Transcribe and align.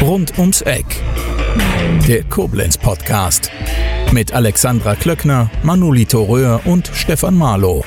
Rund 0.00 0.36
ums 0.38 0.62
Eck. 0.62 0.84
Der 2.08 2.24
Koblenz 2.24 2.76
Podcast. 2.76 3.52
Mit 4.10 4.34
Alexandra 4.34 4.96
Klöckner, 4.96 5.52
Manolito 5.62 6.24
Röhr 6.24 6.60
und 6.64 6.90
Stefan 6.92 7.38
Marlow. 7.38 7.84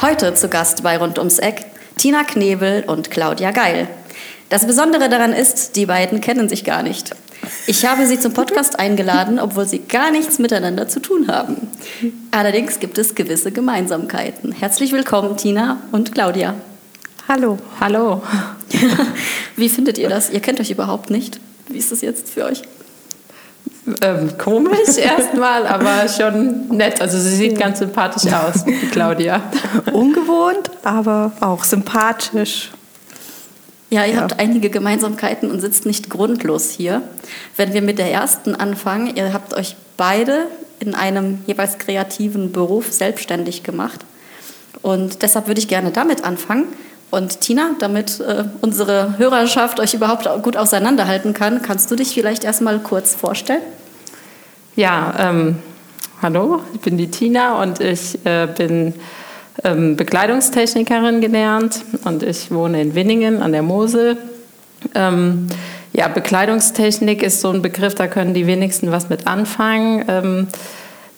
Heute 0.00 0.34
zu 0.34 0.48
Gast 0.48 0.84
bei 0.84 0.96
Rund 0.98 1.18
ums 1.18 1.40
Eck 1.40 1.64
Tina 1.96 2.22
Knebel 2.22 2.84
und 2.86 3.10
Claudia 3.10 3.50
Geil. 3.50 3.88
Das 4.50 4.68
Besondere 4.68 5.08
daran 5.08 5.32
ist, 5.32 5.74
die 5.74 5.86
beiden 5.86 6.20
kennen 6.20 6.48
sich 6.48 6.62
gar 6.62 6.84
nicht. 6.84 7.16
Ich 7.66 7.86
habe 7.86 8.06
sie 8.06 8.18
zum 8.18 8.32
Podcast 8.32 8.78
eingeladen, 8.78 9.38
obwohl 9.38 9.66
sie 9.66 9.80
gar 9.80 10.10
nichts 10.10 10.38
miteinander 10.38 10.88
zu 10.88 11.00
tun 11.00 11.28
haben. 11.28 11.68
Allerdings 12.30 12.80
gibt 12.80 12.98
es 12.98 13.14
gewisse 13.14 13.52
Gemeinsamkeiten. 13.52 14.52
Herzlich 14.52 14.92
willkommen, 14.92 15.36
Tina 15.36 15.78
und 15.92 16.12
Claudia. 16.12 16.54
Hallo. 17.28 17.58
Hallo. 17.80 18.22
Wie 19.56 19.68
findet 19.68 19.98
ihr 19.98 20.08
das? 20.08 20.30
Ihr 20.30 20.40
kennt 20.40 20.60
euch 20.60 20.70
überhaupt 20.70 21.10
nicht. 21.10 21.40
Wie 21.68 21.78
ist 21.78 21.92
das 21.92 22.00
jetzt 22.00 22.30
für 22.30 22.44
euch? 22.44 22.62
Ähm, 24.00 24.36
komisch 24.38 24.96
erstmal, 24.96 25.66
aber 25.66 26.08
schon 26.08 26.68
nett. 26.68 27.00
Also 27.00 27.18
sie 27.18 27.34
sieht 27.34 27.58
ganz 27.58 27.80
sympathisch 27.80 28.32
aus, 28.32 28.64
Claudia. 28.92 29.42
Ungewohnt, 29.92 30.70
aber 30.84 31.32
auch 31.40 31.64
sympathisch. 31.64 32.70
Ja, 33.92 34.06
ihr 34.06 34.14
ja. 34.14 34.20
habt 34.22 34.40
einige 34.40 34.70
Gemeinsamkeiten 34.70 35.50
und 35.50 35.60
sitzt 35.60 35.84
nicht 35.84 36.08
grundlos 36.08 36.70
hier. 36.70 37.02
Wenn 37.58 37.74
wir 37.74 37.82
mit 37.82 37.98
der 37.98 38.10
ersten 38.10 38.54
anfangen, 38.54 39.14
ihr 39.14 39.34
habt 39.34 39.52
euch 39.52 39.76
beide 39.98 40.46
in 40.80 40.94
einem 40.94 41.40
jeweils 41.46 41.76
kreativen 41.76 42.52
Beruf 42.52 42.90
selbstständig 42.90 43.64
gemacht. 43.64 44.00
Und 44.80 45.20
deshalb 45.22 45.46
würde 45.46 45.60
ich 45.60 45.68
gerne 45.68 45.90
damit 45.90 46.24
anfangen. 46.24 46.68
Und 47.10 47.42
Tina, 47.42 47.72
damit 47.80 48.18
äh, 48.20 48.44
unsere 48.62 49.18
Hörerschaft 49.18 49.78
euch 49.78 49.92
überhaupt 49.92 50.26
gut 50.42 50.56
auseinanderhalten 50.56 51.34
kann, 51.34 51.60
kannst 51.60 51.90
du 51.90 51.94
dich 51.94 52.14
vielleicht 52.14 52.44
erstmal 52.44 52.78
kurz 52.78 53.14
vorstellen? 53.14 53.60
Ja, 54.74 55.12
ähm, 55.18 55.58
hallo, 56.22 56.62
ich 56.72 56.80
bin 56.80 56.96
die 56.96 57.10
Tina 57.10 57.60
und 57.60 57.78
ich 57.78 58.24
äh, 58.24 58.46
bin 58.56 58.94
ähm, 59.64 59.96
Bekleidungstechnikerin 59.96 61.20
gelernt 61.20 61.84
und 62.04 62.22
ich 62.22 62.50
wohne 62.50 62.80
in 62.80 62.94
Winningen 62.94 63.42
an 63.42 63.52
der 63.52 63.62
Mosel. 63.62 64.16
Ähm, 64.94 65.48
ja, 65.92 66.08
Bekleidungstechnik 66.08 67.22
ist 67.22 67.40
so 67.40 67.50
ein 67.50 67.62
Begriff, 67.62 67.94
da 67.94 68.06
können 68.06 68.34
die 68.34 68.46
wenigsten 68.46 68.90
was 68.90 69.08
mit 69.08 69.26
anfangen. 69.26 70.04
Ähm, 70.08 70.48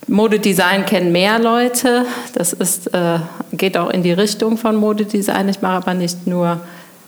Modedesign 0.09 0.85
kennen 0.85 1.13
mehr 1.13 1.39
Leute. 1.39 2.05
Das 2.35 2.53
ist, 2.53 2.93
äh, 2.93 3.19
geht 3.53 3.79
auch 3.79 3.91
in 3.91 4.03
die 4.03 4.13
Richtung 4.13 4.59
von 4.59 4.77
Modedesign. 4.77 5.49
Ich 5.49 5.63
mache 5.63 5.75
aber 5.75 5.95
nicht 5.95 6.27
nur 6.27 6.61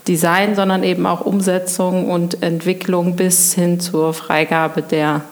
Design, 0.08 0.54
sondern 0.54 0.82
eben 0.82 1.04
auch 1.06 1.20
Umsetzung 1.20 2.08
und 2.08 2.42
Entwicklung 2.42 3.16
bis 3.16 3.52
hin 3.54 3.80
zur 3.80 4.14
Freigabe 4.14 4.82
der 4.82 5.22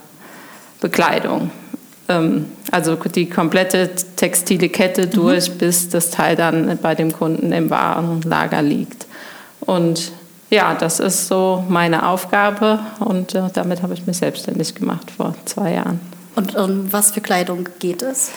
Bekleidung. 0.81 1.51
Ähm, 2.09 2.47
also 2.71 2.97
die 2.97 3.29
komplette 3.29 3.91
textile 4.17 4.69
Kette 4.69 5.07
mhm. 5.07 5.11
durch, 5.11 5.51
mhm. 5.51 5.59
bis 5.59 5.89
das 5.89 6.11
Teil 6.11 6.37
dann 6.37 6.79
bei 6.83 6.95
dem 6.95 7.13
Kunden 7.13 7.53
im 7.53 7.71
Warenlager 7.71 8.63
liegt. 8.63 9.07
Und 9.61 10.13
ja, 10.51 10.75
das 10.75 11.01
ist 11.01 11.29
so 11.29 11.65
meine 11.69 12.07
Aufgabe 12.07 12.79
und 13.01 13.35
äh, 13.35 13.43
damit 13.53 13.83
habe 13.83 13.95
ich 13.95 14.07
mich 14.07 14.19
selbstständig 14.19 14.75
gemacht 14.75 15.11
vor 15.11 15.35
zwei 15.47 15.73
Jahren. 15.73 16.01
Und 16.37 16.55
um 16.57 16.93
was 16.93 17.13
für 17.13 17.21
Kleidung 17.21 17.69
geht 17.79 18.03
es? 18.03 18.31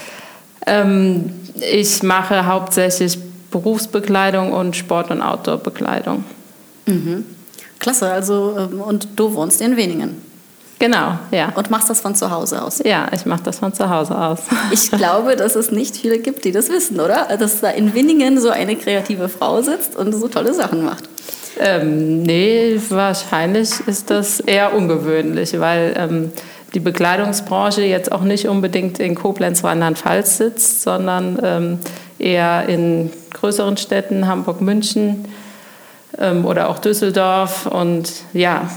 Ähm, 0.65 1.31
ich 1.55 2.03
mache 2.03 2.45
hauptsächlich 2.45 3.17
Berufsbekleidung 3.51 4.51
und 4.51 4.75
Sport- 4.75 5.11
und 5.11 5.21
Outdoorbekleidung. 5.21 6.23
Mhm. 6.85 7.25
Klasse, 7.79 8.11
also 8.11 8.55
ähm, 8.57 8.81
und 8.81 9.07
du 9.15 9.33
wohnst 9.33 9.61
in 9.61 9.77
Weningen. 9.77 10.26
Genau, 10.79 11.17
ja. 11.31 11.53
Und 11.55 11.71
machst 11.71 11.89
das 11.89 12.01
von 12.01 12.13
zu 12.13 12.29
Hause 12.29 12.61
aus? 12.61 12.81
Ja, 12.83 13.07
ich 13.11 13.25
mache 13.25 13.41
das 13.43 13.59
von 13.59 13.73
zu 13.73 13.89
Hause 13.89 14.17
aus. 14.17 14.39
Ich 14.71 14.91
glaube, 14.91 15.35
dass 15.35 15.55
es 15.55 15.71
nicht 15.71 15.97
viele 15.97 16.19
gibt, 16.19 16.45
die 16.45 16.51
das 16.51 16.69
wissen, 16.69 16.99
oder? 16.99 17.37
Dass 17.37 17.61
da 17.61 17.69
in 17.69 17.93
Winningen 17.93 18.39
so 18.39 18.49
eine 18.49 18.75
kreative 18.75 19.29
Frau 19.29 19.61
sitzt 19.61 19.95
und 19.95 20.13
so 20.13 20.27
tolle 20.27 20.53
Sachen 20.53 20.85
macht. 20.85 21.05
Ähm, 21.59 22.21
nee, 22.21 22.79
wahrscheinlich 22.89 23.71
ist 23.87 24.11
das 24.11 24.39
eher 24.39 24.75
ungewöhnlich, 24.75 25.59
weil 25.59 25.95
ähm, 25.97 26.31
die 26.73 26.79
Bekleidungsbranche 26.79 27.81
jetzt 27.81 28.11
auch 28.11 28.21
nicht 28.21 28.47
unbedingt 28.47 28.99
in 28.99 29.15
Koblenz, 29.15 29.63
Rheinland-Pfalz 29.63 30.37
sitzt, 30.37 30.83
sondern 30.83 31.39
ähm, 31.41 31.79
eher 32.19 32.67
in 32.67 33.11
größeren 33.33 33.77
Städten, 33.77 34.27
Hamburg, 34.27 34.61
München 34.61 35.25
ähm, 36.19 36.45
oder 36.45 36.69
auch 36.69 36.77
Düsseldorf. 36.79 37.65
Und 37.65 38.11
ja, 38.33 38.69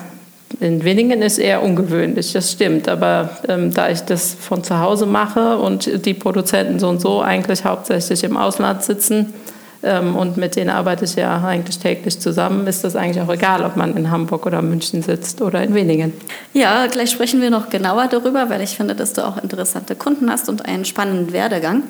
in 0.58 0.82
Winningen 0.84 1.22
ist 1.22 1.38
eher 1.38 1.62
ungewöhnlich, 1.62 2.32
das 2.32 2.52
stimmt. 2.52 2.88
Aber 2.88 3.38
ähm, 3.48 3.72
da 3.72 3.88
ich 3.88 4.00
das 4.00 4.34
von 4.34 4.64
zu 4.64 4.80
Hause 4.80 5.06
mache 5.06 5.58
und 5.58 6.04
die 6.04 6.14
Produzenten 6.14 6.78
so 6.78 6.88
und 6.88 7.00
so 7.00 7.20
eigentlich 7.20 7.64
hauptsächlich 7.64 8.24
im 8.24 8.36
Ausland 8.36 8.82
sitzen, 8.82 9.32
ähm, 9.82 10.16
und 10.16 10.36
mit 10.36 10.56
denen 10.56 10.70
arbeite 10.70 11.06
ich 11.06 11.14
ja 11.16 11.42
eigentlich 11.42 11.78
täglich 11.78 12.18
zusammen, 12.20 12.66
ist 12.66 12.84
das 12.84 12.96
eigentlich 12.96 13.22
auch 13.22 13.32
egal, 13.32 13.64
ob 13.64 13.76
man 13.76 13.96
in 13.96 14.10
Hamburg 14.10 14.44
oder 14.44 14.60
München 14.60 15.02
sitzt 15.02 15.40
oder 15.40 15.62
in 15.62 15.74
Weningen. 15.74 16.12
Ja, 16.52 16.86
gleich 16.86 17.10
sprechen 17.10 17.40
wir 17.40 17.50
noch 17.50 17.70
genauer 17.70 18.08
darüber, 18.08 18.50
weil 18.50 18.60
ich 18.60 18.76
finde, 18.76 18.94
dass 18.94 19.14
du 19.14 19.26
auch 19.26 19.42
interessante 19.42 19.94
Kunden 19.94 20.30
hast 20.30 20.48
und 20.48 20.66
einen 20.66 20.84
spannenden 20.84 21.32
Werdegang. 21.32 21.84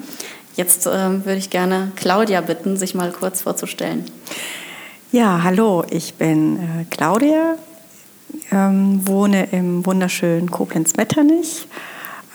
Jetzt 0.54 0.87
äh, 0.87 0.91
würde 0.91 1.38
ich 1.38 1.50
gerne 1.50 1.91
Claudia 1.97 2.41
bitten, 2.42 2.77
sich 2.77 2.94
mal 2.94 3.10
kurz 3.10 3.42
vorzustellen. 3.42 4.04
Ja, 5.10 5.41
hallo, 5.42 5.84
ich 5.91 6.15
bin 6.15 6.56
äh, 6.56 6.84
Claudia, 6.91 7.56
ähm, 8.50 9.06
wohne 9.06 9.48
im 9.52 9.84
wunderschönen 9.86 10.50
Koblenz-Metternich, 10.50 11.66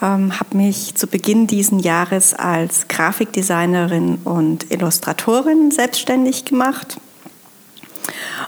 ähm, 0.02 0.38
habe 0.38 0.56
mich 0.56 0.94
zu 0.94 1.06
Beginn 1.06 1.46
dieses 1.46 1.84
Jahres 1.84 2.34
als 2.34 2.88
Grafikdesignerin 2.88 4.18
und 4.24 4.70
Illustratorin 4.70 5.70
selbstständig 5.70 6.44
gemacht. 6.44 6.98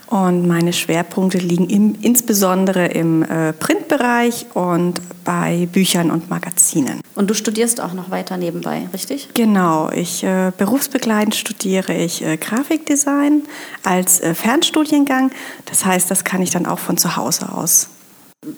Und 0.06 0.46
meine 0.46 0.72
Schwerpunkte 0.72 1.38
liegen 1.38 1.68
im, 1.68 1.96
insbesondere 2.00 2.86
im 2.86 3.22
äh, 3.22 3.52
Printbereich 3.52 4.46
und 4.54 5.00
bei 5.24 5.68
Büchern 5.70 6.10
und 6.10 6.30
Magazinen. 6.30 7.00
Und 7.14 7.28
du 7.28 7.34
studierst 7.34 7.80
auch 7.80 7.92
noch 7.92 8.10
weiter 8.10 8.36
nebenbei, 8.36 8.88
richtig? 8.92 9.28
Genau, 9.34 9.90
ich 9.90 10.24
äh, 10.24 10.52
berufsbegleitend 10.56 11.34
studiere 11.34 11.94
ich 11.94 12.24
äh, 12.24 12.36
Grafikdesign 12.36 13.42
als 13.82 14.20
äh, 14.20 14.34
Fernstudiengang. 14.34 15.30
Das 15.66 15.84
heißt, 15.84 16.10
das 16.10 16.24
kann 16.24 16.40
ich 16.40 16.50
dann 16.50 16.64
auch 16.64 16.78
von 16.78 16.96
zu 16.96 17.16
Hause 17.16 17.52
aus. 17.52 17.88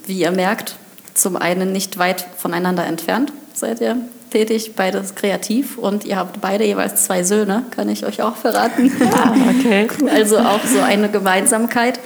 Wie 0.05 0.19
ihr 0.19 0.31
merkt, 0.31 0.77
zum 1.13 1.35
einen 1.35 1.71
nicht 1.73 1.97
weit 1.97 2.25
voneinander 2.37 2.85
entfernt 2.85 3.33
seid 3.53 3.81
ihr 3.81 3.97
tätig, 4.31 4.73
beides 4.75 5.13
kreativ 5.13 5.77
und 5.77 6.05
ihr 6.05 6.15
habt 6.15 6.41
beide 6.41 6.65
jeweils 6.65 7.05
zwei 7.05 7.23
Söhne, 7.23 7.65
kann 7.71 7.89
ich 7.89 8.05
euch 8.05 8.21
auch 8.21 8.35
verraten. 8.35 8.91
Ah, 9.13 9.33
okay. 9.59 9.87
Also 10.09 10.39
auch 10.39 10.63
so 10.65 10.79
eine 10.79 11.09
Gemeinsamkeit. 11.09 11.99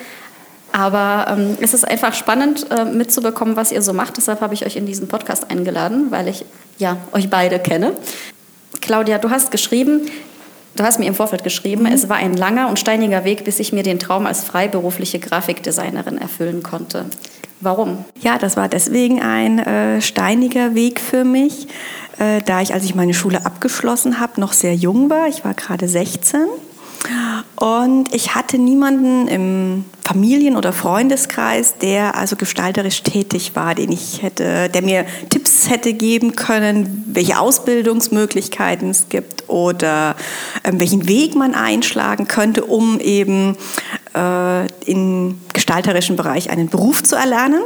Aber 0.71 1.27
ähm, 1.29 1.57
es 1.61 1.73
ist 1.73 1.87
einfach 1.87 2.13
spannend 2.13 2.69
äh, 2.69 2.83
mitzubekommen, 2.83 3.55
was 3.55 3.71
ihr 3.71 3.81
so 3.81 3.93
macht. 3.93 4.17
Deshalb 4.17 4.41
habe 4.41 4.53
ich 4.53 4.65
euch 4.65 4.75
in 4.75 4.85
diesen 4.85 5.07
Podcast 5.07 5.49
eingeladen, 5.49 6.07
weil 6.09 6.27
ich 6.27 6.43
ja 6.77 6.97
euch 7.13 7.29
beide 7.29 7.59
kenne. 7.59 7.93
Claudia, 8.81 9.17
du 9.17 9.29
hast 9.29 9.51
geschrieben, 9.51 10.01
du 10.75 10.83
hast 10.83 10.99
mir 10.99 11.05
im 11.05 11.15
Vorfeld 11.15 11.43
geschrieben, 11.43 11.83
mhm. 11.83 11.93
es 11.93 12.09
war 12.09 12.17
ein 12.17 12.35
langer 12.35 12.67
und 12.67 12.77
steiniger 12.79 13.23
Weg, 13.23 13.45
bis 13.45 13.59
ich 13.59 13.71
mir 13.71 13.83
den 13.83 13.99
Traum 13.99 14.25
als 14.25 14.43
freiberufliche 14.43 15.19
Grafikdesignerin 15.19 16.17
erfüllen 16.17 16.61
konnte. 16.61 17.05
Warum? 17.65 18.05
Ja, 18.21 18.37
das 18.37 18.57
war 18.57 18.69
deswegen 18.69 19.21
ein 19.21 19.57
äh, 19.57 19.99
steiniger 19.99 20.75
Weg 20.75 20.99
für 20.99 21.23
mich, 21.23 21.67
äh, 22.19 22.41
da 22.45 22.61
ich, 22.61 22.75
als 22.75 22.85
ich 22.85 22.93
meine 22.93 23.15
Schule 23.15 23.43
abgeschlossen 23.45 24.19
habe, 24.19 24.39
noch 24.39 24.53
sehr 24.53 24.75
jung 24.75 25.09
war. 25.09 25.27
Ich 25.27 25.43
war 25.43 25.55
gerade 25.55 25.87
16 25.87 26.41
und 27.55 28.13
ich 28.13 28.35
hatte 28.35 28.57
niemanden 28.57 29.27
im 29.27 29.85
Familien- 30.03 30.57
oder 30.57 30.73
Freundeskreis, 30.73 31.77
der 31.79 32.15
also 32.15 32.35
gestalterisch 32.35 33.01
tätig 33.01 33.55
war, 33.55 33.73
den 33.73 33.91
ich 33.91 34.21
hätte, 34.21 34.69
der 34.69 34.81
mir 34.83 35.05
Tipps 35.29 35.69
hätte 35.69 35.93
geben 35.93 36.35
können, 36.35 37.03
welche 37.07 37.39
Ausbildungsmöglichkeiten 37.39 38.91
es 38.91 39.09
gibt 39.09 39.49
oder 39.49 40.15
äh, 40.63 40.71
welchen 40.73 41.07
Weg 41.07 41.35
man 41.35 41.55
einschlagen 41.55 42.27
könnte, 42.27 42.65
um 42.65 42.99
eben 42.99 43.57
äh, 44.15 44.65
im 44.85 45.39
gestalterischen 45.53 46.15
Bereich 46.15 46.49
einen 46.49 46.69
Beruf 46.69 47.03
zu 47.03 47.15
erlernen. 47.15 47.61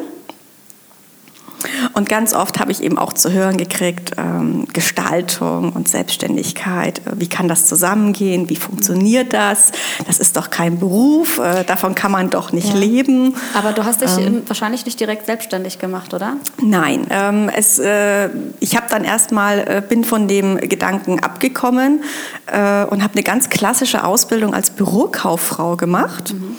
Und 2.00 2.08
ganz 2.08 2.34
oft 2.34 2.62
habe 2.62 2.72
ich 2.72 2.82
eben 2.82 2.98
auch 2.98 3.12
zu 3.12 3.34
hören 3.34 3.58
gekriegt, 3.58 4.14
ähm, 4.18 4.66
Gestaltung 4.72 5.74
und 5.74 5.90
Selbstständigkeit, 5.90 7.00
äh, 7.00 7.12
wie 7.18 7.28
kann 7.28 7.50
das 7.50 7.66
zusammengehen, 7.66 8.50
wie 8.50 8.56
funktioniert 8.56 9.34
das? 9.34 9.74
Das 10.08 10.18
ist 10.18 10.38
doch 10.38 10.50
kein 10.50 10.80
Beruf, 10.80 11.40
äh, 11.40 11.66
davon 11.66 11.96
kann 11.96 12.14
man 12.14 12.30
doch 12.30 12.54
nicht 12.54 12.70
ja. 12.70 12.80
leben. 12.80 13.36
Aber 13.54 13.74
du 13.74 13.84
hast 13.84 14.00
dich 14.00 14.18
ähm, 14.18 14.44
wahrscheinlich 14.48 14.86
nicht 14.86 14.98
direkt 14.98 15.26
selbstständig 15.26 15.78
gemacht, 15.78 16.14
oder? 16.14 16.38
Nein, 16.62 17.06
ähm, 17.10 17.52
es, 17.54 17.80
äh, 17.80 18.30
ich 18.62 18.78
habe 18.78 18.86
dann 18.90 19.04
erstmal, 19.04 19.60
äh, 19.60 19.84
bin 19.86 20.06
von 20.06 20.30
dem 20.30 20.56
Gedanken 20.56 21.20
abgekommen 21.20 22.06
äh, 22.46 22.86
und 22.86 23.04
habe 23.04 23.16
eine 23.16 23.24
ganz 23.24 23.50
klassische 23.50 24.06
Ausbildung 24.06 24.54
als 24.54 24.70
Bürokauffrau 24.70 25.76
gemacht. 25.76 26.34
Mhm. 26.34 26.56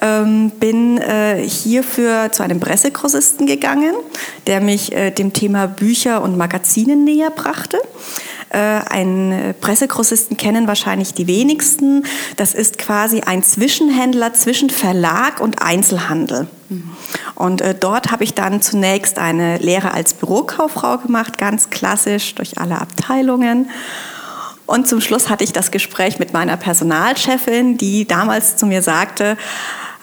Ähm, 0.00 0.50
bin 0.60 0.98
äh, 0.98 1.42
hierfür 1.46 2.30
zu 2.30 2.42
einem 2.42 2.60
Pressegrossisten 2.60 3.46
gegangen, 3.46 3.94
der 4.46 4.60
mich 4.60 4.83
äh, 4.92 5.10
dem 5.10 5.32
Thema 5.32 5.66
Bücher 5.66 6.22
und 6.22 6.36
Magazine 6.36 6.96
näher 6.96 7.30
brachte. 7.30 7.78
Äh, 8.50 8.58
einen 8.58 9.54
Pressegrossisten 9.60 10.36
kennen 10.36 10.68
wahrscheinlich 10.68 11.12
die 11.12 11.26
wenigsten. 11.26 12.04
Das 12.36 12.54
ist 12.54 12.78
quasi 12.78 13.22
ein 13.22 13.42
Zwischenhändler 13.42 14.32
zwischen 14.32 14.70
Verlag 14.70 15.40
und 15.40 15.60
Einzelhandel. 15.60 16.46
Mhm. 16.68 16.90
Und 17.34 17.60
äh, 17.60 17.74
dort 17.74 18.12
habe 18.12 18.22
ich 18.22 18.34
dann 18.34 18.62
zunächst 18.62 19.18
eine 19.18 19.58
Lehre 19.58 19.92
als 19.92 20.14
Bürokauffrau 20.14 20.98
gemacht, 20.98 21.36
ganz 21.36 21.70
klassisch 21.70 22.34
durch 22.36 22.58
alle 22.58 22.80
Abteilungen. 22.80 23.70
Und 24.66 24.88
zum 24.88 25.00
Schluss 25.00 25.28
hatte 25.28 25.44
ich 25.44 25.52
das 25.52 25.70
Gespräch 25.70 26.18
mit 26.18 26.32
meiner 26.32 26.56
Personalchefin, 26.56 27.76
die 27.76 28.06
damals 28.06 28.56
zu 28.56 28.66
mir 28.66 28.82
sagte, 28.82 29.36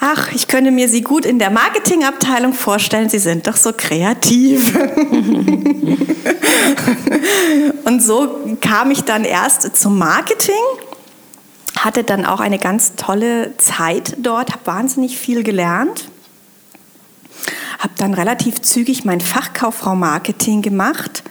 ach, 0.01 0.33
ich 0.33 0.47
könnte 0.47 0.71
mir 0.71 0.89
Sie 0.89 1.01
gut 1.01 1.25
in 1.25 1.39
der 1.39 1.51
Marketingabteilung 1.51 2.53
vorstellen, 2.53 3.07
Sie 3.07 3.19
sind 3.19 3.47
doch 3.47 3.55
so 3.55 3.71
kreativ. 3.71 4.75
und 7.85 8.01
so 8.01 8.57
kam 8.59 8.91
ich 8.91 9.03
dann 9.03 9.23
erst 9.23 9.77
zum 9.77 9.97
Marketing, 9.99 10.55
hatte 11.77 12.03
dann 12.03 12.25
auch 12.25 12.41
eine 12.41 12.57
ganz 12.57 12.95
tolle 12.95 13.55
Zeit 13.57 14.17
dort, 14.17 14.51
habe 14.51 14.65
wahnsinnig 14.65 15.19
viel 15.19 15.43
gelernt, 15.43 16.09
habe 17.77 17.93
dann 17.97 18.15
relativ 18.15 18.59
zügig 18.61 19.05
mein 19.05 19.21
Fachkauffrau 19.21 19.95
Marketing 19.95 20.63
gemacht 20.63 21.23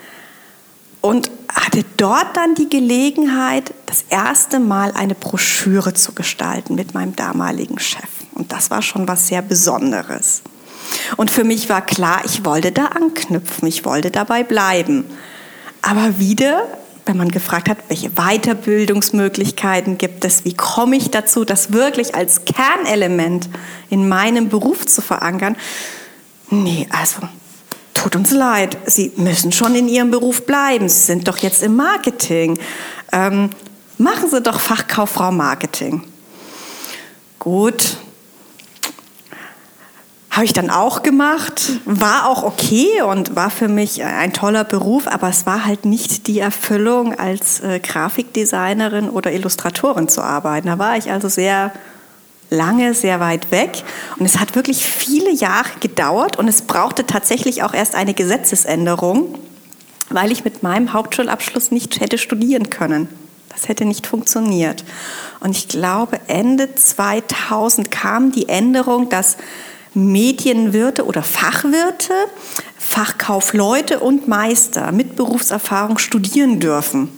und 1.00 1.30
hatte 1.52 1.84
dort 1.96 2.36
dann 2.36 2.54
die 2.54 2.68
Gelegenheit, 2.68 3.72
das 3.86 4.04
erste 4.08 4.60
Mal 4.60 4.92
eine 4.92 5.14
Broschüre 5.14 5.94
zu 5.94 6.12
gestalten 6.12 6.74
mit 6.74 6.94
meinem 6.94 7.16
damaligen 7.16 7.78
Chef. 7.78 8.08
Und 8.34 8.52
das 8.52 8.70
war 8.70 8.82
schon 8.82 9.08
was 9.08 9.28
sehr 9.28 9.42
Besonderes. 9.42 10.42
Und 11.16 11.30
für 11.30 11.44
mich 11.44 11.68
war 11.68 11.82
klar, 11.82 12.22
ich 12.24 12.44
wollte 12.44 12.72
da 12.72 12.86
anknüpfen, 12.86 13.68
ich 13.68 13.84
wollte 13.84 14.10
dabei 14.10 14.42
bleiben. 14.42 15.04
Aber 15.82 16.18
wieder, 16.18 16.66
wenn 17.06 17.16
man 17.16 17.30
gefragt 17.30 17.68
hat, 17.68 17.78
welche 17.88 18.10
Weiterbildungsmöglichkeiten 18.10 19.98
gibt 19.98 20.24
es, 20.24 20.44
wie 20.44 20.54
komme 20.54 20.96
ich 20.96 21.10
dazu, 21.10 21.44
das 21.44 21.72
wirklich 21.72 22.14
als 22.14 22.44
Kernelement 22.44 23.48
in 23.88 24.08
meinem 24.08 24.48
Beruf 24.48 24.86
zu 24.86 25.00
verankern, 25.00 25.56
nee, 26.50 26.86
also 26.90 27.20
tut 27.94 28.16
uns 28.16 28.30
leid, 28.30 28.76
Sie 28.86 29.12
müssen 29.16 29.52
schon 29.52 29.74
in 29.74 29.88
Ihrem 29.88 30.10
Beruf 30.10 30.46
bleiben. 30.46 30.88
Sie 30.88 31.00
sind 31.00 31.28
doch 31.28 31.38
jetzt 31.38 31.62
im 31.62 31.76
Marketing. 31.76 32.58
Ähm, 33.12 33.50
machen 33.98 34.30
Sie 34.30 34.40
doch 34.40 34.60
Fachkauffrau 34.60 35.30
Marketing. 35.32 36.02
Gut. 37.38 37.96
Habe 40.30 40.44
ich 40.44 40.52
dann 40.52 40.70
auch 40.70 41.02
gemacht, 41.02 41.80
war 41.86 42.28
auch 42.28 42.44
okay 42.44 43.02
und 43.02 43.34
war 43.34 43.50
für 43.50 43.66
mich 43.66 44.04
ein 44.04 44.32
toller 44.32 44.62
Beruf, 44.62 45.08
aber 45.08 45.28
es 45.28 45.44
war 45.44 45.64
halt 45.64 45.84
nicht 45.84 46.28
die 46.28 46.38
Erfüllung, 46.38 47.18
als 47.18 47.58
äh, 47.60 47.80
Grafikdesignerin 47.80 49.10
oder 49.10 49.32
Illustratorin 49.32 50.08
zu 50.08 50.22
arbeiten. 50.22 50.68
Da 50.68 50.78
war 50.78 50.96
ich 50.96 51.10
also 51.10 51.28
sehr 51.28 51.72
lange 52.50 52.94
sehr 52.94 53.20
weit 53.20 53.50
weg. 53.50 53.82
Und 54.18 54.26
es 54.26 54.38
hat 54.38 54.54
wirklich 54.54 54.84
viele 54.84 55.30
Jahre 55.30 55.70
gedauert 55.80 56.38
und 56.38 56.48
es 56.48 56.62
brauchte 56.62 57.06
tatsächlich 57.06 57.62
auch 57.62 57.72
erst 57.72 57.94
eine 57.94 58.14
Gesetzesänderung, 58.14 59.38
weil 60.10 60.32
ich 60.32 60.44
mit 60.44 60.62
meinem 60.62 60.92
Hauptschulabschluss 60.92 61.70
nicht 61.70 62.00
hätte 62.00 62.18
studieren 62.18 62.68
können. 62.68 63.08
Das 63.48 63.68
hätte 63.68 63.84
nicht 63.84 64.06
funktioniert. 64.06 64.84
Und 65.40 65.56
ich 65.56 65.68
glaube, 65.68 66.20
Ende 66.28 66.74
2000 66.74 67.90
kam 67.90 68.32
die 68.32 68.48
Änderung, 68.48 69.08
dass 69.08 69.36
Medienwirte 69.94 71.04
oder 71.04 71.22
Fachwirte, 71.22 72.14
Fachkaufleute 72.78 74.00
und 74.00 74.28
Meister 74.28 74.92
mit 74.92 75.16
Berufserfahrung 75.16 75.98
studieren 75.98 76.60
dürfen. 76.60 77.08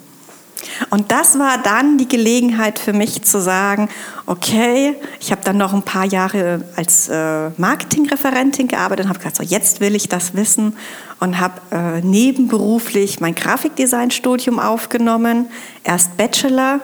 Und 0.91 1.11
das 1.11 1.39
war 1.39 1.59
dann 1.59 1.99
die 1.99 2.09
Gelegenheit 2.09 2.79
für 2.79 2.93
mich 2.93 3.23
zu 3.23 3.41
sagen, 3.41 3.89
okay, 4.27 4.97
ich 5.21 5.33
habe 5.33 5.43
dann 5.45 5.57
noch 5.57 5.73
ein 5.73 5.83
paar 5.83 6.05
Jahre 6.05 6.65
als 6.77 7.09
äh, 7.09 7.51
Marketingreferentin 7.57 8.69
gearbeitet 8.69 9.07
und 9.07 9.09
habe 9.09 9.19
gesagt, 9.19 9.37
so 9.37 9.43
jetzt 9.43 9.81
will 9.81 9.95
ich 9.95 10.09
das 10.09 10.35
wissen 10.35 10.77
und 11.21 11.41
habe 11.41 11.61
äh, 11.71 12.01
nebenberuflich 12.01 13.21
mein 13.21 13.35
Grafikdesign-Studium 13.35 14.59
aufgenommen, 14.59 15.47
erst 15.85 16.17
Bachelor, 16.17 16.81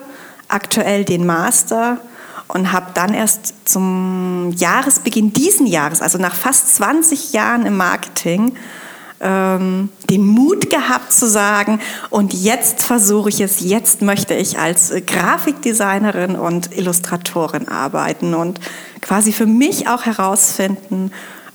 aktuell 0.48 1.04
den 1.04 1.26
Master 1.26 1.98
und 2.48 2.72
habe 2.72 2.86
dann 2.94 3.14
erst 3.14 3.68
zum 3.68 4.52
Jahresbeginn 4.56 5.32
diesen 5.32 5.66
Jahres, 5.66 6.00
also 6.00 6.18
nach 6.18 6.34
fast 6.34 6.74
20 6.76 7.32
Jahren 7.32 7.66
im 7.66 7.76
Marketing, 7.76 8.56
ähm, 9.20 9.88
den 10.08 10.26
Mut 10.26 10.70
gehabt 10.70 11.12
zu 11.12 11.28
sagen, 11.28 11.80
und 12.10 12.34
jetzt 12.34 12.82
versuche 12.82 13.28
ich 13.28 13.40
es, 13.40 13.60
jetzt 13.60 14.02
möchte 14.02 14.34
ich 14.34 14.58
als 14.58 14.92
Grafikdesignerin 15.06 16.36
und 16.36 16.76
Illustratorin 16.76 17.68
arbeiten 17.68 18.34
und 18.34 18.60
quasi 19.00 19.32
für 19.32 19.46
mich 19.46 19.88
auch 19.88 20.04
herausfinden, 20.04 21.10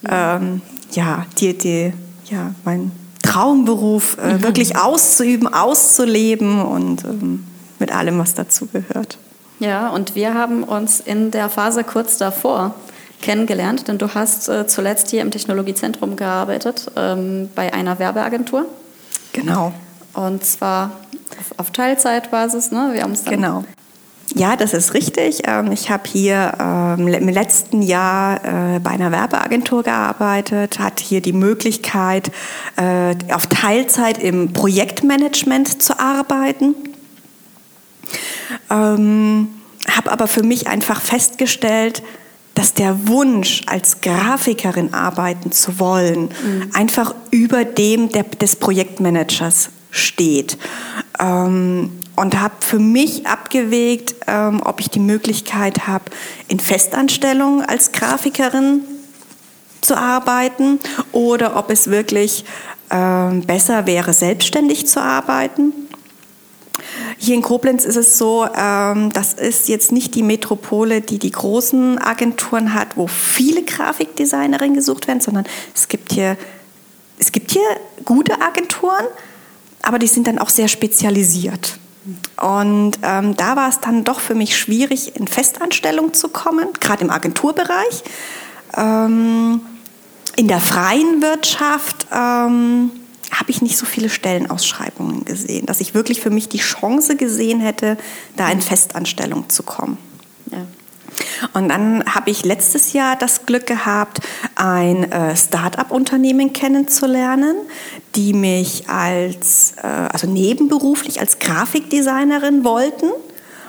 ähm, 0.09 0.61
ja, 0.91 1.25
die, 1.39 1.57
die, 1.57 1.93
ja, 2.29 2.53
mein 2.65 2.91
Traumberuf 3.21 4.17
äh, 4.17 4.33
mhm. 4.33 4.43
wirklich 4.43 4.77
auszuüben, 4.77 5.51
auszuleben 5.51 6.61
und 6.61 7.03
ähm, 7.05 7.45
mit 7.79 7.91
allem, 7.91 8.19
was 8.19 8.33
dazu 8.33 8.67
gehört. 8.67 9.17
Ja, 9.59 9.89
und 9.89 10.15
wir 10.15 10.33
haben 10.33 10.63
uns 10.63 10.99
in 10.99 11.31
der 11.31 11.49
Phase 11.49 11.83
kurz 11.83 12.17
davor 12.17 12.75
kennengelernt, 13.23 13.87
denn 13.87 13.97
du 13.97 14.13
hast 14.13 14.49
äh, 14.49 14.67
zuletzt 14.67 15.09
hier 15.09 15.21
im 15.21 15.31
Technologiezentrum 15.31 16.15
gearbeitet, 16.15 16.91
ähm, 16.95 17.49
bei 17.55 17.73
einer 17.73 17.97
Werbeagentur. 17.97 18.65
Genau. 19.31 19.73
Und 20.13 20.45
zwar 20.45 20.91
auf, 21.39 21.59
auf 21.59 21.71
Teilzeitbasis. 21.71 22.71
Ne? 22.71 22.91
Wir 22.93 23.01
haben 23.01 23.15
dann 23.15 23.33
genau. 23.33 23.63
Ja, 24.35 24.55
das 24.55 24.73
ist 24.73 24.93
richtig. 24.93 25.41
Ähm, 25.45 25.71
ich 25.71 25.89
habe 25.89 26.03
hier 26.07 26.53
ähm, 26.59 27.07
im 27.07 27.29
letzten 27.29 27.81
Jahr 27.81 28.75
äh, 28.75 28.79
bei 28.79 28.91
einer 28.91 29.11
Werbeagentur 29.11 29.83
gearbeitet, 29.83 30.79
hatte 30.79 31.03
hier 31.03 31.21
die 31.21 31.33
Möglichkeit, 31.33 32.31
äh, 32.77 33.15
auf 33.31 33.47
Teilzeit 33.47 34.17
im 34.17 34.53
Projektmanagement 34.53 35.81
zu 35.81 35.99
arbeiten. 35.99 36.75
Ähm, 38.69 39.49
habe 39.89 40.11
aber 40.11 40.27
für 40.27 40.43
mich 40.43 40.67
einfach 40.67 41.01
festgestellt, 41.01 42.01
dass 42.55 42.73
der 42.73 43.07
Wunsch, 43.07 43.61
als 43.65 44.01
Grafikerin 44.01 44.93
arbeiten 44.93 45.51
zu 45.51 45.79
wollen, 45.79 46.23
mhm. 46.23 46.69
einfach 46.73 47.15
über 47.31 47.65
dem 47.65 48.09
der, 48.09 48.23
des 48.23 48.55
Projektmanagers 48.55 49.69
steht. 49.91 50.57
Ähm, 51.19 51.91
und 52.15 52.39
habe 52.39 52.53
für 52.59 52.77
mich 52.77 53.25
abgewegt, 53.25 54.15
ähm, 54.27 54.61
ob 54.63 54.79
ich 54.79 54.89
die 54.89 54.99
Möglichkeit 54.99 55.87
habe, 55.87 56.05
in 56.47 56.59
Festanstellung 56.59 57.63
als 57.63 57.91
Grafikerin 57.91 58.81
zu 59.81 59.97
arbeiten 59.97 60.79
oder 61.11 61.55
ob 61.55 61.71
es 61.71 61.89
wirklich 61.89 62.45
ähm, 62.91 63.41
besser 63.41 63.85
wäre, 63.87 64.13
selbstständig 64.13 64.87
zu 64.87 65.01
arbeiten. 65.01 65.73
Hier 67.23 67.35
in 67.35 67.41
Koblenz 67.41 67.85
ist 67.85 67.95
es 67.95 68.17
so, 68.17 68.45
ähm, 68.53 69.09
das 69.13 69.31
ist 69.31 69.69
jetzt 69.69 69.93
nicht 69.93 70.13
die 70.13 70.23
Metropole, 70.23 70.99
die 70.99 71.19
die 71.19 71.31
großen 71.31 71.97
Agenturen 71.97 72.73
hat, 72.73 72.97
wo 72.97 73.07
viele 73.07 73.63
Grafikdesignerinnen 73.63 74.75
gesucht 74.75 75.07
werden, 75.07 75.21
sondern 75.21 75.45
es 75.73 75.87
gibt 75.87 76.11
hier, 76.11 76.35
es 77.17 77.31
gibt 77.31 77.51
hier 77.51 77.63
gute 78.03 78.41
Agenturen, 78.41 79.05
aber 79.81 79.99
die 79.99 80.07
sind 80.07 80.27
dann 80.27 80.37
auch 80.37 80.49
sehr 80.49 80.67
spezialisiert. 80.67 81.79
Und 82.41 82.99
ähm, 83.03 83.37
da 83.37 83.55
war 83.55 83.69
es 83.69 83.79
dann 83.79 84.03
doch 84.03 84.19
für 84.19 84.35
mich 84.35 84.57
schwierig, 84.57 85.15
in 85.15 85.25
Festanstellung 85.25 86.13
zu 86.13 86.27
kommen, 86.27 86.67
gerade 86.81 87.05
im 87.05 87.09
Agenturbereich. 87.09 88.03
Ähm, 88.75 89.61
in 90.35 90.49
der 90.49 90.59
freien 90.59 91.21
Wirtschaft 91.21 92.05
ähm, 92.13 92.91
habe 93.39 93.51
ich 93.51 93.61
nicht 93.61 93.77
so 93.77 93.85
viele 93.85 94.09
Stellenausschreibungen 94.09 95.25
gesehen, 95.25 95.65
dass 95.65 95.81
ich 95.81 95.93
wirklich 95.93 96.21
für 96.21 96.29
mich 96.29 96.49
die 96.49 96.59
Chance 96.59 97.15
gesehen 97.15 97.59
hätte, 97.59 97.97
da 98.35 98.49
in 98.49 98.61
Festanstellung 98.61 99.49
zu 99.49 99.63
kommen. 99.63 99.97
Ja. 100.51 100.65
Und 101.53 101.69
dann 101.69 102.03
habe 102.05 102.31
ich 102.31 102.43
letztes 102.43 102.93
Jahr 102.93 103.15
das 103.15 103.45
Glück 103.45 103.67
gehabt, 103.67 104.19
ein 104.55 105.11
äh, 105.11 105.35
Start-up-Unternehmen 105.35 106.53
kennenzulernen, 106.53 107.55
die 108.15 108.33
mich 108.33 108.89
als, 108.89 109.73
äh, 109.81 109.87
also 109.87 110.27
nebenberuflich 110.27 111.19
als 111.19 111.39
Grafikdesignerin 111.39 112.63
wollten 112.63 113.11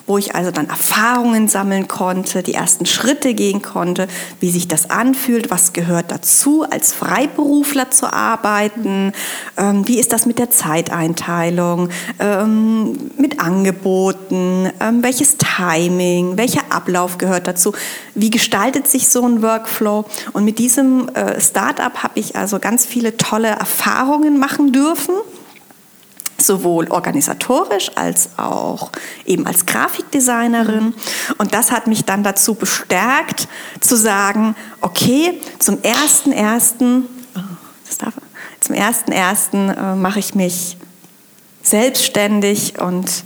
wo 0.07 0.19
ich 0.19 0.35
also 0.35 0.51
dann 0.51 0.69
Erfahrungen 0.69 1.49
sammeln 1.49 1.89
konnte, 1.89 2.43
die 2.43 2.55
ersten 2.55 2.87
Schritte 2.87 3.35
gehen 3.35 3.63
konnte, 3.63 4.07
wie 4.41 4.51
sich 4.51 4.69
das 4.69 4.91
anfühlt, 4.91 5.51
was 5.51 5.73
gehört 5.73 6.11
dazu, 6.11 6.65
als 6.69 6.93
Freiberufler 6.93 7.91
zu 7.91 8.13
arbeiten, 8.13 9.13
ähm, 9.57 9.87
wie 9.89 9.99
ist 9.99 10.13
das 10.13 10.27
mit 10.27 10.39
der 10.39 10.51
Zeiteinteilung, 10.51 11.89
ähm, 12.19 13.11
mit 13.19 13.41
Angeboten, 13.41 14.71
ähm, 14.81 15.03
welches 15.03 15.37
Timing, 15.39 16.37
welcher 16.37 16.63
Ablauf 16.71 17.19
gehört 17.19 17.47
dazu, 17.47 17.73
wie 18.15 18.31
gestaltet 18.31 18.87
sich 18.87 19.09
so 19.09 19.27
ein 19.27 19.43
Workflow. 19.43 20.05
Und 20.33 20.45
mit 20.45 20.59
diesem 20.59 21.09
äh, 21.11 21.41
Startup 21.41 22.03
habe 22.03 22.21
ich 22.21 22.37
also 22.37 22.59
ganz 22.59 22.85
viele 22.85 23.17
tolle 23.17 23.49
Erfahrungen 23.49 24.39
machen 24.39 24.73
dürfen 24.73 25.15
sowohl 26.47 26.89
organisatorisch 26.91 27.91
als 27.95 28.31
auch 28.37 28.91
eben 29.25 29.47
als 29.47 29.67
Grafikdesignerin. 29.67 30.95
Und 31.39 31.55
das 31.55 31.71
hat 31.71 31.87
mich 31.87 32.05
dann 32.05 32.23
dazu 32.23 32.55
bestärkt, 32.55 33.49
zu 33.81 33.97
sagen, 33.97 34.55
okay, 34.81 35.41
zum 35.59 35.83
ersten 35.83 36.33
ersten, 36.33 37.07
oh, 37.37 37.41
zum 38.61 38.75
ersten 38.75 39.13
ersten 39.13 39.69
äh, 39.69 39.95
mache 39.95 40.19
ich 40.19 40.35
mich 40.35 40.77
selbstständig 41.63 42.81
und 42.81 43.25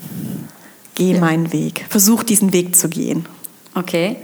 gehe 0.95 1.15
ja. 1.15 1.21
meinen 1.21 1.53
Weg, 1.53 1.85
versuche 1.89 2.25
diesen 2.25 2.53
Weg 2.53 2.77
zu 2.77 2.89
gehen. 2.89 3.27
Okay. 3.75 4.17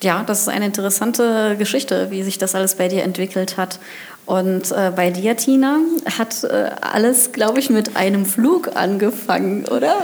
Ja, 0.00 0.22
das 0.22 0.42
ist 0.42 0.48
eine 0.48 0.66
interessante 0.66 1.56
Geschichte, 1.58 2.10
wie 2.10 2.22
sich 2.22 2.38
das 2.38 2.54
alles 2.54 2.76
bei 2.76 2.86
dir 2.86 3.02
entwickelt 3.02 3.56
hat. 3.56 3.80
Und 4.28 4.72
äh, 4.72 4.92
bei 4.94 5.10
dir, 5.10 5.38
Tina, 5.38 5.78
hat 6.18 6.44
äh, 6.44 6.70
alles, 6.82 7.32
glaube 7.32 7.60
ich, 7.60 7.70
mit 7.70 7.96
einem 7.96 8.26
Flug 8.26 8.72
angefangen, 8.74 9.64
oder? 9.64 9.94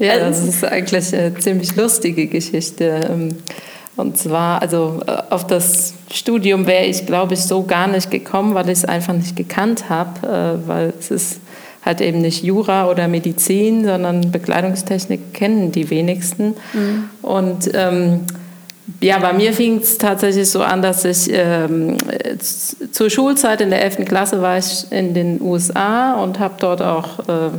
Ja, 0.00 0.18
das 0.18 0.42
ist 0.42 0.64
eigentlich 0.64 1.14
eine 1.14 1.32
ziemlich 1.34 1.76
lustige 1.76 2.26
Geschichte. 2.26 3.08
Ähm, 3.08 3.36
und 3.94 4.18
zwar, 4.18 4.60
also 4.60 5.00
äh, 5.06 5.12
auf 5.30 5.46
das 5.46 5.94
Studium 6.12 6.66
wäre 6.66 6.86
ich, 6.86 7.06
glaube 7.06 7.34
ich, 7.34 7.44
so 7.44 7.62
gar 7.62 7.86
nicht 7.86 8.10
gekommen, 8.10 8.56
weil 8.56 8.64
ich 8.64 8.78
es 8.78 8.84
einfach 8.84 9.14
nicht 9.14 9.36
gekannt 9.36 9.88
habe, 9.88 10.26
äh, 10.26 10.68
weil 10.68 10.92
es 10.98 11.12
ist 11.12 11.40
halt 11.84 12.00
eben 12.00 12.20
nicht 12.20 12.42
Jura 12.42 12.90
oder 12.90 13.06
Medizin, 13.06 13.84
sondern 13.84 14.32
Bekleidungstechnik 14.32 15.34
kennen 15.34 15.70
die 15.70 15.88
wenigsten. 15.88 16.54
Mhm. 16.72 17.10
Und 17.22 17.70
ähm, 17.74 18.22
ja, 19.00 19.18
bei 19.18 19.32
mir 19.32 19.52
fing 19.52 19.78
es 19.78 19.98
tatsächlich 19.98 20.50
so 20.50 20.62
an, 20.62 20.82
dass 20.82 21.04
ich 21.04 21.30
ähm, 21.32 21.96
zur 22.90 23.10
Schulzeit 23.10 23.60
in 23.60 23.70
der 23.70 23.82
11. 23.82 24.04
Klasse 24.04 24.42
war 24.42 24.58
ich 24.58 24.90
in 24.90 25.14
den 25.14 25.40
USA 25.40 26.14
und 26.14 26.38
habe 26.38 26.54
dort 26.58 26.82
auch 26.82 27.20
äh, 27.20 27.50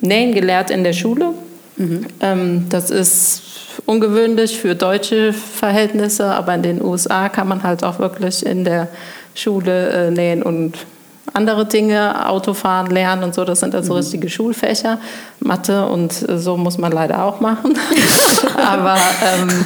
Nähen 0.00 0.32
gelehrt 0.32 0.70
in 0.70 0.84
der 0.84 0.92
Schule. 0.92 1.34
Mhm. 1.76 2.06
Ähm, 2.20 2.66
das 2.68 2.90
ist 2.90 3.42
ungewöhnlich 3.86 4.58
für 4.58 4.74
deutsche 4.74 5.32
Verhältnisse, 5.32 6.26
aber 6.26 6.54
in 6.54 6.62
den 6.62 6.82
USA 6.82 7.28
kann 7.28 7.48
man 7.48 7.62
halt 7.62 7.82
auch 7.82 7.98
wirklich 7.98 8.44
in 8.46 8.64
der 8.64 8.88
Schule 9.34 9.88
äh, 9.90 10.10
nähen 10.10 10.42
und 10.42 10.78
andere 11.34 11.66
Dinge, 11.66 12.28
Autofahren 12.28 12.90
lernen 12.90 13.24
und 13.24 13.34
so, 13.34 13.44
das 13.44 13.60
sind 13.60 13.74
also 13.74 13.94
mhm. 13.94 13.98
richtige 13.98 14.28
Schulfächer. 14.28 14.98
Mathe 15.40 15.86
und 15.86 16.28
äh, 16.28 16.38
so 16.38 16.56
muss 16.56 16.78
man 16.78 16.92
leider 16.92 17.24
auch 17.24 17.40
machen. 17.40 17.78
aber 18.56 18.96
ähm, 19.34 19.64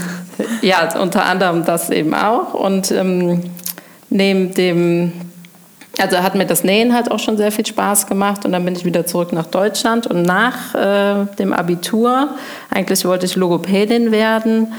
ja, 0.66 0.88
unter 1.00 1.25
anderem 1.25 1.64
das 1.64 1.90
eben 1.90 2.12
auch. 2.12 2.52
Und 2.52 2.90
ähm, 2.90 3.40
neben 4.11 4.52
dem, 4.52 5.12
also 5.96 6.18
hat 6.18 6.35
mir 6.35 6.44
das 6.44 6.64
Nähen 6.64 6.92
halt 6.92 7.08
auch 7.12 7.20
schon 7.20 7.37
sehr 7.37 7.52
viel 7.52 7.64
Spaß 7.64 8.08
gemacht. 8.08 8.44
Und 8.44 8.50
dann 8.50 8.64
bin 8.64 8.75
ich 8.75 8.85
wieder 8.85 9.06
zurück 9.06 9.32
nach 9.32 9.46
Deutschland. 9.46 10.08
Und 10.08 10.23
nach 10.23 10.75
äh, 10.75 11.26
dem 11.38 11.52
Abitur, 11.52 12.30
eigentlich 12.68 13.04
wollte 13.04 13.26
ich 13.26 13.37
Logopädin 13.37 14.11
werden, 14.11 14.75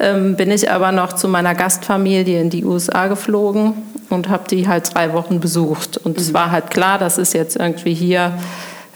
ähm, 0.00 0.34
bin 0.34 0.50
ich 0.50 0.72
aber 0.72 0.90
noch 0.90 1.12
zu 1.12 1.28
meiner 1.28 1.54
Gastfamilie 1.54 2.40
in 2.40 2.50
die 2.50 2.64
USA 2.64 3.06
geflogen 3.06 3.74
und 4.10 4.28
habe 4.28 4.42
die 4.50 4.66
halt 4.66 4.92
drei 4.92 5.12
Wochen 5.12 5.38
besucht. 5.38 5.98
Und 5.98 6.16
mhm. 6.16 6.22
es 6.22 6.34
war 6.34 6.50
halt 6.50 6.72
klar, 6.72 6.98
das 6.98 7.16
ist 7.16 7.32
jetzt 7.32 7.54
irgendwie 7.54 7.94
hier, 7.94 8.32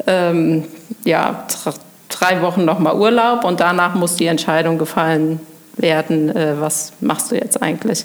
ähm, 0.09 0.65
ja, 1.05 1.45
drei 2.09 2.43
Wochen 2.43 2.65
nochmal 2.65 2.97
Urlaub 2.97 3.45
und 3.45 3.61
danach 3.61 3.95
muss 3.95 4.17
die 4.17 4.27
Entscheidung 4.27 4.77
gefallen 4.77 5.39
werden, 5.77 6.35
äh, 6.35 6.61
was 6.61 6.93
machst 7.01 7.31
du 7.31 7.37
jetzt 7.37 7.63
eigentlich? 7.63 8.05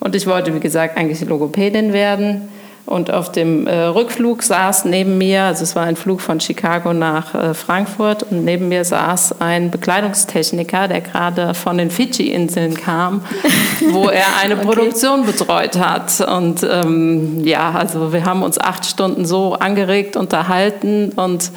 Und 0.00 0.14
ich 0.14 0.26
wollte, 0.26 0.54
wie 0.54 0.60
gesagt, 0.60 0.96
eigentlich 0.96 1.20
Logopädin 1.22 1.92
werden. 1.92 2.48
Und 2.86 3.10
auf 3.10 3.32
dem 3.32 3.66
äh, 3.66 3.84
Rückflug 3.84 4.42
saß 4.42 4.84
neben 4.84 5.16
mir, 5.16 5.44
also 5.44 5.62
es 5.62 5.74
war 5.74 5.84
ein 5.84 5.96
Flug 5.96 6.20
von 6.20 6.38
Chicago 6.38 6.92
nach 6.92 7.34
äh, 7.34 7.54
Frankfurt, 7.54 8.24
und 8.24 8.44
neben 8.44 8.68
mir 8.68 8.84
saß 8.84 9.40
ein 9.40 9.70
Bekleidungstechniker, 9.70 10.88
der 10.88 11.00
gerade 11.00 11.54
von 11.54 11.78
den 11.78 11.90
Fidschi-Inseln 11.90 12.74
kam, 12.74 13.22
wo 13.90 14.08
er 14.10 14.26
eine 14.42 14.56
okay. 14.56 14.66
Produktion 14.66 15.24
betreut 15.24 15.78
hat. 15.78 16.20
Und 16.20 16.62
ähm, 16.70 17.42
ja, 17.42 17.70
also 17.70 18.12
wir 18.12 18.26
haben 18.26 18.42
uns 18.42 18.60
acht 18.60 18.84
Stunden 18.84 19.24
so 19.24 19.54
angeregt 19.54 20.16
unterhalten 20.16 21.12
und 21.16 21.52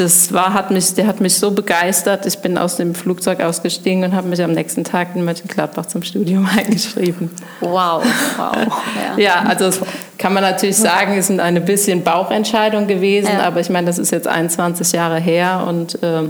das 0.00 0.32
war, 0.32 0.54
hat 0.54 0.70
mich, 0.70 0.94
der 0.94 1.06
hat 1.06 1.20
mich 1.20 1.34
so 1.34 1.50
begeistert. 1.50 2.26
Ich 2.26 2.38
bin 2.38 2.58
aus 2.58 2.76
dem 2.76 2.94
Flugzeug 2.94 3.40
ausgestiegen 3.40 4.04
und 4.04 4.14
habe 4.14 4.28
mich 4.28 4.42
am 4.42 4.52
nächsten 4.52 4.84
Tag 4.84 5.14
in 5.14 5.24
Mönchengladbach 5.24 5.86
zum 5.86 6.02
Studium 6.02 6.48
eingeschrieben. 6.56 7.30
Wow, 7.60 8.04
wow. 8.36 8.56
Ja, 8.56 9.16
ja 9.16 9.42
also 9.42 9.70
kann 10.18 10.32
man 10.34 10.42
natürlich 10.42 10.76
sagen, 10.76 11.16
es 11.16 11.30
ist 11.30 11.40
eine 11.40 11.60
bisschen 11.60 12.02
Bauchentscheidung 12.02 12.86
gewesen, 12.86 13.32
ja. 13.32 13.44
aber 13.44 13.60
ich 13.60 13.70
meine, 13.70 13.86
das 13.86 13.98
ist 13.98 14.10
jetzt 14.10 14.26
21 14.26 14.92
Jahre 14.92 15.20
her 15.20 15.64
und 15.66 16.02
äh, 16.02 16.24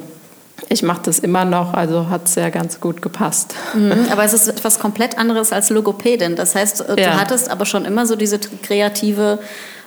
ich 0.69 0.83
mache 0.83 1.03
das 1.05 1.19
immer 1.19 1.45
noch, 1.45 1.73
also 1.73 2.11
hat 2.11 2.27
es 2.27 2.35
ja 2.35 2.51
ganz 2.51 2.81
gut 2.81 3.01
gepasst. 3.01 3.55
Mhm, 3.75 4.07
aber 4.11 4.25
es 4.25 4.35
ist 4.35 4.49
etwas 4.49 4.79
komplett 4.79 5.17
anderes 5.17 5.53
als 5.53 5.71
Logopädin. 5.71 6.37
Das 6.37 6.55
heißt, 6.55 6.81
du 6.81 7.01
ja. 7.01 7.19
hattest 7.19 7.51
aber 7.51 7.65
schon 7.65 7.85
immer 7.85 8.07
so 8.07 8.17
diese 8.17 8.39
kreative 8.39 9.39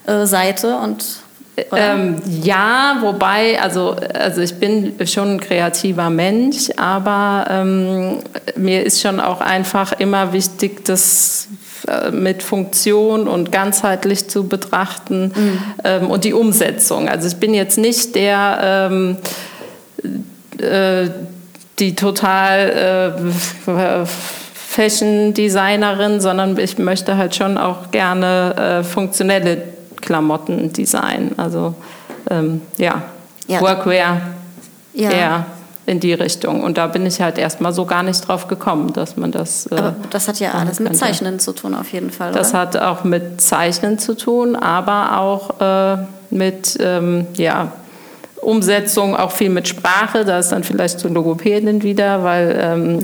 äh, 0.08 0.26
Seite 0.26 0.78
und 0.78 1.21
ähm, 1.58 2.22
ja, 2.26 2.98
wobei, 3.02 3.62
also, 3.62 3.96
also 4.14 4.42
ich 4.42 4.56
bin 4.56 4.94
schon 5.06 5.36
ein 5.36 5.40
kreativer 5.40 6.10
Mensch, 6.10 6.70
aber 6.78 7.46
ähm, 7.50 8.20
mir 8.56 8.84
ist 8.84 9.02
schon 9.02 9.20
auch 9.20 9.42
einfach 9.42 9.92
immer 9.94 10.32
wichtig, 10.34 10.86
das 10.86 11.50
äh, 11.88 12.12
mit 12.12 12.42
Funktion 12.42 13.28
und 13.28 13.52
ganzheitlich 13.52 14.30
zu 14.30 14.48
betrachten 14.48 15.32
mhm. 15.36 15.60
ähm, 15.84 16.10
und 16.10 16.24
die 16.24 16.34
Umsetzung. 16.34 17.10
Also 17.10 17.28
ich 17.28 17.36
bin 17.38 17.54
jetzt 17.54 17.78
nicht 17.78 18.16
der, 18.16 18.90
ähm, 18.92 19.18
äh, 20.58 21.10
die 21.80 21.96
total 21.96 23.18
äh, 23.68 24.06
Fashion-Designerin, 24.70 26.22
sondern 26.22 26.58
ich 26.58 26.78
möchte 26.78 27.18
halt 27.18 27.36
schon 27.36 27.58
auch 27.58 27.92
gerne 27.92 28.80
äh, 28.80 28.84
funktionelle 28.84 29.64
Klamottendesign. 30.02 31.34
Also 31.38 31.76
ähm, 32.30 32.62
ja, 32.78 33.04
ja, 33.48 33.62
Workwear 33.62 34.22
ja. 34.94 35.10
eher 35.10 35.46
in 35.86 36.00
die 36.00 36.14
Richtung. 36.14 36.64
Und 36.64 36.78
da 36.78 36.88
bin 36.88 37.06
ich 37.06 37.22
halt 37.22 37.38
erstmal 37.38 37.74
so 37.74 37.86
gar 37.86 38.04
nicht 38.04 38.28
drauf 38.28 38.48
gekommen, 38.48 38.94
dass 38.94 39.18
man 39.18 39.32
das. 39.32 39.68
Äh, 39.68 39.76
aber 39.76 39.96
das 40.10 40.28
hat 40.28 40.40
ja 40.40 40.52
alles 40.52 40.80
mit 40.80 40.96
Zeichnen 40.96 41.40
zu 41.40 41.54
tun, 41.54 41.76
auf 41.76 41.92
jeden 41.92 42.12
Fall. 42.12 42.32
Das 42.32 42.52
oder? 42.52 42.60
hat 42.60 42.78
auch 42.78 43.04
mit 43.04 43.42
Zeichnen 43.42 44.00
zu 44.00 44.16
tun, 44.16 44.56
aber 44.56 45.20
auch 45.20 45.60
äh, 45.60 45.98
mit 46.30 46.78
ähm, 46.80 47.28
ja, 47.36 47.72
Umsetzung 48.42 49.16
auch 49.16 49.32
viel 49.32 49.50
mit 49.50 49.68
Sprache, 49.68 50.26
da 50.26 50.40
ist 50.40 50.52
dann 50.52 50.64
vielleicht 50.64 51.00
so 51.00 51.08
Logopädin 51.08 51.84
wieder, 51.84 52.24
weil 52.24 52.60
ähm, 52.60 53.00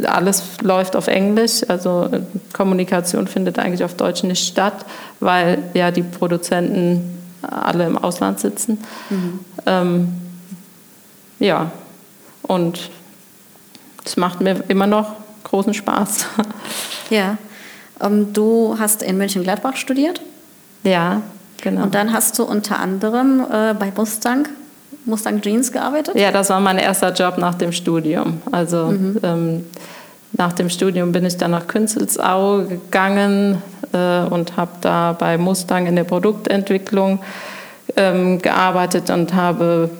äh, 0.00 0.06
alles 0.06 0.42
läuft 0.62 0.94
auf 0.94 1.08
Englisch, 1.08 1.62
also 1.68 2.08
äh, 2.12 2.20
Kommunikation 2.52 3.26
findet 3.26 3.58
eigentlich 3.58 3.82
auf 3.82 3.94
Deutsch 3.94 4.22
nicht 4.22 4.46
statt, 4.46 4.86
weil 5.18 5.58
ja 5.74 5.90
die 5.90 6.02
Produzenten 6.02 7.18
alle 7.42 7.86
im 7.86 7.98
Ausland 7.98 8.38
sitzen. 8.38 8.78
Mhm. 9.10 9.40
Ähm, 9.66 10.08
ja, 11.40 11.70
und 12.42 12.90
es 14.04 14.16
macht 14.16 14.40
mir 14.40 14.62
immer 14.68 14.86
noch 14.86 15.12
großen 15.44 15.74
Spaß. 15.74 16.26
Ja, 17.10 17.38
ähm, 18.02 18.34
du 18.34 18.76
hast 18.78 19.02
in 19.02 19.16
München-Gladbach 19.16 19.76
studiert? 19.76 20.20
Ja, 20.82 21.22
genau. 21.62 21.84
Und 21.84 21.94
dann 21.94 22.12
hast 22.12 22.38
du 22.38 22.44
unter 22.44 22.78
anderem 22.80 23.40
äh, 23.50 23.72
bei 23.72 23.90
Mustang 23.96 24.46
Mustang 25.08 25.40
Jeans 25.40 25.72
gearbeitet? 25.72 26.14
Ja, 26.14 26.30
das 26.30 26.50
war 26.50 26.60
mein 26.60 26.78
erster 26.78 27.12
Job 27.12 27.38
nach 27.38 27.54
dem 27.54 27.72
Studium. 27.72 28.40
Also 28.52 28.86
mhm. 28.86 29.18
ähm, 29.22 29.64
nach 30.32 30.52
dem 30.52 30.68
Studium 30.68 31.12
bin 31.12 31.24
ich 31.24 31.36
dann 31.36 31.50
nach 31.50 31.66
Künzelsau 31.66 32.64
gegangen 32.64 33.62
äh, 33.92 34.20
und 34.20 34.56
habe 34.56 34.72
da 34.80 35.14
bei 35.18 35.38
Mustang 35.38 35.86
in 35.86 35.96
der 35.96 36.04
Produktentwicklung 36.04 37.20
ähm, 37.96 38.40
gearbeitet 38.40 39.10
und 39.10 39.34
habe 39.34 39.90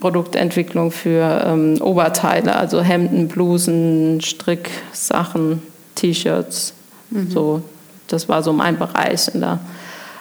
Produktentwicklung 0.00 0.90
für 0.90 1.44
ähm, 1.46 1.80
Oberteile, 1.80 2.54
also 2.54 2.82
Hemden, 2.82 3.28
Blusen, 3.28 4.20
Stricksachen, 4.20 5.62
T-Shirts. 5.94 6.74
Mhm. 7.10 7.30
So, 7.30 7.62
das 8.08 8.28
war 8.28 8.42
so 8.42 8.52
mein 8.52 8.78
Bereich. 8.78 9.34
Und 9.34 9.40
da 9.40 9.60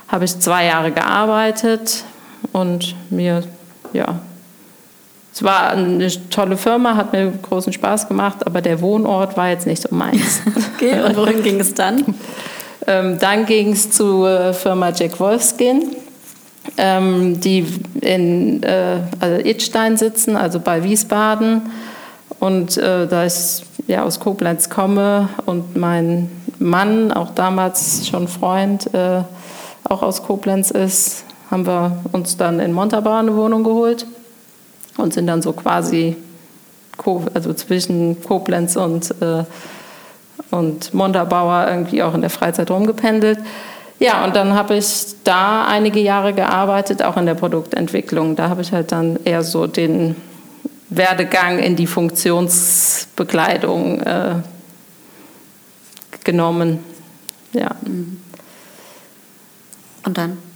habe 0.07 0.25
ich 0.25 0.39
zwei 0.39 0.65
Jahre 0.65 0.91
gearbeitet 0.91 2.03
und 2.51 2.95
mir, 3.09 3.43
ja, 3.93 4.19
es 5.33 5.43
war 5.43 5.71
eine 5.71 6.09
tolle 6.29 6.57
Firma, 6.57 6.95
hat 6.95 7.13
mir 7.13 7.31
großen 7.31 7.71
Spaß 7.71 8.07
gemacht, 8.07 8.45
aber 8.45 8.61
der 8.61 8.81
Wohnort 8.81 9.37
war 9.37 9.49
jetzt 9.49 9.65
nicht 9.65 9.81
so 9.81 9.89
meins. 9.93 10.41
Okay, 10.75 10.99
und 11.03 11.15
wohin 11.15 11.43
ging 11.43 11.59
es 11.59 11.75
dann? 11.75 12.15
ähm, 12.87 13.19
dann 13.19 13.45
ging 13.45 13.71
es 13.71 13.91
zur 13.91 14.51
Firma 14.53 14.89
Jack 14.89 15.19
Wolfskin, 15.19 15.95
ähm, 16.75 17.39
die 17.39 17.67
in 18.01 18.63
äh, 18.63 18.97
also 19.19 19.45
Idstein 19.45 19.95
sitzen, 19.95 20.35
also 20.35 20.59
bei 20.59 20.83
Wiesbaden. 20.83 21.69
Und 22.39 22.77
äh, 22.77 23.05
da 23.05 23.25
ich 23.25 23.63
ja, 23.85 24.03
aus 24.03 24.19
Koblenz 24.19 24.71
komme 24.71 25.29
und 25.45 25.75
mein 25.75 26.31
Mann, 26.57 27.11
auch 27.11 27.35
damals 27.35 28.07
schon 28.07 28.27
Freund, 28.27 28.91
äh, 28.95 29.21
auch 29.83 30.01
aus 30.01 30.23
Koblenz 30.23 30.71
ist, 30.71 31.25
haben 31.51 31.67
wir 31.67 32.01
uns 32.13 32.37
dann 32.37 32.59
in 32.59 32.73
Montabaur 32.73 33.17
eine 33.17 33.35
Wohnung 33.35 33.63
geholt 33.63 34.07
und 34.97 35.13
sind 35.13 35.27
dann 35.27 35.41
so 35.41 35.53
quasi 35.53 36.17
also 37.33 37.53
zwischen 37.53 38.21
Koblenz 38.23 38.75
und, 38.75 39.09
äh, 39.21 39.43
und 40.51 40.93
Montabaur 40.93 41.67
irgendwie 41.67 42.03
auch 42.03 42.13
in 42.13 42.21
der 42.21 42.29
Freizeit 42.29 42.69
rumgependelt. 42.69 43.39
Ja, 43.99 44.23
und 44.23 44.35
dann 44.35 44.53
habe 44.53 44.75
ich 44.75 45.15
da 45.23 45.65
einige 45.65 45.99
Jahre 45.99 46.33
gearbeitet, 46.33 47.01
auch 47.03 47.17
in 47.17 47.25
der 47.25 47.33
Produktentwicklung. 47.35 48.35
Da 48.35 48.49
habe 48.49 48.61
ich 48.61 48.71
halt 48.71 48.91
dann 48.91 49.17
eher 49.23 49.43
so 49.43 49.67
den 49.67 50.15
Werdegang 50.89 51.59
in 51.59 51.75
die 51.75 51.87
Funktionsbekleidung 51.87 54.01
äh, 54.01 54.35
genommen. 56.23 56.79
Ja. 57.53 57.75
Und 60.03 60.17
dann? 60.17 60.50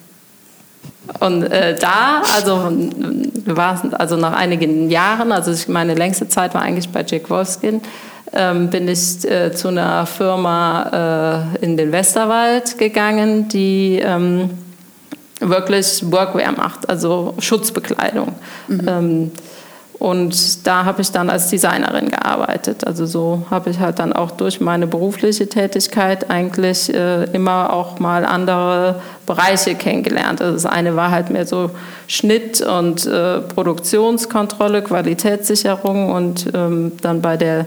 Und 1.20 1.44
äh, 1.44 1.76
da, 1.78 2.22
also, 2.36 2.72
war, 3.46 3.82
also 3.94 4.16
nach 4.18 4.34
einigen 4.34 4.90
Jahren, 4.90 5.32
also 5.32 5.54
meine 5.72 5.94
längste 5.94 6.28
Zeit 6.28 6.54
war 6.54 6.62
eigentlich 6.62 6.90
bei 6.90 7.04
Jack 7.08 7.30
Wolfskin, 7.30 7.82
ähm, 8.34 8.70
bin 8.70 8.88
ich 8.88 9.24
äh, 9.30 9.52
zu 9.52 9.70
einer 9.70 10.06
Firma 10.06 11.54
äh, 11.62 11.66
in 11.66 11.78
den 11.78 11.92
Westerwald 11.92 12.78
gegangen, 12.78 13.48
die 13.48 14.00
ähm, 14.04 14.50
wirklich 15.40 16.04
Workwear 16.12 16.52
macht, 16.52 16.90
also 16.90 17.36
Schutzbekleidung. 17.40 18.34
Mhm. 18.68 18.82
Ähm, 18.88 19.32
und 20.00 20.68
da 20.68 20.84
habe 20.84 21.02
ich 21.02 21.12
dann 21.12 21.30
als 21.30 21.50
Designerin 21.50 22.10
gearbeitet. 22.10 22.86
Also 22.86 23.06
so 23.06 23.46
habe 23.50 23.70
ich 23.70 23.80
halt 23.80 24.00
dann 24.00 24.12
auch 24.12 24.32
durch 24.32 24.60
meine 24.60 24.88
berufliche 24.88 25.48
Tätigkeit 25.48 26.30
eigentlich 26.30 26.94
äh, 26.94 27.24
immer 27.32 27.72
auch 27.72 28.00
mal 28.00 28.25
andere 28.25 29.02
Bereiche 29.25 29.75
kennengelernt. 29.75 30.42
Also 30.42 30.54
das 30.54 30.66
eine 30.66 30.96
war 30.96 31.12
halt 31.12 31.30
mehr 31.30 31.46
so 31.46 31.72
Schnitt 32.08 32.62
und 32.62 33.06
äh, 33.06 33.40
Produktionskontrolle, 33.40 34.82
Qualitätssicherung 34.82 36.12
und 36.12 36.48
ähm, 36.54 36.92
dann 37.02 37.22
bei 37.22 37.38
der 37.38 37.66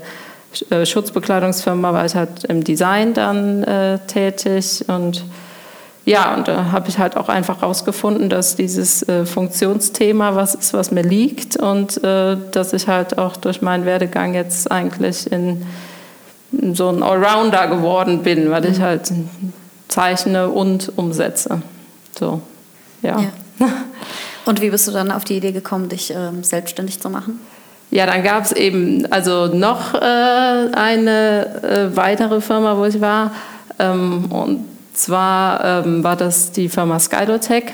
äh, 0.70 0.84
Schutzbekleidungsfirma 0.84 1.92
war 1.92 2.04
ich 2.04 2.14
halt 2.14 2.44
im 2.44 2.62
Design 2.62 3.14
dann 3.14 3.64
äh, 3.64 3.98
tätig 4.06 4.84
und 4.88 5.24
ja, 6.08 6.34
und 6.34 6.48
da 6.48 6.72
habe 6.72 6.88
ich 6.88 6.98
halt 6.98 7.18
auch 7.18 7.28
einfach 7.28 7.60
herausgefunden, 7.60 8.30
dass 8.30 8.56
dieses 8.56 9.06
äh, 9.06 9.26
Funktionsthema 9.26 10.34
was 10.34 10.54
ist, 10.54 10.72
was 10.72 10.90
mir 10.90 11.02
liegt 11.02 11.56
und 11.56 12.02
äh, 12.02 12.38
dass 12.50 12.72
ich 12.72 12.88
halt 12.88 13.18
auch 13.18 13.36
durch 13.36 13.60
meinen 13.60 13.84
Werdegang 13.84 14.32
jetzt 14.32 14.72
eigentlich 14.72 15.30
in, 15.30 15.66
in 16.52 16.74
so 16.74 16.88
ein 16.88 17.02
Allrounder 17.02 17.68
geworden 17.68 18.22
bin, 18.22 18.50
weil 18.50 18.64
ich 18.64 18.78
mhm. 18.78 18.82
halt 18.82 19.12
zeichne 19.88 20.48
und 20.48 20.90
umsetze. 20.96 21.60
So, 22.18 22.40
ja. 23.02 23.20
ja. 23.58 23.68
Und 24.46 24.62
wie 24.62 24.70
bist 24.70 24.88
du 24.88 24.92
dann 24.92 25.10
auf 25.10 25.26
die 25.26 25.36
Idee 25.36 25.52
gekommen, 25.52 25.90
dich 25.90 26.10
äh, 26.10 26.30
selbstständig 26.40 27.00
zu 27.00 27.10
machen? 27.10 27.38
Ja, 27.90 28.06
dann 28.06 28.22
gab 28.22 28.44
es 28.44 28.52
eben 28.52 29.04
also 29.12 29.48
noch 29.48 29.92
äh, 29.92 29.98
eine 29.98 31.62
äh, 31.62 31.96
weitere 31.96 32.40
Firma, 32.40 32.78
wo 32.78 32.86
ich 32.86 32.98
war. 33.02 33.32
Ähm, 33.78 34.32
und 34.32 34.77
zwar 34.98 35.64
ähm, 35.64 36.02
war 36.04 36.16
das 36.16 36.52
die 36.52 36.68
Firma 36.68 36.98
Skydotech. 36.98 37.64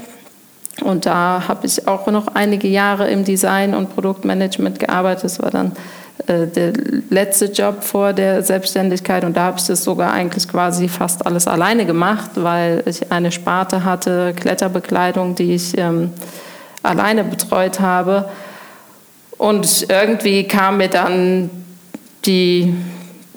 Und 0.83 1.07
da 1.07 1.45
habe 1.47 1.67
ich 1.67 1.87
auch 1.87 2.07
noch 2.09 2.29
einige 2.35 2.69
Jahre 2.69 3.09
im 3.09 3.25
Design 3.25 3.75
und 3.75 3.95
Produktmanagement 3.95 4.79
gearbeitet. 4.79 5.25
Das 5.25 5.41
war 5.41 5.51
dann 5.51 5.73
äh, 6.27 6.47
der 6.47 6.73
letzte 7.11 7.47
Job 7.47 7.85
vor 7.85 8.13
der 8.13 8.43
Selbstständigkeit. 8.43 9.25
Und 9.25 9.37
da 9.37 9.45
habe 9.45 9.59
ich 9.59 9.67
das 9.67 9.85
sogar 9.85 10.13
eigentlich 10.13 10.49
quasi 10.49 10.89
fast 10.89 11.27
alles 11.27 11.47
alleine 11.47 11.87
gemacht, 11.87 12.31
weil 12.35 12.83
ich 12.87 13.11
eine 13.13 13.31
Sparte 13.31 13.85
hatte, 13.85 14.35
Kletterbekleidung, 14.35 15.35
die 15.35 15.55
ich 15.55 15.79
ähm, 15.79 16.13
alleine 16.83 17.25
betreut 17.25 17.81
habe. 17.81 18.29
Und 19.39 19.87
irgendwie 19.89 20.45
kam 20.45 20.79
mir 20.79 20.89
dann 20.89 21.51
die 22.27 22.75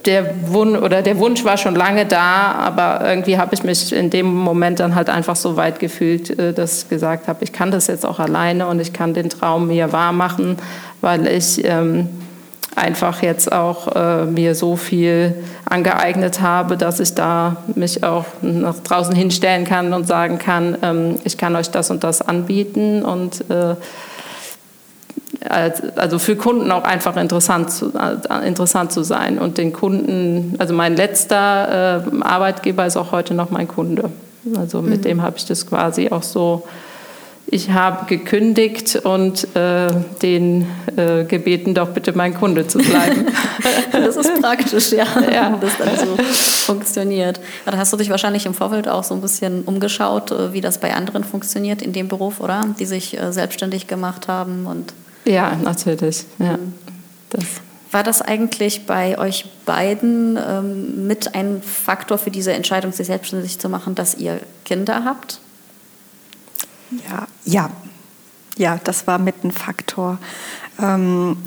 der 0.06 0.34
Wunsch 0.52 0.80
oder 0.80 1.02
der 1.02 1.18
Wunsch 1.20 1.44
war 1.44 1.58
schon 1.58 1.76
lange 1.76 2.06
da, 2.06 2.52
aber 2.54 3.08
irgendwie 3.08 3.38
habe 3.38 3.54
ich 3.56 3.64
mich 3.64 3.92
in 3.94 4.10
dem 4.10 4.34
Moment 4.34 4.80
dann 4.80 4.96
halt 4.96 5.10
einfach 5.10 5.36
so 5.36 5.58
weit 5.58 5.80
gefühlt, 5.80 6.38
äh, 6.38 6.54
dass 6.54 6.84
ich 6.84 6.90
gesagt 6.90 7.28
habe, 7.28 7.44
ich 7.44 7.52
kann 7.52 7.72
das 7.72 7.88
jetzt 7.88 8.06
auch 8.06 8.20
alleine 8.20 8.68
und 8.68 8.80
ich 8.80 8.94
kann 8.94 9.14
den 9.14 9.30
Traum 9.30 9.68
mir 9.68 9.92
wahr 9.92 10.14
machen, 10.14 10.58
weil 11.02 11.28
ich 11.28 11.64
ähm, 11.66 12.10
einfach 12.78 13.24
jetzt 13.24 13.52
auch 13.52 13.96
äh, 13.96 14.26
mir 14.26 14.54
so 14.54 14.76
viel 14.76 15.34
angeeignet 15.66 16.42
habe, 16.42 16.78
dass 16.78 17.00
ich 17.00 17.16
da 17.16 17.58
mich 17.76 18.04
auch 18.04 18.26
nach 18.42 18.76
draußen 18.80 19.16
hinstellen 19.16 19.66
kann 19.66 19.94
und 19.94 20.08
sagen 20.08 20.38
kann, 20.38 20.78
ähm, 20.84 21.16
ich 21.24 21.38
kann 21.38 21.56
euch 21.56 21.72
das 21.72 21.90
und 21.90 22.04
das 22.04 22.22
anbieten 22.22 23.04
und 23.04 23.50
äh, 23.50 23.76
also 25.50 26.20
für 26.20 26.36
Kunden 26.36 26.72
auch 26.72 26.84
einfach 26.84 27.16
interessant 27.18 27.72
zu, 27.72 27.94
äh, 27.94 28.48
interessant 28.48 28.92
zu 28.92 29.04
sein. 29.04 29.38
Und 29.38 29.58
den 29.58 29.74
Kunden, 29.74 30.56
also 30.58 30.74
mein 30.74 30.96
letzter 30.96 32.06
äh, 32.06 32.22
Arbeitgeber 32.22 32.86
ist 32.86 32.98
auch 32.98 33.12
heute 33.12 33.34
noch 33.34 33.50
mein 33.50 33.68
Kunde. 33.68 34.10
Also 34.58 34.82
mit 34.82 35.00
mhm. 35.00 35.04
dem 35.04 35.22
habe 35.22 35.38
ich 35.38 35.46
das 35.46 35.66
quasi 35.68 36.10
auch 36.10 36.24
so, 36.24 36.64
ich 37.50 37.70
habe 37.72 38.06
gekündigt 38.08 38.98
und 39.04 39.56
äh, 39.56 39.88
den 40.22 40.68
äh, 40.96 41.24
gebeten, 41.24 41.74
doch 41.74 41.90
bitte 41.90 42.12
mein 42.16 42.34
Kunde 42.34 42.68
zu 42.68 42.80
bleiben. 42.80 43.28
das 43.92 44.18
ist 44.18 44.42
praktisch, 44.42 44.92
ja, 44.92 45.06
ja. 45.34 45.58
das 45.60 45.78
dann 45.78 45.98
so 45.98 46.24
funktioniert. 46.66 47.40
Da 47.66 47.78
hast 47.78 47.94
du 47.94 47.98
dich 47.98 48.10
wahrscheinlich 48.10 48.46
im 48.46 48.54
Vorfeld 48.54 48.90
auch 48.90 49.04
so 49.04 49.14
ein 49.14 49.22
bisschen 49.22 49.64
umgeschaut, 49.64 50.32
äh, 50.32 50.54
wie 50.54 50.62
das 50.62 50.80
bei 50.80 50.94
anderen 50.94 51.24
funktioniert 51.24 51.82
in 51.82 51.94
dem 51.94 52.08
Beruf, 52.08 52.42
oder? 52.42 52.66
Die 52.80 52.86
sich 52.86 53.18
äh, 53.18 53.32
selbstständig 53.32 53.88
gemacht 53.88 54.28
haben 54.28 54.66
und 54.66 54.94
ja, 55.28 55.56
natürlich. 55.56 56.26
Ja. 56.40 56.58
Das. 57.30 57.44
War 57.92 58.04
das 58.04 58.22
eigentlich 58.22 58.86
bei 58.86 59.18
euch 59.18 59.46
beiden 59.66 60.38
ähm, 60.38 61.08
mit 61.08 61.36
ein 61.36 61.62
Faktor 61.62 62.18
für 62.18 62.32
diese 62.32 62.54
Entscheidung, 62.54 62.92
sich 62.92 63.08
selbstständig 63.08 63.60
zu 63.60 63.70
machen, 63.70 63.96
dass 63.96 64.16
ihr 64.16 64.42
Kinder 64.66 65.04
habt? 65.06 65.40
Ja, 67.10 67.28
ja. 67.46 67.70
Ja, 68.58 68.80
das 68.84 69.06
war 69.06 69.20
mit 69.20 69.44
ein 69.44 69.52
Faktor, 69.52 70.18
ähm, 70.82 71.38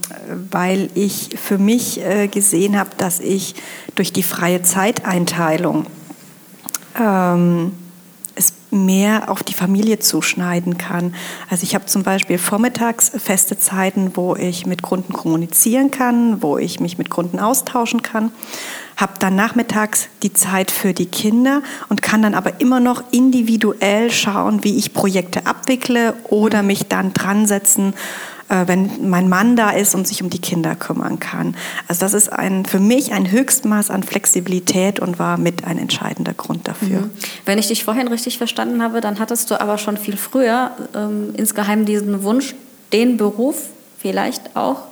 weil 0.51 0.91
ich 0.95 1.31
für 1.43 1.59
mich 1.59 2.01
äh, 2.01 2.29
gesehen 2.29 2.79
habe, 2.79 2.91
dass 2.99 3.19
ich 3.19 3.57
durch 3.97 4.13
die 4.13 4.23
freie 4.23 4.63
Zeiteinteilung 4.63 5.87
ähm, 6.99 7.73
mehr 8.71 9.29
auf 9.31 9.43
die 9.43 9.55
Familie 9.55 9.99
zuschneiden 9.99 10.79
kann. 10.79 11.15
Also 11.49 11.65
ich 11.65 11.75
habe 11.75 11.87
zum 11.87 12.03
Beispiel 12.03 12.39
vormittags 12.39 13.11
feste 13.17 13.59
Zeiten, 13.59 14.13
wo 14.17 14.37
ich 14.37 14.67
mit 14.67 14.83
Kunden 14.83 15.13
kommunizieren 15.13 15.91
kann, 15.91 16.43
wo 16.43 16.59
ich 16.59 16.81
mich 16.81 16.99
mit 16.99 17.11
Kunden 17.11 17.39
austauschen 17.39 18.03
kann, 18.03 18.33
habe 18.97 19.15
dann 19.19 19.35
nachmittags 19.35 20.09
die 20.23 20.33
Zeit 20.33 20.71
für 20.71 20.93
die 20.93 21.07
Kinder 21.07 21.63
und 21.89 22.03
kann 22.03 22.23
dann 22.23 22.35
aber 22.35 22.61
immer 22.61 22.81
noch 22.81 23.03
individuell 23.13 24.11
schauen, 24.11 24.63
wie 24.63 24.77
ich 24.77 24.93
Projekte 24.93 25.47
abwickle 25.47 26.15
oder 26.25 26.63
mich 26.63 26.89
dann 26.89 27.15
dran 27.15 27.47
setzen 27.47 27.95
äh, 28.51 28.67
wenn 28.67 29.09
mein 29.09 29.29
Mann 29.29 29.57
da 29.57 29.71
ist 29.71 29.95
und 29.95 30.07
sich 30.07 30.23
um 30.23 30.29
die 30.29 30.41
Kinder 30.41 30.75
kümmern 30.75 31.21
kann. 31.21 31.57
Also 31.89 32.01
das 32.01 32.15
ist 32.15 32.33
ein, 32.33 32.67
für 32.67 32.81
mich 32.81 33.13
ein 33.13 33.31
Höchstmaß 33.31 33.91
an 33.91 34.03
Flexibilität 34.03 34.99
und 35.01 35.19
war 35.19 35.39
mit 35.39 35.65
ein 35.65 35.79
entscheidender 35.79 36.35
Grund 36.35 36.67
dafür. 36.67 37.03
Mhm. 37.03 37.11
Wenn 37.47 37.59
ich 37.59 37.69
dich 37.69 37.85
vorhin 37.85 38.09
richtig 38.09 38.39
verstanden 38.39 38.83
habe, 38.83 39.01
dann 39.01 39.19
hattest 39.21 39.51
du 39.51 39.61
aber 39.61 39.79
schon 39.79 39.97
viel 39.97 40.17
früher 40.17 40.73
ähm, 40.95 41.33
insgeheim 41.37 41.87
diesen 41.87 42.25
Wunsch, 42.25 42.55
den 42.93 43.17
Beruf 43.17 43.67
vielleicht 43.99 44.57
auch 44.57 44.83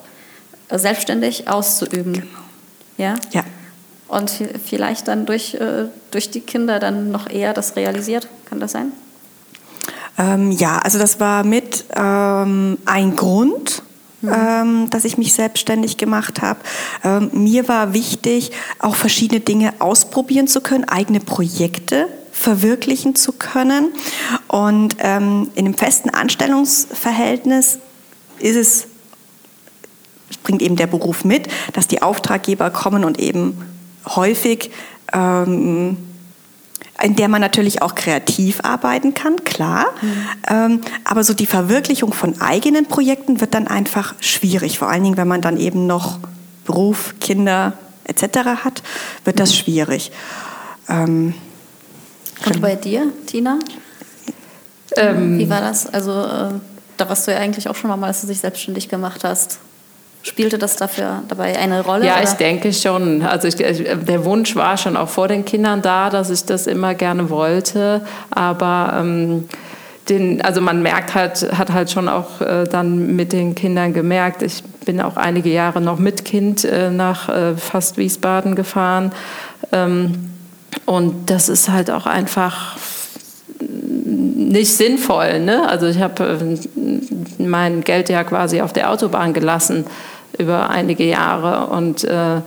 äh, 0.68 0.78
selbstständig 0.78 1.48
auszuüben. 1.48 2.12
Genau. 2.12 2.26
Ja? 2.96 3.14
Ja. 3.32 3.42
Und 4.06 4.30
vielleicht 4.64 5.08
dann 5.08 5.26
durch, 5.26 5.54
äh, 5.54 5.86
durch 6.12 6.30
die 6.30 6.40
Kinder 6.40 6.78
dann 6.78 7.10
noch 7.10 7.28
eher 7.28 7.52
das 7.52 7.76
realisiert. 7.76 8.28
Kann 8.46 8.60
das 8.60 8.72
sein? 8.72 8.92
Ähm, 10.18 10.50
ja, 10.50 10.78
also 10.78 10.98
das 10.98 11.20
war 11.20 11.44
mit 11.44 11.84
ähm, 11.94 12.78
ein 12.84 13.16
Grund, 13.16 13.82
ähm, 14.22 14.90
dass 14.90 15.04
ich 15.04 15.16
mich 15.16 15.32
selbstständig 15.32 15.96
gemacht 15.96 16.42
habe. 16.42 16.58
Ähm, 17.04 17.30
mir 17.32 17.68
war 17.68 17.94
wichtig, 17.94 18.50
auch 18.80 18.96
verschiedene 18.96 19.40
Dinge 19.40 19.74
ausprobieren 19.78 20.48
zu 20.48 20.60
können, 20.60 20.84
eigene 20.84 21.20
Projekte 21.20 22.08
verwirklichen 22.32 23.14
zu 23.14 23.32
können. 23.32 23.92
Und 24.48 24.96
ähm, 24.98 25.50
in 25.54 25.66
einem 25.66 25.74
festen 25.74 26.10
Anstellungsverhältnis 26.10 27.78
ist 28.40 28.56
es, 28.56 28.86
bringt 30.42 30.62
eben 30.62 30.76
der 30.76 30.86
Beruf 30.88 31.24
mit, 31.24 31.48
dass 31.72 31.86
die 31.86 32.02
Auftraggeber 32.02 32.70
kommen 32.70 33.04
und 33.04 33.20
eben 33.20 33.64
häufig 34.04 34.70
ähm, 35.12 35.96
in 37.02 37.14
der 37.16 37.28
man 37.28 37.40
natürlich 37.40 37.82
auch 37.82 37.94
kreativ 37.94 38.60
arbeiten 38.64 39.14
kann, 39.14 39.44
klar. 39.44 39.86
Mhm. 40.00 40.26
Ähm, 40.48 40.80
aber 41.04 41.22
so 41.24 41.32
die 41.32 41.46
Verwirklichung 41.46 42.12
von 42.12 42.40
eigenen 42.40 42.86
Projekten 42.86 43.40
wird 43.40 43.54
dann 43.54 43.68
einfach 43.68 44.14
schwierig. 44.20 44.78
Vor 44.78 44.88
allen 44.88 45.04
Dingen, 45.04 45.16
wenn 45.16 45.28
man 45.28 45.40
dann 45.40 45.58
eben 45.58 45.86
noch 45.86 46.18
Beruf, 46.64 47.14
Kinder 47.20 47.74
etc. 48.04 48.64
hat, 48.64 48.82
wird 49.24 49.38
das 49.38 49.54
schwierig. 49.54 50.10
Ähm, 50.88 51.34
und 52.46 52.60
bei 52.60 52.74
dir, 52.74 53.12
Tina? 53.26 53.58
Ähm, 54.96 55.38
Wie 55.38 55.48
war 55.48 55.60
das? 55.60 55.86
Also, 55.86 56.12
äh, 56.12 56.50
da 56.96 57.08
warst 57.08 57.26
du 57.26 57.32
ja 57.32 57.38
eigentlich 57.38 57.68
auch 57.68 57.76
schon 57.76 57.90
mal, 57.90 58.06
als 58.06 58.22
du 58.22 58.26
dich 58.26 58.40
selbstständig 58.40 58.88
gemacht 58.88 59.22
hast. 59.24 59.58
Spielte 60.28 60.58
das 60.58 60.76
dafür 60.76 61.22
dabei 61.26 61.58
eine 61.58 61.82
Rolle? 61.82 62.04
Ja, 62.04 62.16
oder? 62.16 62.24
ich 62.24 62.32
denke 62.32 62.70
schon. 62.74 63.22
Also 63.22 63.48
ich, 63.48 63.56
der 63.56 64.24
Wunsch 64.26 64.54
war 64.56 64.76
schon 64.76 64.94
auch 64.94 65.08
vor 65.08 65.26
den 65.26 65.46
Kindern 65.46 65.80
da, 65.80 66.10
dass 66.10 66.28
ich 66.28 66.44
das 66.44 66.66
immer 66.66 66.94
gerne 66.94 67.30
wollte. 67.30 68.02
Aber 68.30 68.92
ähm, 69.00 69.48
den, 70.10 70.42
also 70.42 70.60
man 70.60 70.82
merkt 70.82 71.14
halt, 71.14 71.50
hat 71.56 71.72
halt 71.72 71.90
schon 71.90 72.10
auch 72.10 72.42
äh, 72.42 72.64
dann 72.64 73.16
mit 73.16 73.32
den 73.32 73.54
Kindern 73.54 73.94
gemerkt. 73.94 74.42
Ich 74.42 74.62
bin 74.84 75.00
auch 75.00 75.16
einige 75.16 75.48
Jahre 75.48 75.80
noch 75.80 75.98
mit 75.98 76.26
Kind 76.26 76.62
äh, 76.62 76.90
nach 76.90 77.30
äh, 77.30 77.56
fast 77.56 77.96
Wiesbaden 77.96 78.54
gefahren. 78.54 79.12
Ähm, 79.72 80.30
und 80.84 81.30
das 81.30 81.48
ist 81.48 81.70
halt 81.70 81.90
auch 81.90 82.04
einfach 82.04 82.76
nicht 83.60 84.76
sinnvoll. 84.76 85.40
Ne? 85.40 85.66
Also 85.66 85.86
ich 85.86 86.00
habe 86.00 86.38
äh, 86.38 87.42
mein 87.42 87.80
Geld 87.80 88.10
ja 88.10 88.24
quasi 88.24 88.60
auf 88.60 88.74
der 88.74 88.90
Autobahn 88.90 89.32
gelassen 89.32 89.86
über 90.36 90.70
einige 90.70 91.04
Jahre 91.04 91.66
und 91.68 92.04
äh, 92.04 92.40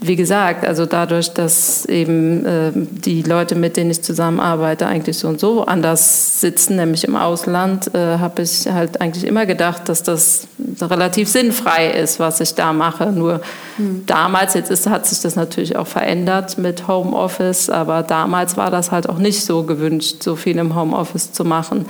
wie 0.00 0.16
gesagt, 0.16 0.66
also 0.66 0.84
dadurch, 0.84 1.32
dass 1.32 1.86
eben 1.86 2.44
äh, 2.44 2.72
die 2.74 3.22
Leute, 3.22 3.54
mit 3.54 3.78
denen 3.78 3.90
ich 3.90 4.02
zusammenarbeite, 4.02 4.86
eigentlich 4.86 5.16
so 5.16 5.28
und 5.28 5.40
so 5.40 5.64
anders 5.64 6.40
sitzen, 6.40 6.76
nämlich 6.76 7.04
im 7.04 7.16
Ausland, 7.16 7.94
äh, 7.94 8.18
habe 8.18 8.42
ich 8.42 8.66
halt 8.70 9.00
eigentlich 9.00 9.24
immer 9.24 9.46
gedacht, 9.46 9.88
dass 9.88 10.02
das 10.02 10.48
relativ 10.82 11.28
sinnfrei 11.28 11.90
ist, 11.90 12.20
was 12.20 12.40
ich 12.40 12.54
da 12.54 12.74
mache. 12.74 13.06
Nur 13.06 13.40
mhm. 13.78 14.04
damals, 14.04 14.52
jetzt 14.52 14.70
ist, 14.70 14.86
hat 14.86 15.06
sich 15.06 15.20
das 15.20 15.34
natürlich 15.34 15.76
auch 15.76 15.86
verändert 15.86 16.58
mit 16.58 16.86
Homeoffice, 16.88 17.70
aber 17.70 18.02
damals 18.02 18.58
war 18.58 18.70
das 18.70 18.92
halt 18.92 19.08
auch 19.08 19.18
nicht 19.18 19.44
so 19.46 19.62
gewünscht, 19.62 20.22
so 20.22 20.36
viel 20.36 20.58
im 20.58 20.76
Homeoffice 20.76 21.32
zu 21.32 21.44
machen. 21.46 21.86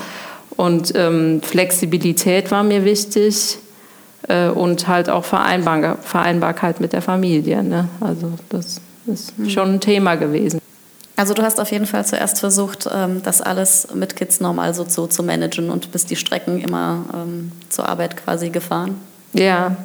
Und 0.55 0.93
ähm, 0.95 1.43
Flexibilität 1.43 2.53
war 2.53 2.63
mir 2.63 2.85
wichtig 2.85 3.59
äh, 4.29 4.49
und 4.49 4.89
halt 4.89 5.09
auch 5.09 5.25
Vereinbar 5.25 5.99
Vereinbarkeit 6.03 6.81
mit 6.81 6.93
der 6.93 7.03
Familie. 7.03 7.63
Ne? 7.63 7.89
Also 8.01 8.33
das 8.49 8.81
ist 9.07 9.39
mhm. 9.39 9.51
schon 9.51 9.75
ein 9.75 9.81
Thema 9.81 10.17
gewesen. 10.17 10.61
Also 11.17 11.33
du 11.33 11.43
hast 11.43 11.59
auf 11.61 11.73
jeden 11.73 11.87
Fall 11.87 12.05
zuerst 12.05 12.41
versucht, 12.41 12.89
ähm, 12.93 13.23
das 13.23 13.41
alles 13.41 13.89
mit 13.95 14.17
Kids 14.17 14.41
normal 14.41 14.75
so 14.75 14.85
zu, 14.85 15.07
zu 15.07 15.23
managen 15.23 15.71
und 15.71 15.91
bist 15.91 16.11
die 16.11 16.17
Strecken 16.17 16.61
immer 16.61 17.05
ähm, 17.15 17.53
zur 17.71 17.89
Arbeit 17.89 18.17
quasi 18.19 18.51
gefahren. 18.51 18.97
Ja. 19.33 19.77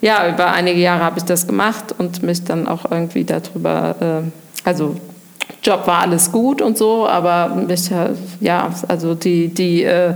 Ja, 0.00 0.28
über 0.32 0.52
einige 0.52 0.78
Jahre 0.78 1.02
habe 1.02 1.18
ich 1.18 1.24
das 1.24 1.48
gemacht 1.48 1.92
und 1.98 2.22
mich 2.22 2.44
dann 2.44 2.68
auch 2.68 2.88
irgendwie 2.88 3.24
darüber, 3.24 3.96
äh, 4.00 4.30
also 4.62 4.96
Job 5.60 5.88
war 5.88 6.02
alles 6.02 6.30
gut 6.30 6.62
und 6.62 6.78
so, 6.78 7.08
aber 7.08 7.48
mich, 7.56 7.90
ja, 8.38 8.72
also 8.86 9.16
die, 9.16 9.48
die 9.48 9.82
äh, 9.82 10.14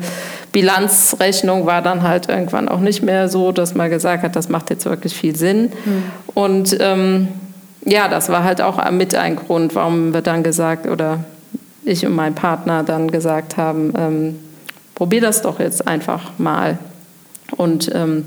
Bilanzrechnung 0.53 1.67
war 1.67 1.83
dann 1.83 2.03
halt 2.03 2.29
irgendwann 2.29 2.69
auch 2.69 2.81
nicht 2.81 3.03
mehr 3.03 3.29
so, 3.29 3.53
dass 3.53 3.75
man 3.75 3.91
gesagt 3.91 4.23
hat, 4.23 4.37
das 4.37 4.49
macht 4.49 4.71
jetzt 4.71 4.85
wirklich 4.85 5.15
viel 5.15 5.35
Sinn. 5.35 5.73
Mhm. 5.85 6.03
Und 6.35 6.77
ähm, 6.79 7.29
ja, 7.85 8.09
das 8.09 8.29
war 8.29 8.45
halt 8.45 8.61
auch 8.61 8.91
mit 8.91 9.15
ein 9.15 9.37
Grund, 9.37 9.75
warum 9.75 10.12
wir 10.12 10.21
dann 10.21 10.43
gesagt, 10.43 10.87
oder 10.87 11.25
ich 11.85 12.07
und 12.07 12.15
mein 12.15 12.35
Partner 12.35 12.85
dann 12.85 13.11
gesagt 13.11 13.57
haben, 13.57 13.93
ähm, 13.97 14.38
probier 14.95 15.21
das 15.21 15.43
doch 15.43 15.59
jetzt 15.59 15.88
einfach 15.88 16.31
mal. 16.38 16.79
Und 17.57 17.91
ähm, 17.95 18.25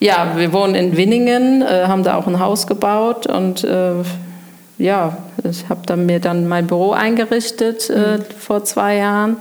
ja, 0.00 0.34
wir 0.36 0.52
wohnen 0.52 0.74
in 0.74 0.96
Winningen, 0.96 1.62
äh, 1.62 1.86
haben 1.86 2.02
da 2.02 2.16
auch 2.16 2.26
ein 2.26 2.40
Haus 2.40 2.66
gebaut 2.66 3.26
und 3.26 3.64
äh, 3.64 3.94
ja, 4.78 5.16
ich 5.42 5.68
habe 5.68 5.80
dann 5.86 6.06
mir 6.06 6.20
dann 6.20 6.46
mein 6.46 6.66
Büro 6.66 6.92
eingerichtet 6.92 7.90
äh, 7.90 8.18
mhm. 8.18 8.22
vor 8.38 8.64
zwei 8.64 8.96
Jahren 8.96 9.38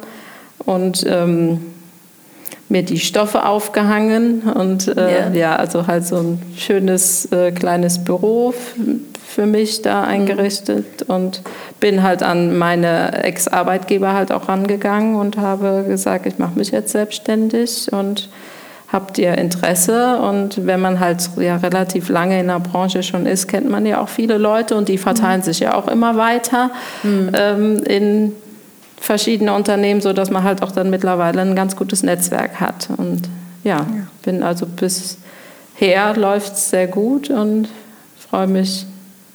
und 0.66 1.06
ähm, 1.08 1.62
mir 2.70 2.84
die 2.84 3.00
Stoffe 3.00 3.46
aufgehangen 3.46 4.42
und 4.42 4.88
äh, 4.88 5.30
ja. 5.30 5.34
ja. 5.34 5.56
also 5.56 5.88
halt 5.88 6.06
so 6.06 6.18
ein 6.18 6.42
schönes 6.58 7.32
äh, 7.32 7.52
kleines 7.52 8.04
Büro 8.04 8.54
für 9.38 9.46
mich 9.46 9.82
da 9.82 10.02
mhm. 10.02 10.08
eingerichtet 10.08 11.08
mhm. 11.08 11.16
und 11.16 11.42
bin 11.80 12.04
halt 12.04 12.24
an 12.24 12.58
meine 12.58 13.24
Ex-Arbeitgeber 13.24 14.14
halt 14.14 14.32
auch 14.32 14.50
rangegangen 14.50 15.16
und 15.16 15.38
habe 15.38 15.86
gesagt, 15.88 16.26
ich 16.26 16.40
mache 16.40 16.58
mich 16.58 16.72
jetzt 16.72 16.92
selbstständig 16.92 17.92
und 17.92 18.30
habt 18.92 19.18
ihr 19.18 19.38
Interesse? 19.38 20.20
Und 20.20 20.66
wenn 20.66 20.80
man 20.80 21.00
halt 21.00 21.30
ja 21.38 21.58
relativ 21.58 22.10
lange 22.10 22.40
in 22.40 22.48
der 22.48 22.60
Branche 22.60 23.04
schon 23.04 23.26
ist, 23.26 23.48
kennt 23.48 23.70
man 23.70 23.86
ja 23.86 24.02
auch 24.02 24.10
viele 24.10 24.38
Leute 24.38 24.76
und 24.76 24.90
die 24.90 24.98
verteilen 24.98 25.42
mhm. 25.42 25.46
sich 25.46 25.60
ja 25.60 25.76
auch 25.76 25.88
immer 25.88 26.18
weiter 26.18 26.72
mhm. 27.04 27.32
ähm, 27.34 27.84
in 27.84 28.34
verschiedene 29.00 29.54
Unternehmen, 29.54 30.02
so 30.02 30.14
dass 30.14 30.30
man 30.30 30.44
halt 30.44 30.62
auch 30.64 30.72
dann 30.72 30.90
mittlerweile 30.90 31.42
ein 31.42 31.56
ganz 31.56 31.76
gutes 31.76 32.04
Netzwerk 32.04 32.60
hat. 32.60 32.90
Und 32.98 33.30
ja, 33.64 33.78
ja. 33.78 33.86
bin 34.24 34.44
also 34.44 34.66
bisher 34.66 36.16
läuft 36.16 36.54
es 36.54 36.70
sehr 36.70 36.88
gut 36.88 37.30
und 37.30 37.70
freue 38.30 38.48
mich, 38.48 38.86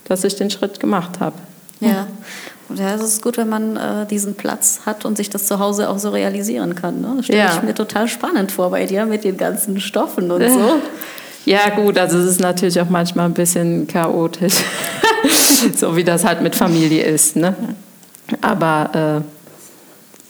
dass 0.05 0.25
ich 0.25 0.37
den 0.37 0.51
Schritt 0.51 0.81
gemacht 0.81 1.21
habe. 1.21 1.37
Ja. 1.81 2.07
Und 2.69 2.79
ja, 2.79 2.95
es 2.95 3.03
ist 3.03 3.23
gut, 3.23 3.37
wenn 3.37 3.49
man 3.49 3.77
äh, 3.77 4.07
diesen 4.07 4.35
Platz 4.35 4.81
hat 4.87 5.05
und 5.05 5.17
sich 5.17 5.29
das 5.29 5.47
zu 5.47 5.59
Hause 5.59 5.91
auch 5.91 5.99
so 5.99 6.11
realisieren 6.11 6.75
kann. 6.75 7.01
Ne? 7.01 7.15
Das 7.17 7.27
stelle 7.27 7.41
ja. 7.41 7.55
ich 7.55 7.63
mir 7.63 7.75
total 7.75 8.09
spannend 8.09 8.51
vor 8.51 8.71
bei 8.71 8.87
dir 8.87 9.05
mit 9.05 9.25
den 9.25 9.37
ganzen 9.37 9.81
Stoffen 9.81 10.31
und 10.31 10.49
so. 10.49 10.75
Ja, 11.45 11.71
gut, 11.71 11.99
also 11.99 12.19
es 12.19 12.27
ist 12.27 12.41
natürlich 12.41 12.81
auch 12.81 12.89
manchmal 12.89 13.27
ein 13.27 13.35
bisschen 13.35 13.89
chaotisch, 13.89 14.55
so 15.77 15.97
wie 15.97 16.05
das 16.05 16.25
halt 16.25 16.41
mit 16.41 16.55
Familie 16.55 17.03
ist. 17.03 17.35
Ne? 17.35 17.57
Aber 18.41 19.25
äh, 19.25 19.42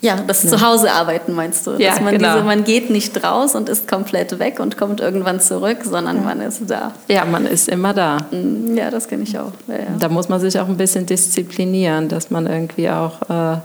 ja, 0.02 0.16
das 0.26 0.42
ja. 0.42 0.50
Zuhause 0.50 0.90
arbeiten 0.90 1.32
meinst 1.32 1.64
du? 1.64 1.76
Ja, 1.78 1.94
man, 2.00 2.18
genau. 2.18 2.34
diese, 2.34 2.44
man 2.44 2.64
geht 2.64 2.90
nicht 2.90 3.22
raus 3.22 3.54
und 3.54 3.68
ist 3.68 3.86
komplett 3.86 4.36
weg 4.40 4.58
und 4.58 4.76
kommt 4.76 5.00
irgendwann 5.00 5.40
zurück, 5.40 5.78
sondern 5.84 6.16
ja. 6.16 6.22
man 6.22 6.40
ist 6.40 6.60
da. 6.66 6.92
Ja, 7.06 7.24
man 7.24 7.46
ist 7.46 7.68
immer 7.68 7.94
da. 7.94 8.18
Mm, 8.32 8.76
ja, 8.76 8.90
das 8.90 9.06
kenne 9.06 9.22
ich 9.22 9.38
auch. 9.38 9.52
Ja, 9.68 9.76
da 9.96 10.08
muss 10.08 10.28
man 10.28 10.40
sich 10.40 10.58
auch 10.58 10.66
ein 10.66 10.76
bisschen 10.76 11.06
disziplinieren, 11.06 12.08
dass 12.08 12.30
man 12.30 12.48
irgendwie 12.48 12.90
auch, 12.90 13.22
äh, 13.30 13.58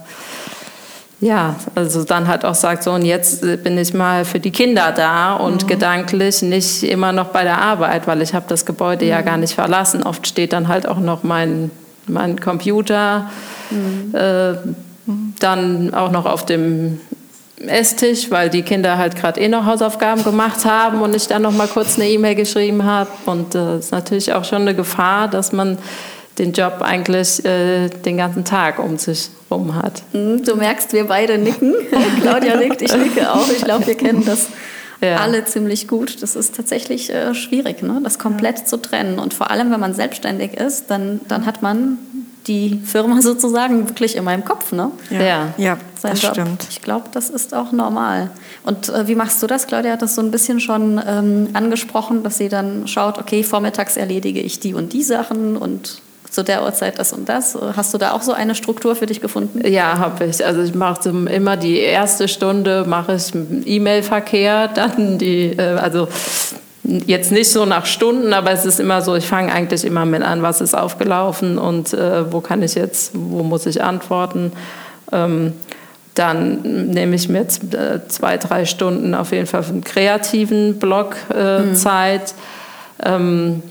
ja, 1.20 1.56
also 1.74 2.04
dann 2.04 2.28
halt 2.28 2.44
auch 2.44 2.54
sagt, 2.54 2.84
so 2.84 2.92
und 2.92 3.04
jetzt 3.04 3.40
bin 3.64 3.76
ich 3.76 3.92
mal 3.92 4.24
für 4.24 4.38
die 4.38 4.52
Kinder 4.52 4.92
da 4.92 5.34
und 5.34 5.64
mhm. 5.64 5.66
gedanklich 5.66 6.42
nicht 6.42 6.84
immer 6.84 7.10
noch 7.10 7.30
bei 7.30 7.42
der 7.42 7.60
Arbeit, 7.60 8.06
weil 8.06 8.22
ich 8.22 8.32
habe 8.32 8.44
das 8.46 8.64
Gebäude 8.64 9.06
mhm. 9.06 9.10
ja 9.10 9.22
gar 9.22 9.38
nicht 9.38 9.54
verlassen. 9.54 10.04
Oft 10.04 10.28
steht 10.28 10.52
dann 10.52 10.68
halt 10.68 10.86
auch 10.86 11.00
noch 11.00 11.24
mein, 11.24 11.72
mein 12.06 12.38
Computer. 12.38 13.28
Mhm. 13.72 14.14
Äh, 14.14 14.54
dann 15.40 15.94
auch 15.94 16.10
noch 16.10 16.26
auf 16.26 16.44
dem 16.44 17.00
Esstisch, 17.66 18.30
weil 18.30 18.50
die 18.50 18.62
Kinder 18.62 18.98
halt 18.98 19.16
gerade 19.16 19.40
eh 19.40 19.48
noch 19.48 19.64
Hausaufgaben 19.66 20.22
gemacht 20.22 20.64
haben 20.64 21.02
und 21.02 21.14
ich 21.14 21.26
dann 21.26 21.42
noch 21.42 21.52
mal 21.52 21.66
kurz 21.66 21.96
eine 21.96 22.08
E-Mail 22.08 22.34
geschrieben 22.34 22.84
habe. 22.84 23.10
Und 23.26 23.54
es 23.54 23.76
äh, 23.76 23.78
ist 23.78 23.92
natürlich 23.92 24.32
auch 24.32 24.44
schon 24.44 24.62
eine 24.62 24.74
Gefahr, 24.74 25.28
dass 25.28 25.52
man 25.52 25.78
den 26.38 26.52
Job 26.52 26.76
eigentlich 26.80 27.44
äh, 27.44 27.88
den 27.88 28.16
ganzen 28.16 28.44
Tag 28.44 28.78
um 28.78 28.96
sich 28.96 29.30
rum 29.50 29.74
hat. 29.74 30.02
Mhm, 30.12 30.44
du 30.44 30.54
merkst, 30.56 30.92
wir 30.92 31.04
beide 31.04 31.38
nicken. 31.38 31.74
Claudia 32.22 32.56
nickt, 32.56 32.82
ich 32.82 32.96
nicke 32.96 33.32
auch. 33.32 33.48
Ich 33.50 33.64
glaube, 33.64 33.86
wir 33.86 33.96
kennen 33.96 34.24
das 34.24 34.48
ja. 35.00 35.16
alle 35.16 35.44
ziemlich 35.44 35.88
gut. 35.88 36.22
Das 36.22 36.36
ist 36.36 36.54
tatsächlich 36.54 37.12
äh, 37.12 37.34
schwierig, 37.34 37.82
ne? 37.82 38.00
das 38.04 38.18
komplett 38.18 38.60
ja. 38.60 38.64
zu 38.66 38.76
trennen. 38.76 39.18
Und 39.18 39.34
vor 39.34 39.50
allem, 39.50 39.72
wenn 39.72 39.80
man 39.80 39.94
selbstständig 39.94 40.54
ist, 40.54 40.90
dann, 40.90 41.20
dann 41.26 41.44
hat 41.44 41.62
man 41.62 41.98
die 42.48 42.80
Firma 42.84 43.22
sozusagen 43.22 43.88
wirklich 43.88 44.16
in 44.16 44.24
meinem 44.24 44.44
Kopf. 44.44 44.72
Ne? 44.72 44.90
Ja, 45.10 45.52
ja. 45.56 45.78
das 46.02 46.22
Job. 46.22 46.32
stimmt. 46.32 46.66
Ich 46.70 46.82
glaube, 46.82 47.06
das 47.12 47.30
ist 47.30 47.54
auch 47.54 47.72
normal. 47.72 48.30
Und 48.64 48.88
äh, 48.88 49.06
wie 49.06 49.14
machst 49.14 49.42
du 49.42 49.46
das? 49.46 49.66
Claudia 49.66 49.92
hat 49.92 50.02
das 50.02 50.14
so 50.14 50.22
ein 50.22 50.30
bisschen 50.30 50.60
schon 50.60 51.00
ähm, 51.06 51.50
angesprochen, 51.52 52.22
dass 52.22 52.38
sie 52.38 52.48
dann 52.48 52.88
schaut, 52.88 53.18
okay, 53.18 53.42
vormittags 53.42 53.96
erledige 53.96 54.40
ich 54.40 54.60
die 54.60 54.74
und 54.74 54.92
die 54.92 55.02
Sachen 55.02 55.56
und 55.56 56.02
zu 56.30 56.44
der 56.44 56.62
Uhrzeit 56.62 56.98
das 56.98 57.12
und 57.12 57.28
das. 57.28 57.56
Hast 57.76 57.94
du 57.94 57.98
da 57.98 58.12
auch 58.12 58.22
so 58.22 58.32
eine 58.32 58.54
Struktur 58.54 58.94
für 58.94 59.06
dich 59.06 59.20
gefunden? 59.20 59.66
Ja, 59.66 59.98
habe 59.98 60.26
ich. 60.26 60.44
Also 60.44 60.62
ich 60.62 60.74
mache 60.74 61.08
immer 61.08 61.56
die 61.56 61.78
erste 61.78 62.28
Stunde 62.28 62.84
mache 62.86 63.14
ich 63.14 63.32
E-Mail-Verkehr, 63.66 64.68
dann 64.74 65.18
die, 65.18 65.52
äh, 65.56 65.76
also 65.76 66.08
jetzt 67.06 67.32
nicht 67.32 67.50
so 67.50 67.66
nach 67.66 67.86
Stunden, 67.86 68.32
aber 68.32 68.50
es 68.50 68.64
ist 68.64 68.80
immer 68.80 69.02
so, 69.02 69.14
ich 69.14 69.26
fange 69.26 69.52
eigentlich 69.52 69.84
immer 69.84 70.06
mit 70.06 70.22
an, 70.22 70.42
was 70.42 70.60
ist 70.60 70.74
aufgelaufen 70.74 71.58
und 71.58 71.92
äh, 71.92 72.32
wo 72.32 72.40
kann 72.40 72.62
ich 72.62 72.74
jetzt, 72.74 73.12
wo 73.14 73.42
muss 73.42 73.66
ich 73.66 73.82
antworten. 73.82 74.52
Ähm, 75.12 75.52
dann 76.14 76.62
nehme 76.62 77.14
ich 77.14 77.28
mir 77.28 77.42
äh, 77.42 78.00
zwei, 78.08 78.38
drei 78.38 78.64
Stunden 78.64 79.14
auf 79.14 79.32
jeden 79.32 79.46
Fall 79.46 79.62
für 79.62 79.72
einen 79.72 79.84
kreativen 79.84 80.78
Blog 80.78 81.16
äh, 81.32 81.60
mhm. 81.60 81.74
Zeit. 81.74 82.34
Ähm, 83.04 83.62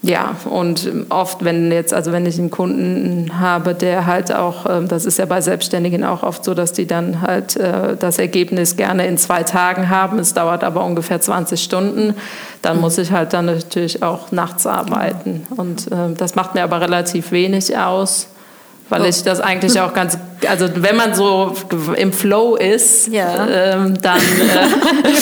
ja, 0.00 0.36
und 0.48 0.88
oft, 1.08 1.44
wenn 1.44 1.72
jetzt, 1.72 1.92
also 1.92 2.12
wenn 2.12 2.24
ich 2.24 2.38
einen 2.38 2.52
Kunden 2.52 3.40
habe, 3.40 3.74
der 3.74 4.06
halt 4.06 4.32
auch, 4.32 4.64
ähm, 4.70 4.86
das 4.86 5.04
ist 5.04 5.18
ja 5.18 5.26
bei 5.26 5.40
Selbstständigen 5.40 6.04
auch 6.04 6.22
oft 6.22 6.44
so, 6.44 6.54
dass 6.54 6.72
die 6.72 6.86
dann 6.86 7.20
halt 7.20 7.56
äh, 7.56 7.96
das 7.96 8.20
Ergebnis 8.20 8.76
gerne 8.76 9.06
in 9.08 9.18
zwei 9.18 9.42
Tagen 9.42 9.88
haben. 9.88 10.20
Es 10.20 10.34
dauert 10.34 10.62
aber 10.62 10.84
ungefähr 10.84 11.20
20 11.20 11.60
Stunden. 11.60 12.14
Dann 12.62 12.76
mhm. 12.76 12.82
muss 12.82 12.96
ich 12.98 13.10
halt 13.10 13.32
dann 13.32 13.46
natürlich 13.46 14.00
auch 14.04 14.30
nachts 14.30 14.68
arbeiten. 14.68 15.46
Und 15.56 15.90
äh, 15.90 16.14
das 16.16 16.36
macht 16.36 16.54
mir 16.54 16.62
aber 16.62 16.80
relativ 16.80 17.32
wenig 17.32 17.76
aus 17.76 18.28
weil 18.88 19.04
ich 19.06 19.22
das 19.22 19.40
eigentlich 19.40 19.78
auch 19.80 19.92
ganz, 19.92 20.16
also 20.48 20.66
wenn 20.76 20.96
man 20.96 21.14
so 21.14 21.54
im 21.96 22.12
Flow 22.12 22.56
ist, 22.56 23.08
ja. 23.08 23.46
ähm, 23.46 24.00
dann, 24.00 24.18
äh, 24.18 25.12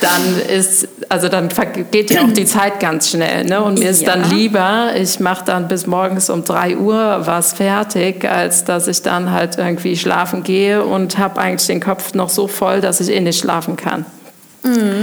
dann 0.00 0.40
ist, 0.54 0.86
also 1.08 1.28
dann 1.28 1.48
geht 1.90 2.10
ja 2.10 2.22
auch 2.22 2.32
die 2.32 2.44
Zeit 2.44 2.78
ganz 2.78 3.10
schnell. 3.10 3.44
Ne? 3.44 3.62
Und 3.62 3.78
mir 3.78 3.90
ist 3.90 4.02
ja. 4.02 4.14
dann 4.14 4.30
lieber, 4.30 4.90
ich 4.96 5.18
mache 5.18 5.44
dann 5.44 5.68
bis 5.68 5.86
morgens 5.86 6.28
um 6.28 6.44
drei 6.44 6.76
Uhr 6.76 7.22
was 7.24 7.54
fertig, 7.54 8.28
als 8.28 8.64
dass 8.64 8.86
ich 8.86 9.00
dann 9.02 9.30
halt 9.30 9.56
irgendwie 9.56 9.96
schlafen 9.96 10.42
gehe 10.42 10.84
und 10.84 11.16
habe 11.16 11.40
eigentlich 11.40 11.66
den 11.66 11.80
Kopf 11.80 12.12
noch 12.14 12.28
so 12.28 12.48
voll, 12.48 12.80
dass 12.80 13.00
ich 13.00 13.08
eh 13.10 13.20
nicht 13.20 13.40
schlafen 13.40 13.76
kann. 13.76 14.04
Mhm. 14.62 14.99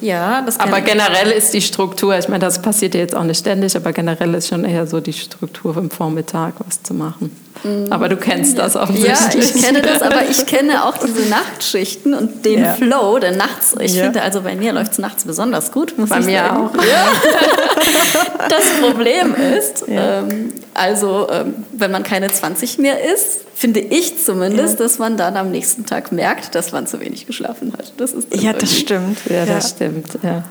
Ja. 0.00 0.42
das 0.42 0.58
aber 0.58 0.80
generell 0.80 1.30
ist 1.30 1.52
die 1.54 1.62
Struktur, 1.62 2.16
ich 2.18 2.28
meine, 2.28 2.40
das 2.40 2.60
passiert 2.60 2.94
ja 2.94 3.00
jetzt 3.00 3.14
auch 3.14 3.24
nicht 3.24 3.38
ständig, 3.38 3.76
aber 3.76 3.92
generell 3.92 4.34
ist 4.34 4.48
schon 4.48 4.64
eher 4.64 4.86
so 4.86 5.00
die 5.00 5.12
Struktur 5.12 5.76
im 5.76 5.90
Vormittag 5.90 6.54
was 6.64 6.82
zu 6.82 6.94
machen. 6.94 7.30
Mhm. 7.62 7.86
Aber 7.90 8.08
du 8.08 8.16
kennst 8.16 8.58
das 8.58 8.76
auch 8.76 8.88
nicht. 8.88 9.06
Ja, 9.06 9.18
ich 9.36 9.54
kenne 9.54 9.82
das, 9.82 10.02
aber 10.02 10.28
ich 10.28 10.46
kenne 10.46 10.84
auch 10.84 10.96
diese 10.98 11.28
Nachtschichten 11.28 12.14
und 12.14 12.44
den 12.44 12.64
ja. 12.64 12.74
Flow, 12.74 13.18
der 13.18 13.32
nachts, 13.32 13.74
ich 13.80 13.94
ja. 13.94 14.04
finde, 14.04 14.22
also 14.22 14.42
bei 14.42 14.54
mir 14.54 14.72
läuft 14.72 14.92
es 14.92 14.98
nachts 14.98 15.24
besonders 15.24 15.72
gut, 15.72 15.96
muss 15.98 16.08
bei 16.08 16.20
ich 16.20 16.26
mir 16.26 16.38
sagen. 16.38 16.68
auch. 16.68 16.74
Ja. 16.74 17.12
das 18.48 18.64
Problem 18.80 19.34
ist, 19.34 19.84
ähm, 19.88 20.52
also 20.74 21.28
ähm, 21.30 21.54
wenn 21.72 21.90
man 21.90 22.02
keine 22.02 22.30
20 22.30 22.78
mehr 22.78 22.98
ist, 23.12 23.46
finde 23.56 23.80
ich 23.80 24.22
zumindest, 24.22 24.80
dass 24.80 24.98
man 24.98 25.16
dann 25.16 25.36
am 25.36 25.50
nächsten 25.50 25.86
Tag 25.86 26.12
merkt, 26.12 26.54
dass 26.54 26.72
man 26.72 26.86
zu 26.86 27.00
wenig 27.00 27.26
geschlafen 27.26 27.72
hat. 27.72 27.94
Das 27.96 28.12
ist 28.12 28.34
ja, 28.34 28.52
das 28.52 28.76
stimmt. 28.76 29.18
Ja, 29.30 29.46
das 29.46 29.70
stimmt. 29.70 30.18
Ja. 30.22 30.44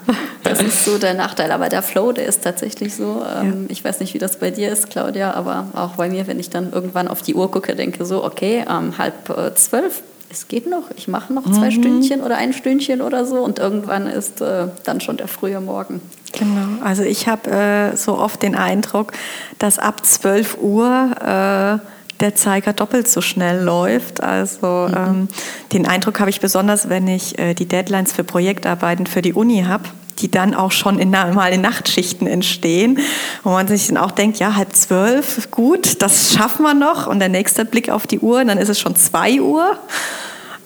Das 0.43 0.61
ist 0.61 0.85
so 0.85 0.97
der 0.97 1.13
Nachteil. 1.13 1.51
Aber 1.51 1.69
der 1.69 1.83
Flow, 1.83 2.11
der 2.11 2.25
ist 2.25 2.43
tatsächlich 2.43 2.95
so. 2.95 3.23
Ähm, 3.39 3.65
ich 3.69 3.83
weiß 3.83 3.99
nicht, 3.99 4.15
wie 4.15 4.17
das 4.17 4.37
bei 4.37 4.49
dir 4.49 4.71
ist, 4.71 4.89
Claudia, 4.89 5.33
aber 5.33 5.67
auch 5.73 5.95
bei 5.95 6.09
mir, 6.09 6.25
wenn 6.25 6.39
ich 6.39 6.49
dann 6.49 6.73
irgendwann 6.95 7.08
auf 7.08 7.21
die 7.21 7.36
Uhr 7.36 7.51
gucke, 7.51 7.75
denke 7.75 8.05
so, 8.05 8.23
okay, 8.23 8.63
ähm, 8.69 8.97
halb 8.97 9.29
äh, 9.29 9.53
zwölf, 9.55 10.01
es 10.29 10.47
geht 10.47 10.69
noch, 10.69 10.84
ich 10.95 11.08
mache 11.08 11.34
noch 11.34 11.43
zwei 11.43 11.67
mhm. 11.67 11.71
Stündchen 11.71 12.21
oder 12.21 12.38
ein 12.38 12.53
Stündchen 12.53 13.01
oder 13.01 13.25
so 13.25 13.43
und 13.43 13.60
irgendwann 13.60 14.08
ist 14.08 14.41
äh, 14.41 14.67
dann 14.84 15.01
schon 15.01 15.17
der 15.17 15.27
frühe 15.27 15.60
Morgen. 15.60 16.01
Genau, 16.38 16.84
also 16.84 17.03
ich 17.03 17.27
habe 17.27 17.49
äh, 17.51 17.95
so 17.95 18.17
oft 18.17 18.41
den 18.41 18.55
Eindruck, 18.55 19.13
dass 19.60 19.79
ab 19.79 20.05
12 20.05 20.58
Uhr 20.62 21.12
äh, 21.21 21.86
der 22.21 22.36
Zeiger 22.36 22.73
doppelt 22.73 23.10
so 23.10 23.21
schnell 23.21 23.62
läuft. 23.62 24.23
Also 24.23 24.88
mhm. 24.89 24.95
ähm, 24.97 25.27
den 25.73 25.86
Eindruck 25.86 26.19
habe 26.19 26.29
ich 26.29 26.39
besonders, 26.39 26.89
wenn 26.89 27.08
ich 27.08 27.38
äh, 27.39 27.53
die 27.53 27.67
Deadlines 27.67 28.13
für 28.13 28.23
Projektarbeiten 28.23 29.05
für 29.05 29.21
die 29.21 29.34
Uni 29.34 29.63
habe 29.63 29.84
die 30.19 30.32
dann 30.32 30.54
auch 30.54 30.71
schon 30.71 30.99
in, 30.99 31.10
mal 31.10 31.51
in 31.51 31.62
Nachtschichten 31.62 32.28
entstehen, 32.28 32.99
wo 33.43 33.49
man 33.49 33.67
sich 33.67 33.88
dann 33.88 33.97
auch 33.97 34.12
denkt, 34.12 34.39
ja, 34.39 34.56
halb 34.56 34.75
zwölf, 34.75 35.49
gut, 35.51 36.01
das 36.01 36.34
schaffen 36.34 36.63
wir 36.63 36.73
noch. 36.73 37.08
Und 37.08 37.19
der 37.19 37.30
nächste 37.30 37.65
Blick 37.65 37.89
auf 37.89 38.08
die 38.08 38.19
Uhr, 38.19 38.43
dann 38.45 38.58
ist 38.58 38.69
es 38.69 38.80
schon 38.80 38.95
zwei 38.95 39.41
Uhr. 39.41 39.78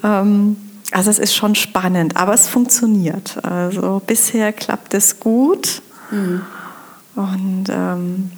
Ähm, 0.03 0.57
also 0.91 1.09
es 1.09 1.19
ist 1.19 1.35
schon 1.35 1.55
spannend, 1.55 2.17
aber 2.17 2.33
es 2.33 2.47
funktioniert. 2.47 3.43
Also 3.43 4.01
bisher 4.05 4.53
klappt 4.53 4.93
es 4.93 5.19
gut. 5.19 5.81
Mhm. 6.11 6.41
Und 7.15 7.65
ähm, 7.69 8.31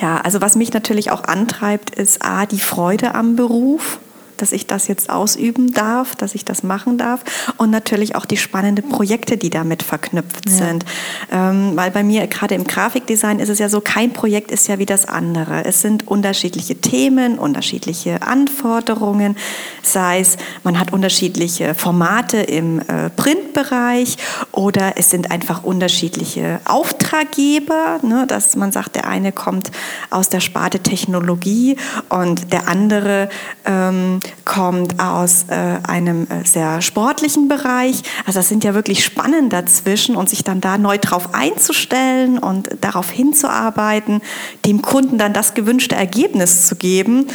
ja, 0.00 0.20
also 0.20 0.40
was 0.40 0.56
mich 0.56 0.72
natürlich 0.72 1.10
auch 1.10 1.24
antreibt, 1.24 1.94
ist 1.94 2.24
A, 2.24 2.46
die 2.46 2.58
Freude 2.58 3.14
am 3.14 3.36
Beruf 3.36 3.98
dass 4.36 4.52
ich 4.52 4.66
das 4.66 4.88
jetzt 4.88 5.10
ausüben 5.10 5.72
darf, 5.72 6.16
dass 6.16 6.34
ich 6.34 6.44
das 6.44 6.62
machen 6.62 6.98
darf 6.98 7.24
und 7.56 7.70
natürlich 7.70 8.16
auch 8.16 8.24
die 8.24 8.36
spannenden 8.36 8.88
Projekte, 8.88 9.36
die 9.36 9.50
damit 9.50 9.82
verknüpft 9.82 10.48
ja. 10.48 10.56
sind. 10.56 10.84
Ähm, 11.30 11.72
weil 11.74 11.90
bei 11.90 12.02
mir 12.02 12.26
gerade 12.26 12.54
im 12.54 12.64
Grafikdesign 12.64 13.38
ist 13.38 13.48
es 13.48 13.58
ja 13.58 13.68
so, 13.68 13.80
kein 13.80 14.12
Projekt 14.12 14.50
ist 14.50 14.68
ja 14.68 14.78
wie 14.78 14.86
das 14.86 15.06
andere. 15.06 15.64
Es 15.64 15.82
sind 15.82 16.06
unterschiedliche 16.08 16.76
Themen, 16.80 17.38
unterschiedliche 17.38 18.22
Anforderungen, 18.22 19.36
sei 19.82 20.20
es, 20.20 20.36
man 20.62 20.78
hat 20.78 20.92
unterschiedliche 20.92 21.74
Formate 21.74 22.38
im 22.38 22.80
äh, 22.80 23.10
Printbereich 23.10 24.16
oder 24.52 24.94
es 24.96 25.10
sind 25.10 25.30
einfach 25.30 25.64
unterschiedliche 25.64 26.60
Auftraggeber, 26.64 28.00
ne, 28.02 28.26
dass 28.26 28.56
man 28.56 28.72
sagt, 28.72 28.96
der 28.96 29.06
eine 29.06 29.32
kommt 29.32 29.70
aus 30.10 30.28
der 30.28 30.40
Sparte 30.40 30.80
Technologie 30.80 31.76
und 32.08 32.52
der 32.52 32.68
andere 32.68 33.28
ähm, 33.64 34.20
kommt 34.44 35.00
aus 35.00 35.46
äh, 35.48 35.78
einem 35.86 36.26
äh, 36.28 36.44
sehr 36.44 36.82
sportlichen 36.82 37.48
Bereich. 37.48 38.02
Also 38.26 38.38
das 38.38 38.48
sind 38.48 38.64
ja 38.64 38.74
wirklich 38.74 39.04
Spannen 39.04 39.48
dazwischen 39.48 40.16
und 40.16 40.28
sich 40.28 40.44
dann 40.44 40.60
da 40.60 40.78
neu 40.78 40.98
drauf 40.98 41.34
einzustellen 41.34 42.38
und 42.38 42.68
darauf 42.80 43.10
hinzuarbeiten, 43.10 44.20
dem 44.64 44.82
Kunden 44.82 45.18
dann 45.18 45.32
das 45.32 45.54
gewünschte 45.54 45.94
Ergebnis 45.94 46.66
zu 46.66 46.76
geben, 46.76 47.26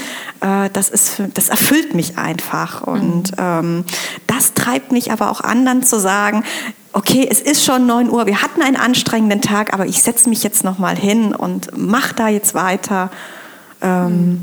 äh, 0.41 0.69
das, 0.71 0.89
ist 0.89 1.09
für, 1.09 1.27
das 1.27 1.49
erfüllt 1.49 1.95
mich 1.95 2.17
einfach. 2.17 2.81
Und 2.83 3.31
mhm. 3.31 3.37
ähm, 3.37 3.85
das 4.27 4.53
treibt 4.53 4.91
mich 4.91 5.11
aber 5.11 5.31
auch 5.31 5.41
an, 5.41 5.65
dann 5.65 5.83
zu 5.83 5.99
sagen, 5.99 6.43
okay, 6.93 7.27
es 7.29 7.41
ist 7.41 7.63
schon 7.63 7.85
9 7.85 8.09
Uhr, 8.09 8.25
wir 8.25 8.41
hatten 8.41 8.61
einen 8.61 8.75
anstrengenden 8.75 9.41
Tag, 9.41 9.73
aber 9.73 9.85
ich 9.85 10.01
setze 10.01 10.29
mich 10.29 10.43
jetzt 10.43 10.63
nochmal 10.63 10.95
hin 10.95 11.33
und 11.35 11.77
mache 11.77 12.15
da 12.15 12.27
jetzt 12.27 12.53
weiter. 12.55 13.09
Ähm, 13.81 14.29
mhm. 14.29 14.41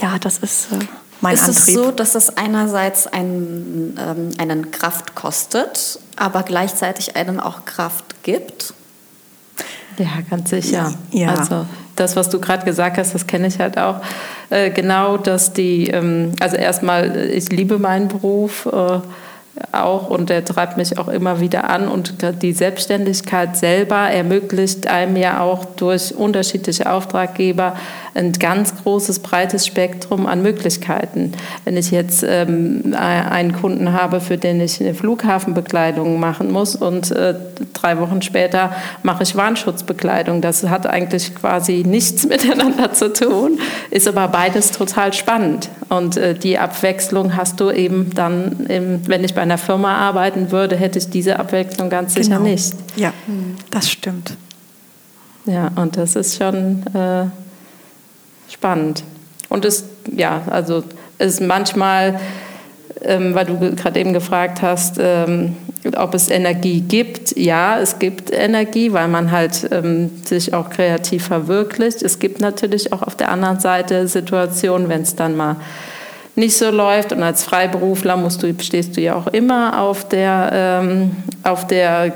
Ja, 0.00 0.18
das 0.18 0.38
ist... 0.38 0.72
Äh, 0.72 0.78
mein 1.20 1.34
ist 1.34 1.48
Antrieb. 1.48 1.58
es 1.58 1.74
so, 1.74 1.90
dass 1.90 2.14
es 2.14 2.36
einerseits 2.36 3.06
einen, 3.06 3.98
ähm, 3.98 4.30
einen 4.38 4.70
Kraft 4.70 5.14
kostet, 5.14 5.98
aber 6.16 6.42
gleichzeitig 6.42 7.16
einem 7.16 7.40
auch 7.40 7.64
Kraft 7.64 8.22
gibt? 8.22 8.74
Ja, 9.98 10.08
ganz 10.28 10.50
sicher. 10.50 10.92
Ja. 11.10 11.34
Also 11.34 11.66
das, 11.96 12.16
was 12.16 12.28
du 12.28 12.40
gerade 12.40 12.64
gesagt 12.64 12.98
hast, 12.98 13.14
das 13.14 13.26
kenne 13.26 13.46
ich 13.46 13.58
halt 13.58 13.78
auch. 13.78 14.00
Äh, 14.50 14.70
genau, 14.70 15.16
dass 15.16 15.52
die, 15.52 15.88
ähm, 15.88 16.32
also 16.40 16.56
erstmal, 16.56 17.16
ich 17.16 17.48
liebe 17.50 17.78
meinen 17.78 18.08
Beruf. 18.08 18.66
Äh, 18.66 19.00
auch 19.72 20.10
und 20.10 20.28
der 20.28 20.44
treibt 20.44 20.76
mich 20.76 20.98
auch 20.98 21.08
immer 21.08 21.40
wieder 21.40 21.70
an 21.70 21.88
und 21.88 22.16
die 22.42 22.52
Selbstständigkeit 22.52 23.56
selber 23.56 24.10
ermöglicht 24.10 24.86
einem 24.86 25.16
ja 25.16 25.40
auch 25.40 25.64
durch 25.64 26.14
unterschiedliche 26.14 26.92
Auftraggeber 26.92 27.74
ein 28.16 28.32
ganz 28.32 28.74
großes, 28.82 29.20
breites 29.20 29.66
Spektrum 29.66 30.26
an 30.26 30.42
Möglichkeiten. 30.42 31.32
Wenn 31.64 31.76
ich 31.76 31.90
jetzt 31.90 32.24
ähm, 32.26 32.94
einen 32.96 33.52
Kunden 33.52 33.92
habe, 33.92 34.20
für 34.20 34.38
den 34.38 34.60
ich 34.60 34.80
eine 34.80 34.94
Flughafenbekleidung 34.94 36.18
machen 36.18 36.50
muss 36.50 36.74
und 36.74 37.10
äh, 37.10 37.34
drei 37.74 37.98
Wochen 37.98 38.22
später 38.22 38.72
mache 39.02 39.22
ich 39.22 39.36
Warnschutzbekleidung, 39.36 40.40
das 40.40 40.64
hat 40.64 40.86
eigentlich 40.86 41.34
quasi 41.34 41.84
nichts 41.86 42.26
miteinander 42.28 42.92
zu 42.92 43.12
tun, 43.12 43.58
ist 43.90 44.08
aber 44.08 44.28
beides 44.28 44.70
total 44.72 45.12
spannend. 45.12 45.68
Und 45.88 46.16
äh, 46.16 46.34
die 46.34 46.58
Abwechslung 46.58 47.36
hast 47.36 47.60
du 47.60 47.70
eben 47.70 48.10
dann, 48.14 48.66
im, 48.68 49.06
wenn 49.06 49.22
ich 49.24 49.34
bei 49.34 49.42
einer 49.42 49.58
Firma 49.58 49.96
arbeiten 49.96 50.50
würde, 50.50 50.76
hätte 50.76 50.98
ich 50.98 51.10
diese 51.10 51.38
Abwechslung 51.38 51.90
ganz 51.90 52.14
sicher 52.14 52.38
genau. 52.38 52.48
nicht. 52.48 52.74
Ja, 52.96 53.12
das 53.70 53.90
stimmt. 53.90 54.36
Ja, 55.44 55.70
und 55.76 55.96
das 55.96 56.16
ist 56.16 56.38
schon 56.38 56.82
äh, 56.92 57.26
spannend. 58.48 59.02
Und 59.48 59.64
es, 59.64 59.84
ja, 60.12 60.42
also 60.50 60.82
ist 61.18 61.40
manchmal, 61.40 62.20
ähm, 63.02 63.34
weil 63.34 63.46
du 63.46 63.74
gerade 63.74 64.00
eben 64.00 64.12
gefragt 64.12 64.62
hast, 64.62 64.96
ähm, 64.98 65.56
ob 65.96 66.14
es 66.14 66.28
Energie 66.28 66.80
gibt. 66.80 67.36
Ja, 67.36 67.78
es 67.78 67.98
gibt 67.98 68.32
Energie, 68.32 68.92
weil 68.92 69.08
man 69.08 69.30
halt 69.30 69.68
ähm, 69.70 70.10
sich 70.24 70.52
auch 70.52 70.70
kreativ 70.70 71.26
verwirklicht. 71.26 72.02
Es 72.02 72.18
gibt 72.18 72.40
natürlich 72.40 72.92
auch 72.92 73.02
auf 73.02 73.14
der 73.14 73.30
anderen 73.30 73.60
Seite 73.60 74.08
Situationen, 74.08 74.88
wenn 74.88 75.02
es 75.02 75.14
dann 75.14 75.36
mal 75.36 75.56
nicht 76.34 76.56
so 76.56 76.70
läuft. 76.70 77.12
Und 77.12 77.22
als 77.22 77.44
Freiberufler 77.44 78.16
musst 78.16 78.42
du, 78.42 78.54
stehst 78.60 78.96
du 78.96 79.00
ja 79.00 79.14
auch 79.14 79.28
immer 79.28 79.80
auf 79.80 80.08
der, 80.08 80.50
ähm, 80.52 81.16
auf 81.42 81.66
der 81.66 82.12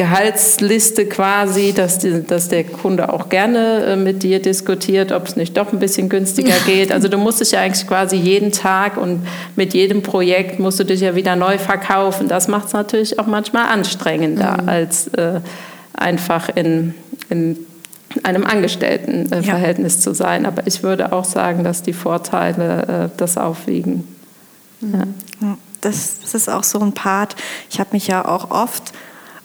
Gehaltsliste 0.00 1.04
quasi, 1.04 1.74
dass, 1.74 1.98
die, 1.98 2.22
dass 2.22 2.48
der 2.48 2.64
Kunde 2.64 3.12
auch 3.12 3.28
gerne 3.28 3.84
äh, 3.84 3.96
mit 3.96 4.22
dir 4.22 4.40
diskutiert, 4.40 5.12
ob 5.12 5.28
es 5.28 5.36
nicht 5.36 5.58
doch 5.58 5.74
ein 5.74 5.78
bisschen 5.78 6.08
günstiger 6.08 6.54
geht. 6.66 6.90
Also 6.90 7.08
du 7.08 7.18
musst 7.18 7.42
dich 7.42 7.50
ja 7.50 7.60
eigentlich 7.60 7.86
quasi 7.86 8.16
jeden 8.16 8.50
Tag 8.50 8.96
und 8.96 9.26
mit 9.56 9.74
jedem 9.74 10.02
Projekt 10.02 10.58
musst 10.58 10.80
du 10.80 10.84
dich 10.84 11.02
ja 11.02 11.16
wieder 11.16 11.36
neu 11.36 11.58
verkaufen. 11.58 12.28
Das 12.28 12.48
macht 12.48 12.68
es 12.68 12.72
natürlich 12.72 13.18
auch 13.18 13.26
manchmal 13.26 13.66
anstrengender, 13.66 14.62
mhm. 14.62 14.68
als 14.70 15.08
äh, 15.08 15.40
einfach 15.92 16.48
in, 16.48 16.94
in 17.28 17.58
einem 18.22 18.46
Angestelltenverhältnis 18.46 19.96
ja. 19.96 20.00
zu 20.00 20.14
sein. 20.14 20.46
Aber 20.46 20.66
ich 20.66 20.82
würde 20.82 21.12
auch 21.12 21.26
sagen, 21.26 21.62
dass 21.62 21.82
die 21.82 21.92
Vorteile 21.92 23.10
äh, 23.12 23.16
das 23.18 23.36
aufwiegen. 23.36 24.08
Mhm. 24.80 25.14
Ja. 25.42 25.58
Das, 25.82 26.20
das, 26.22 26.34
ist 26.34 26.48
auch 26.48 26.64
so 26.64 26.80
ein 26.80 26.92
Part. 26.92 27.36
Ich 27.68 27.80
habe 27.80 27.90
mich 27.92 28.06
ja 28.06 28.24
auch 28.24 28.50
oft 28.50 28.94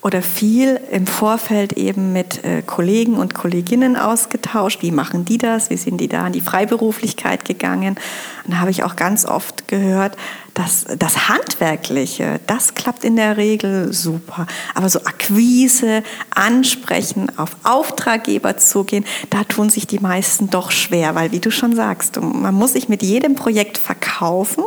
oder 0.05 0.21
viel 0.21 0.79
im 0.91 1.07
Vorfeld 1.07 1.73
eben 1.73 2.13
mit 2.13 2.43
äh, 2.43 2.61
Kollegen 2.61 3.15
und 3.15 3.33
Kolleginnen 3.33 3.97
ausgetauscht. 3.97 4.83
Wie 4.83 4.91
machen 4.91 5.25
die 5.25 5.39
das? 5.39 5.71
Wie 5.71 5.77
sind 5.77 5.99
die 5.99 6.07
da 6.07 6.27
in 6.27 6.33
die 6.33 6.41
Freiberuflichkeit 6.41 7.43
gegangen? 7.43 7.97
Und 8.43 8.53
da 8.53 8.57
habe 8.57 8.69
ich 8.69 8.83
auch 8.83 8.95
ganz 8.95 9.25
oft 9.25 9.67
gehört, 9.67 10.15
dass 10.53 10.85
das 10.99 11.27
Handwerkliche, 11.27 12.39
das 12.45 12.75
klappt 12.75 13.03
in 13.03 13.15
der 13.15 13.37
Regel 13.37 13.91
super. 13.93 14.45
Aber 14.75 14.89
so 14.89 14.99
Akquise, 15.05 16.03
Ansprechen, 16.29 17.35
auf 17.39 17.55
Auftraggeber 17.63 18.57
zugehen, 18.57 19.05
da 19.31 19.43
tun 19.43 19.71
sich 19.71 19.87
die 19.87 19.99
meisten 19.99 20.51
doch 20.51 20.69
schwer, 20.69 21.15
weil 21.15 21.31
wie 21.31 21.39
du 21.39 21.49
schon 21.49 21.75
sagst, 21.75 22.21
man 22.21 22.53
muss 22.53 22.73
sich 22.73 22.89
mit 22.89 23.01
jedem 23.01 23.33
Projekt 23.33 23.79
verkaufen, 23.79 24.63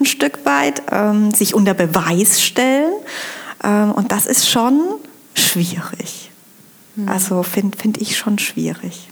ein 0.00 0.06
Stück 0.06 0.44
weit, 0.44 0.82
ähm, 0.90 1.30
sich 1.30 1.54
unter 1.54 1.74
Beweis 1.74 2.42
stellen. 2.42 2.94
Ähm, 3.64 3.92
und 3.92 4.12
das 4.12 4.26
ist 4.26 4.48
schon 4.48 4.80
schwierig. 5.34 6.30
Mhm. 6.96 7.08
Also 7.08 7.42
finde 7.42 7.78
find 7.78 7.98
ich 8.00 8.16
schon 8.16 8.38
schwierig. 8.38 9.08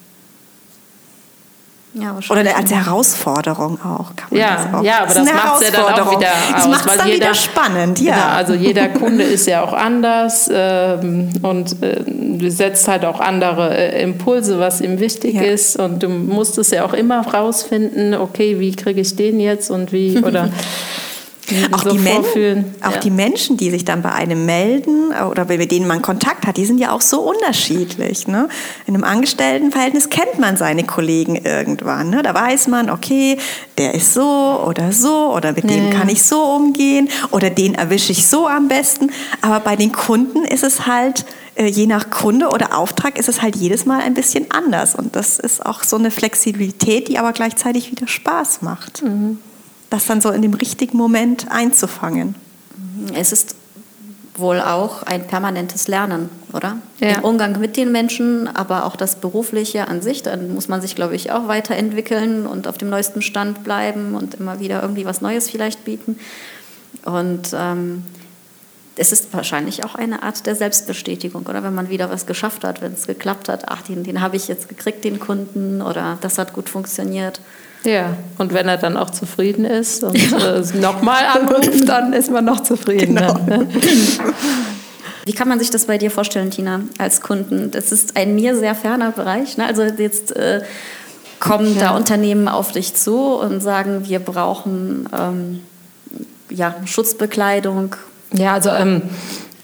Ja, 1.93 2.17
Oder 2.29 2.57
als 2.57 2.71
Herausforderung 2.71 3.81
auch. 3.83 4.13
ja, 4.31 4.71
auch. 4.73 4.85
ja, 4.85 4.99
aber 4.99 5.07
das, 5.13 5.25
das 5.25 5.33
macht 5.33 5.63
es 5.63 5.73
ja 5.73 5.83
dann 5.83 6.01
auch 6.01 6.19
wieder 6.21 6.29
aus. 6.29 6.55
Das 6.55 6.69
macht 6.69 6.87
es 6.87 6.97
dann 6.99 7.09
jeder, 7.09 7.27
wieder 7.27 7.35
spannend, 7.35 8.01
ja. 8.01 8.15
Genau, 8.15 8.27
also 8.29 8.55
jeder 8.55 8.89
Kunde 8.91 9.25
ist 9.25 9.47
ja 9.49 9.65
auch 9.65 9.73
anders 9.73 10.49
ähm, 10.53 11.31
und 11.43 11.83
äh, 11.83 12.49
setzt 12.49 12.87
halt 12.87 13.05
auch 13.05 13.19
andere 13.19 13.77
äh, 13.77 14.03
Impulse, 14.05 14.61
was 14.61 14.81
ihm 14.81 15.01
wichtig 15.01 15.35
ja. 15.35 15.43
ist. 15.43 15.81
Und 15.81 16.05
du 16.05 16.09
musst 16.09 16.59
es 16.59 16.71
ja 16.71 16.85
auch 16.85 16.93
immer 16.93 17.27
rausfinden, 17.27 18.15
okay, 18.15 18.61
wie 18.61 18.77
kriege 18.77 19.01
ich 19.01 19.17
den 19.17 19.41
jetzt 19.41 19.69
und 19.69 19.91
wie, 19.91 20.23
oder 20.23 20.49
auch, 21.73 21.83
so 21.83 21.91
die, 21.91 21.99
Men 21.99 22.25
auch 22.83 22.93
ja. 22.93 22.99
die 22.99 23.11
Menschen, 23.11 23.57
die 23.57 23.71
sich 23.71 23.85
dann 23.85 24.03
bei 24.03 24.13
einem 24.13 24.47
melden 24.47 25.13
oder 25.31 25.45
mit 25.45 25.71
denen 25.71 25.87
man 25.87 26.03
Kontakt 26.03 26.47
hat, 26.47 26.57
die 26.57 26.67
sind 26.67 26.79
ja 26.79 26.93
auch 26.93 27.01
so 27.01 27.21
unterschiedlich. 27.21 28.27
Ne? 28.29 28.49
In 28.87 28.95
einem 28.95 29.05
Angestelltenverhältnis 29.05 30.11
kennt 30.11 30.39
man 30.39 30.57
seine 30.57 30.85
Kollegen 30.85 31.37
irgendwann. 31.37 32.11
Ne? 32.11 32.23
Da 32.23 32.35
weiß 32.35 32.69
man, 32.69 32.91
okay, 32.91 33.39
der 33.79 33.95
ist 33.95 34.15
so 34.15 34.65
oder 34.67 34.93
so 34.93 35.35
oder 35.35 35.53
mit 35.53 35.65
ja. 35.65 35.77
dem 35.77 35.91
kann 35.91 36.09
ich 36.09 36.23
so 36.23 36.43
umgehen 36.43 37.09
oder 37.31 37.51
den 37.51 37.75
erwische 37.75 38.13
ich 38.13 38.27
so 38.27 38.47
am 38.47 38.69
besten. 38.69 39.11
Aber 39.43 39.61
bei 39.61 39.77
den 39.77 39.93
Kunden 39.93 40.45
ist 40.45 40.65
es 40.65 40.87
halt 40.87 41.25
äh, 41.55 41.67
je 41.67 41.87
nach 41.87 42.11
Kunde 42.11 42.49
oder 42.49 42.77
Auftrag 42.77 43.19
ist 43.19 43.29
es 43.29 43.43
halt 43.43 43.57
jedes 43.57 43.87
Mal 43.87 44.01
ein 44.01 44.15
bisschen 44.15 44.51
anders. 44.51 44.95
Und 44.95 45.17
das 45.17 45.39
ist 45.39 45.65
auch 45.65 45.83
so 45.83 45.97
eine 45.97 46.11
Flexibilität, 46.11 47.09
die 47.09 47.19
aber 47.19 47.33
gleichzeitig 47.33 47.91
wieder 47.91 48.07
Spaß 48.07 48.63
macht. 48.63 49.03
Mhm 49.03 49.39
das 49.91 50.07
dann 50.07 50.21
so 50.21 50.31
in 50.31 50.43
dem 50.43 50.55
richtigen 50.55 50.97
Moment 50.97 51.51
einzufangen. 51.51 52.35
Es 53.15 53.33
ist 53.33 53.57
wohl 54.37 54.61
auch 54.61 55.03
ein 55.03 55.27
permanentes 55.27 55.89
Lernen, 55.89 56.31
oder? 56.53 56.79
Ja. 56.99 57.17
Im 57.17 57.25
Umgang 57.25 57.59
mit 57.61 57.77
den 57.77 57.93
Menschen, 57.93 58.49
aber 58.49 58.85
auch 58.87 58.97
das 58.97 59.17
Berufliche 59.17 59.89
an 59.89 60.03
sich. 60.03 60.23
Dann 60.23 60.55
muss 60.55 60.69
man 60.69 60.81
sich, 60.81 60.95
glaube 60.95 61.15
ich, 61.15 61.31
auch 61.33 61.49
weiterentwickeln 61.49 62.47
und 62.47 62.67
auf 62.67 62.79
dem 62.79 62.89
neuesten 62.89 63.23
Stand 63.23 63.65
bleiben 63.65 64.15
und 64.15 64.35
immer 64.35 64.61
wieder 64.61 64.83
irgendwie 64.83 65.05
was 65.05 65.21
Neues 65.21 65.51
vielleicht 65.51 65.85
bieten. 65.85 66.19
Und 67.05 67.51
ähm, 67.55 68.05
es 68.97 69.13
ist 69.13 69.33
wahrscheinlich 69.33 69.85
auch 69.85 69.95
eine 69.95 70.23
Art 70.23 70.47
der 70.47 70.55
Selbstbestätigung, 70.55 71.47
oder? 71.47 71.63
Wenn 71.63 71.75
man 71.75 71.89
wieder 71.89 72.11
was 72.11 72.27
geschafft 72.27 72.65
hat, 72.65 72.83
wenn 72.83 72.93
es 72.93 73.07
geklappt 73.07 73.49
hat, 73.49 73.69
ach, 73.69 73.83
den, 73.83 74.05
den 74.05 74.21
habe 74.21 74.37
ich 74.37 74.49
jetzt 74.49 74.69
gekriegt, 74.69 75.05
den 75.05 75.21
Kunden, 75.21 75.81
oder 75.83 76.19
das 76.21 76.39
hat 76.39 76.53
gut 76.53 76.69
funktioniert. 76.69 77.41
Ja, 77.85 78.17
und 78.39 78.53
wenn 78.53 78.69
er 78.69 78.77
dann 78.77 78.97
auch 78.97 79.11
zufrieden 79.11 79.65
ist 79.65 80.05
und 80.05 80.15
äh, 80.15 80.63
nochmal 80.79 81.25
anruft, 81.25 81.89
dann 81.89 82.13
ist 82.13 82.31
man 82.31 82.45
noch 82.45 82.63
zufriedener. 82.63 83.41
Genau. 83.47 83.59
Ne? 83.59 83.69
Wie 85.25 85.33
kann 85.33 85.49
man 85.49 85.59
sich 85.59 85.71
das 85.71 85.87
bei 85.87 85.97
dir 85.97 86.11
vorstellen, 86.11 86.51
Tina, 86.51 86.81
als 86.99 87.21
Kunden? 87.21 87.71
Das 87.71 87.93
ist 87.93 88.17
ein 88.17 88.35
mir 88.35 88.57
sehr 88.57 88.75
ferner 88.75 89.13
Bereich. 89.13 89.57
Ne? 89.57 89.67
Also 89.67 89.83
jetzt 89.83 90.35
äh, 90.37 90.63
kommen 91.39 91.75
ja. 91.75 91.81
da 91.81 91.97
Unternehmen 91.97 92.49
auf 92.49 92.73
dich 92.73 92.95
zu 92.95 93.35
und 93.35 93.61
sagen, 93.61 94.09
wir 94.09 94.19
brauchen 94.19 95.09
ähm, 95.17 95.61
ja, 96.51 96.75
Schutzbekleidung. 96.85 97.97
Ja, 98.33 98.55
also 98.55 98.71
ähm, 98.71 99.03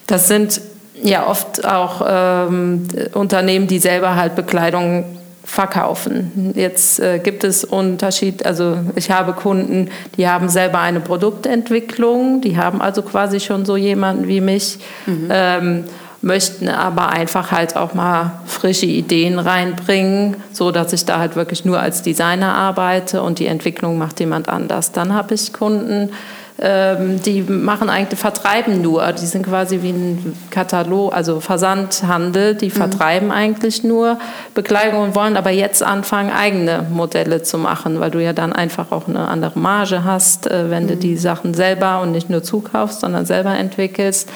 das 0.06 0.28
sind 0.28 0.60
ja 1.02 1.26
oft 1.26 1.66
auch 1.66 2.02
ähm, 2.08 2.88
Unternehmen, 3.12 3.66
die 3.66 3.78
selber 3.78 4.16
halt 4.16 4.34
Bekleidung 4.34 5.04
verkaufen. 5.46 6.52
Jetzt 6.54 6.98
äh, 6.98 7.20
gibt 7.20 7.44
es 7.44 7.64
Unterschied, 7.64 8.44
also 8.44 8.78
ich 8.96 9.10
habe 9.12 9.32
Kunden, 9.32 9.90
die 10.16 10.28
haben 10.28 10.48
selber 10.48 10.80
eine 10.80 11.00
Produktentwicklung, 11.00 12.40
die 12.40 12.58
haben 12.58 12.82
also 12.82 13.02
quasi 13.02 13.38
schon 13.38 13.64
so 13.64 13.76
jemanden 13.76 14.26
wie 14.26 14.40
mich, 14.40 14.78
mhm. 15.06 15.28
ähm, 15.30 15.84
möchten 16.20 16.68
aber 16.68 17.10
einfach 17.10 17.52
halt 17.52 17.76
auch 17.76 17.94
mal 17.94 18.40
frische 18.46 18.86
Ideen 18.86 19.38
reinbringen, 19.38 20.36
so 20.50 20.72
dass 20.72 20.92
ich 20.92 21.04
da 21.04 21.20
halt 21.20 21.36
wirklich 21.36 21.64
nur 21.64 21.78
als 21.78 22.02
Designer 22.02 22.54
arbeite 22.54 23.22
und 23.22 23.38
die 23.38 23.46
Entwicklung 23.46 23.98
macht 23.98 24.18
jemand 24.18 24.48
anders. 24.48 24.90
Dann 24.90 25.14
habe 25.14 25.34
ich 25.34 25.52
Kunden, 25.52 26.10
ähm, 26.58 27.20
die 27.22 27.42
machen 27.42 27.90
eigentlich, 27.90 28.18
vertreiben 28.18 28.80
nur. 28.80 29.12
Die 29.12 29.26
sind 29.26 29.44
quasi 29.44 29.82
wie 29.82 29.90
ein 29.90 30.36
Katalog, 30.50 31.14
also 31.14 31.40
Versandhandel, 31.40 32.54
die 32.54 32.66
mhm. 32.66 32.72
vertreiben 32.72 33.30
eigentlich 33.30 33.84
nur 33.84 34.18
Bekleidung 34.54 35.02
und 35.02 35.14
wollen 35.14 35.36
aber 35.36 35.50
jetzt 35.50 35.82
anfangen, 35.82 36.30
eigene 36.30 36.86
Modelle 36.90 37.42
zu 37.42 37.58
machen, 37.58 38.00
weil 38.00 38.10
du 38.10 38.22
ja 38.22 38.32
dann 38.32 38.54
einfach 38.54 38.90
auch 38.90 39.06
eine 39.06 39.28
andere 39.28 39.58
Marge 39.58 40.04
hast, 40.04 40.46
äh, 40.46 40.70
wenn 40.70 40.84
mhm. 40.84 40.88
du 40.88 40.96
die 40.96 41.16
Sachen 41.18 41.52
selber 41.52 42.00
und 42.00 42.12
nicht 42.12 42.30
nur 42.30 42.42
zukaufst, 42.42 43.00
sondern 43.00 43.26
selber 43.26 43.54
entwickelst. 43.54 44.30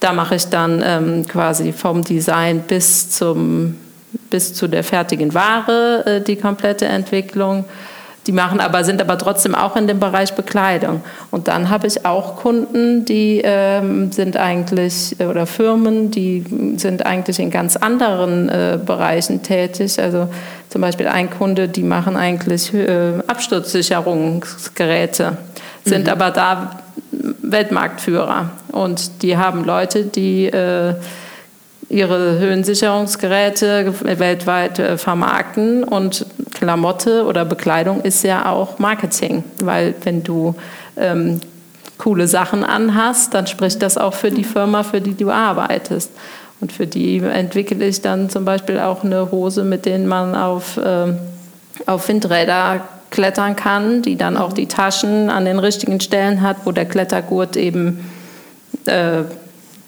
Da 0.00 0.12
mache 0.12 0.36
ich 0.36 0.46
dann 0.46 0.82
ähm, 0.84 1.26
quasi 1.26 1.72
vom 1.72 2.02
Design 2.02 2.60
bis 2.60 3.10
zum 3.10 3.76
bis 4.30 4.54
zu 4.54 4.68
der 4.68 4.84
fertigen 4.84 5.34
Ware 5.34 6.04
äh, 6.06 6.20
die 6.22 6.36
komplette 6.36 6.86
Entwicklung. 6.86 7.64
Die 8.28 8.32
machen 8.32 8.60
aber, 8.60 8.84
sind 8.84 9.00
aber 9.00 9.16
trotzdem 9.16 9.54
auch 9.54 9.74
in 9.74 9.86
dem 9.86 10.00
Bereich 10.00 10.34
Bekleidung. 10.34 11.00
Und 11.30 11.48
dann 11.48 11.70
habe 11.70 11.86
ich 11.86 12.04
auch 12.04 12.36
Kunden, 12.36 13.06
die 13.06 13.40
ähm, 13.42 14.12
sind 14.12 14.36
eigentlich, 14.36 15.16
oder 15.18 15.46
Firmen, 15.46 16.10
die 16.10 16.44
sind 16.76 17.06
eigentlich 17.06 17.40
in 17.40 17.50
ganz 17.50 17.76
anderen 17.76 18.50
äh, 18.50 18.78
Bereichen 18.84 19.42
tätig. 19.42 19.98
Also 19.98 20.28
zum 20.68 20.82
Beispiel 20.82 21.08
ein 21.08 21.30
Kunde, 21.30 21.68
die 21.68 21.82
machen 21.82 22.18
eigentlich 22.18 22.74
äh, 22.74 23.14
Absturzsicherungsgeräte, 23.26 25.38
sind 25.86 26.04
mhm. 26.04 26.12
aber 26.12 26.30
da 26.30 26.80
Weltmarktführer. 27.10 28.50
Und 28.72 29.22
die 29.22 29.38
haben 29.38 29.64
Leute, 29.64 30.04
die 30.04 30.48
äh, 30.48 30.96
ihre 31.88 32.38
Höhensicherungsgeräte 32.38 33.94
weltweit 34.02 34.78
äh, 34.78 34.98
vermarkten 34.98 35.84
und 35.84 36.26
Klamotte 36.52 37.24
oder 37.24 37.44
Bekleidung 37.44 38.02
ist 38.02 38.24
ja 38.24 38.50
auch 38.50 38.78
Marketing, 38.78 39.44
weil 39.62 39.94
wenn 40.04 40.22
du 40.22 40.54
ähm, 40.96 41.40
coole 41.96 42.28
Sachen 42.28 42.64
anhast, 42.64 43.34
dann 43.34 43.46
spricht 43.46 43.82
das 43.82 43.96
auch 43.96 44.14
für 44.14 44.30
die 44.30 44.44
Firma, 44.44 44.82
für 44.82 45.00
die 45.00 45.14
du 45.14 45.30
arbeitest. 45.30 46.10
Und 46.60 46.72
für 46.72 46.86
die 46.86 47.18
entwickle 47.18 47.84
ich 47.86 48.02
dann 48.02 48.30
zum 48.30 48.44
Beispiel 48.44 48.80
auch 48.80 49.04
eine 49.04 49.30
Hose, 49.30 49.62
mit 49.62 49.86
denen 49.86 50.08
man 50.08 50.34
auf, 50.34 50.76
äh, 50.76 51.12
auf 51.86 52.08
Windräder 52.08 52.80
klettern 53.10 53.56
kann, 53.56 54.02
die 54.02 54.16
dann 54.16 54.36
auch 54.36 54.52
die 54.52 54.66
Taschen 54.66 55.30
an 55.30 55.44
den 55.44 55.58
richtigen 55.58 56.00
Stellen 56.00 56.42
hat, 56.42 56.58
wo 56.64 56.72
der 56.72 56.84
Klettergurt 56.84 57.56
eben 57.56 58.10
äh, 58.86 59.22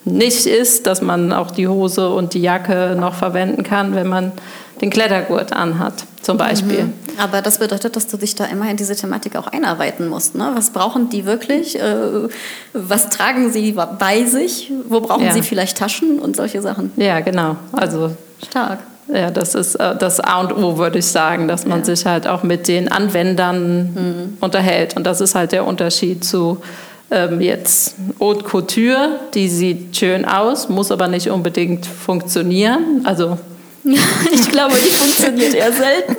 nicht 0.05 0.47
ist, 0.47 0.87
dass 0.87 1.03
man 1.03 1.33
auch 1.33 1.51
die 1.51 1.69
Hose 1.69 2.11
und 2.11 2.35
die 2.35 2.41
Jacke 2.41 2.97
noch 2.99 3.15
verwenden 3.15 3.63
kann, 3.63 3.95
wenn 3.95 4.09
man 4.09 4.33
den 4.81 4.91
Klettergurt 4.91 5.53
anhat, 5.53 5.93
zum 6.23 6.39
Beispiel. 6.39 6.85
Mhm. 6.85 6.93
Aber 7.19 7.43
das 7.43 7.59
bedeutet, 7.59 7.97
dass 7.97 8.07
du 8.07 8.17
dich 8.17 8.35
da 8.35 8.47
immer 8.47 8.71
in 8.71 8.79
diese 8.79 8.97
Thematik 8.97 9.37
auch 9.37 9.47
einarbeiten 9.47 10.09
musst. 10.09 10.35
Ne? 10.35 10.53
Was 10.55 10.71
brauchen 10.71 11.11
die 11.11 11.27
wirklich? 11.27 11.79
Äh, 11.79 12.29
was 12.73 13.11
tragen 13.11 13.53
sie 13.53 13.77
bei 13.99 14.25
sich? 14.25 14.73
Wo 14.89 15.01
brauchen 15.01 15.27
ja. 15.27 15.33
sie 15.33 15.43
vielleicht 15.43 15.77
Taschen 15.77 16.19
und 16.19 16.35
solche 16.35 16.63
Sachen? 16.63 16.93
Ja, 16.97 17.21
genau. 17.21 17.57
Also 17.73 18.13
stark. 18.43 18.79
Ja, 19.13 19.31
das 19.31 19.55
ist 19.55 19.75
äh, 19.75 19.97
das 19.97 20.21
A 20.21 20.41
und 20.41 20.53
O, 20.53 20.79
würde 20.79 21.01
ich 21.01 21.07
sagen, 21.07 21.49
dass 21.49 21.67
man 21.67 21.81
ja. 21.81 21.85
sich 21.85 22.07
halt 22.07 22.27
auch 22.27 22.43
mit 22.43 22.69
den 22.69 22.91
Anwendern 22.91 23.83
mhm. 23.83 24.39
unterhält. 24.41 24.97
Und 24.97 25.05
das 25.05 25.21
ist 25.21 25.35
halt 25.35 25.53
der 25.53 25.67
Unterschied 25.67 26.25
zu 26.25 26.63
ähm, 27.11 27.41
jetzt 27.41 27.97
Haute 28.21 28.45
Couture, 28.45 29.21
die 29.35 29.49
sieht 29.49 29.97
schön 29.97 30.25
aus, 30.25 30.69
muss 30.69 30.91
aber 30.93 31.09
nicht 31.09 31.29
unbedingt 31.31 31.87
funktionieren. 31.87 33.03
Also 33.05 33.39
ich 33.85 34.51
glaube, 34.51 34.77
die 34.77 34.91
funktioniert 34.91 35.55
eher 35.55 35.73
selten. 35.73 36.17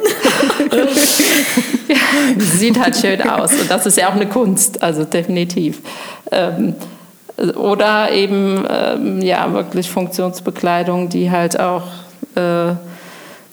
sieht 2.39 2.79
halt 2.79 2.95
schön 2.97 3.21
aus 3.21 3.53
und 3.53 3.69
das 3.69 3.85
ist 3.85 3.97
ja 3.97 4.09
auch 4.09 4.15
eine 4.15 4.27
Kunst, 4.27 4.81
also 4.81 5.03
definitiv. 5.03 5.81
Ähm, 6.31 6.75
oder 7.55 8.11
eben 8.11 8.65
ähm, 8.69 9.21
ja 9.21 9.51
wirklich 9.53 9.89
Funktionsbekleidung, 9.89 11.09
die 11.09 11.31
halt 11.31 11.59
auch 11.59 11.83
äh, 12.35 12.73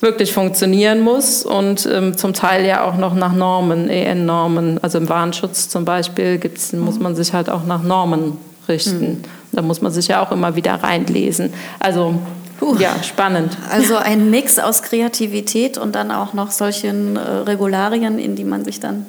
wirklich 0.01 0.33
funktionieren 0.33 1.01
muss 1.01 1.45
und 1.45 1.87
ähm, 1.87 2.17
zum 2.17 2.33
Teil 2.33 2.65
ja 2.65 2.85
auch 2.85 2.97
noch 2.97 3.15
nach 3.15 3.33
Normen, 3.33 3.89
EN-Normen. 3.89 4.79
Also 4.83 4.99
im 4.99 5.09
Warnschutz 5.09 5.69
zum 5.69 5.85
Beispiel 5.85 6.39
gibt's, 6.39 6.73
muss 6.73 6.99
man 6.99 7.17
sich 7.17 7.33
halt 7.33 7.51
auch 7.51 7.65
nach 7.65 7.83
Normen 7.83 8.39
richten. 8.69 9.01
Mhm. 9.01 9.23
Da 9.53 9.63
muss 9.63 9.81
man 9.81 9.91
sich 9.91 10.09
ja 10.09 10.23
auch 10.23 10.31
immer 10.31 10.55
wieder 10.55 10.75
reinlesen. 10.75 11.53
Also 11.81 12.15
Puh. 12.59 12.77
ja, 12.77 13.03
spannend. 13.03 13.57
Also 13.71 13.97
ein 13.97 14.31
Mix 14.31 14.59
aus 14.59 14.83
Kreativität 14.83 15.79
und 15.79 15.95
dann 15.95 16.11
auch 16.11 16.33
noch 16.33 16.51
solchen 16.51 17.17
äh, 17.17 17.21
Regularien, 17.21 18.19
in 18.19 18.37
die 18.37 18.45
man 18.45 18.65
sich 18.65 18.79
dann 18.79 19.07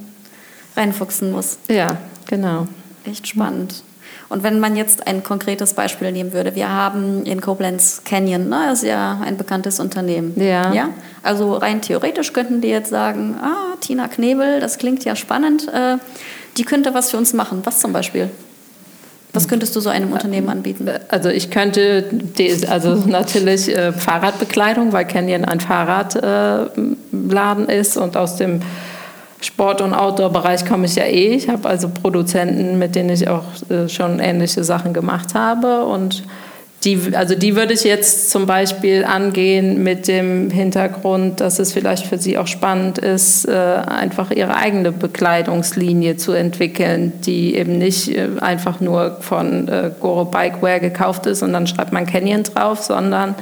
reinfuchsen 0.76 1.32
muss. 1.32 1.58
Ja, 1.70 1.98
genau. 2.28 2.68
Echt 3.06 3.28
spannend. 3.28 3.84
Und 4.30 4.44
wenn 4.44 4.60
man 4.60 4.76
jetzt 4.76 5.08
ein 5.08 5.24
konkretes 5.24 5.74
Beispiel 5.74 6.12
nehmen 6.12 6.34
würde, 6.34 6.56
wir 6.56 6.70
haben 6.70 7.26
in 7.26 7.42
Koblenz 7.42 8.02
Canyon, 8.06 8.48
ne, 8.48 8.68
das 8.70 8.84
ist 8.84 8.90
ja 8.90 9.20
ein 9.26 9.38
bekanntes 9.38 9.80
Unternehmen. 9.80 10.40
Ja. 10.40 10.72
ja. 10.72 10.90
Also 11.24 11.56
rein 11.56 11.82
theoretisch 11.82 12.32
könnten 12.32 12.62
die 12.62 12.68
jetzt 12.68 12.92
sagen, 12.92 13.36
ah, 13.42 13.76
Tina 13.82 14.08
Knebel, 14.08 14.60
das 14.60 14.78
klingt 14.78 15.04
ja 15.04 15.16
spannend, 15.16 15.68
äh, 15.68 15.98
die 16.58 16.64
könnte 16.64 16.94
was 16.94 17.10
für 17.10 17.18
uns 17.18 17.34
machen. 17.34 17.62
Was 17.64 17.80
zum 17.80 17.92
Beispiel? 17.92 18.30
Was 19.34 19.48
könntest 19.48 19.76
du 19.76 19.80
so 19.80 19.90
einem 19.90 20.12
Unternehmen 20.12 20.50
anbieten? 20.50 20.90
Also 21.10 21.30
ich 21.30 21.52
könnte, 21.52 22.06
also 22.68 22.96
natürlich 23.06 23.76
äh, 23.76 23.94
Fahrradbekleidung, 23.94 24.94
weil 24.94 25.06
Canyon 25.06 25.46
ein 25.46 25.60
Fahrradladen 25.60 27.70
äh, 27.70 27.80
ist 27.80 27.98
und 27.98 28.18
aus 28.18 28.38
dem 28.38 28.62
Sport- 29.42 29.82
und 29.82 29.94
Outdoor-Bereich 29.94 30.66
komme 30.66 30.86
ich 30.86 30.96
ja 30.96 31.06
eh. 31.06 31.34
Ich 31.34 31.48
habe 31.48 31.68
also 31.70 31.90
Produzenten, 31.90 32.78
mit 32.78 32.96
denen 32.96 33.10
ich 33.10 33.28
auch 33.30 33.44
äh, 33.70 33.88
schon 33.88 34.20
ähnliche 34.20 34.64
Sachen 34.64 34.94
gemacht 34.94 35.34
habe. 35.34 35.86
Und 35.86 36.24
die, 36.84 37.00
also 37.14 37.36
die 37.36 37.56
würde 37.56 37.74
ich 37.74 37.84
jetzt 37.84 38.32
zum 38.32 38.46
Beispiel 38.46 39.06
angehen 39.06 39.82
mit 39.82 40.08
dem 40.08 40.50
Hintergrund, 40.50 41.40
dass 41.40 41.60
es 41.60 41.72
vielleicht 41.72 42.06
für 42.06 42.18
sie 42.18 42.38
auch 42.38 42.48
spannend 42.48 42.98
ist, 42.98 43.46
äh, 43.46 43.52
einfach 43.52 44.32
ihre 44.32 44.56
eigene 44.56 44.92
Bekleidungslinie 44.92 46.18
zu 46.18 46.34
entwickeln, 46.34 47.14
die 47.26 47.56
eben 47.56 47.78
nicht 47.78 48.10
äh, 48.10 48.28
einfach 48.42 48.82
nur 48.82 49.18
von 49.22 49.70
Goro 50.00 50.26
Bikewear 50.26 50.80
gekauft 50.80 51.26
ist 51.26 51.44
und 51.44 51.54
dann 51.54 51.68
schreibt 51.68 51.94
man 51.94 52.06
Canyon 52.06 52.44
drauf, 52.44 52.82
sondern 52.82 53.36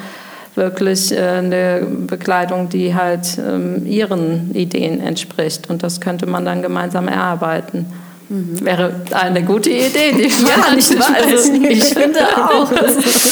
wirklich 0.58 1.12
äh, 1.12 1.20
eine 1.20 1.88
Bekleidung, 1.88 2.70
die 2.70 2.94
halt 2.96 3.38
ähm, 3.38 3.86
ihren 3.86 4.54
Ideen 4.54 5.00
entspricht. 5.00 5.70
Und 5.70 5.84
das 5.84 6.02
könnte 6.02 6.26
man 6.26 6.46
dann 6.46 6.62
gemeinsam 6.62 7.08
erarbeiten. 7.08 7.86
Mhm. 8.30 8.66
Wäre 8.66 8.92
eine 9.12 9.42
gute 9.44 9.70
Idee, 9.70 10.12
die 10.12 10.24
ja, 10.46 10.76
nicht 10.76 11.00
wahr? 11.00 11.16
Also, 11.16 11.54
ich 11.54 11.84
finde 11.86 12.20
auch. 12.36 12.70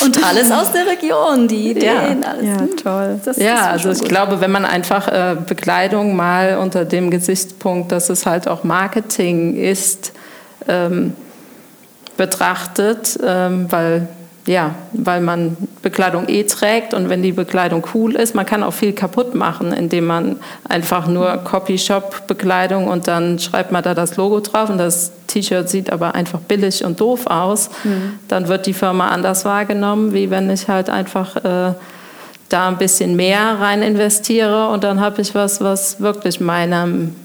Und 0.05 0.25
alles 0.25 0.51
aus 0.51 0.71
der 0.71 0.87
Region, 0.87 1.47
die 1.49 1.71
Ideen, 1.71 2.21
ja. 2.21 2.29
alles. 2.29 2.45
Ja, 2.45 2.59
hm. 2.61 2.77
toll. 2.77 3.19
Das 3.25 3.37
ja, 3.37 3.71
also 3.71 3.91
ich 3.91 3.99
gut. 3.99 4.07
glaube, 4.07 4.39
wenn 4.39 4.51
man 4.51 4.63
einfach 4.63 5.09
äh, 5.09 5.35
Bekleidung 5.45 6.15
mal 6.15 6.59
unter 6.59 6.85
dem 6.85 7.11
Gesichtspunkt, 7.11 7.91
dass 7.91 8.09
es 8.09 8.25
halt 8.25 8.47
auch 8.47 8.63
Marketing 8.63 9.57
ist, 9.57 10.13
ähm, 10.67 11.13
betrachtet, 12.15 13.19
ähm, 13.21 13.67
weil 13.69 14.07
ja, 14.47 14.75
weil 14.93 15.21
man 15.21 15.57
Bekleidung 15.81 16.27
eh 16.27 16.43
trägt 16.43 16.93
und 16.93 17.09
wenn 17.09 17.23
die 17.23 17.31
Bekleidung 17.31 17.85
cool 17.93 18.15
ist, 18.15 18.35
man 18.35 18.45
kann 18.45 18.61
auch 18.61 18.73
viel 18.73 18.93
kaputt 18.93 19.33
machen, 19.33 19.73
indem 19.73 20.05
man 20.05 20.35
einfach 20.69 21.07
nur 21.07 21.37
Copy-Shop-Bekleidung 21.37 22.87
und 22.87 23.07
dann 23.07 23.39
schreibt 23.39 23.71
man 23.71 23.81
da 23.81 23.95
das 23.95 24.17
Logo 24.17 24.39
drauf 24.41 24.69
und 24.69 24.77
das 24.77 25.11
T-Shirt 25.27 25.67
sieht 25.67 25.89
aber 25.91 26.13
einfach 26.13 26.39
billig 26.39 26.85
und 26.85 26.99
doof 26.99 27.25
aus. 27.25 27.69
Mhm. 27.83 28.19
Dann 28.27 28.47
wird 28.47 28.67
die 28.67 28.73
Firma 28.73 29.07
anders 29.07 29.45
wahrgenommen, 29.45 30.13
wie 30.13 30.29
wenn 30.29 30.49
ich 30.51 30.67
halt 30.67 30.91
einfach 30.91 31.37
äh, 31.37 31.73
da 32.49 32.67
ein 32.67 32.77
bisschen 32.77 33.15
mehr 33.15 33.59
rein 33.59 33.81
investiere 33.81 34.69
und 34.69 34.83
dann 34.83 34.99
habe 34.99 35.21
ich 35.21 35.33
was, 35.33 35.59
was 35.61 35.99
wirklich 35.99 36.39
meinem 36.39 37.15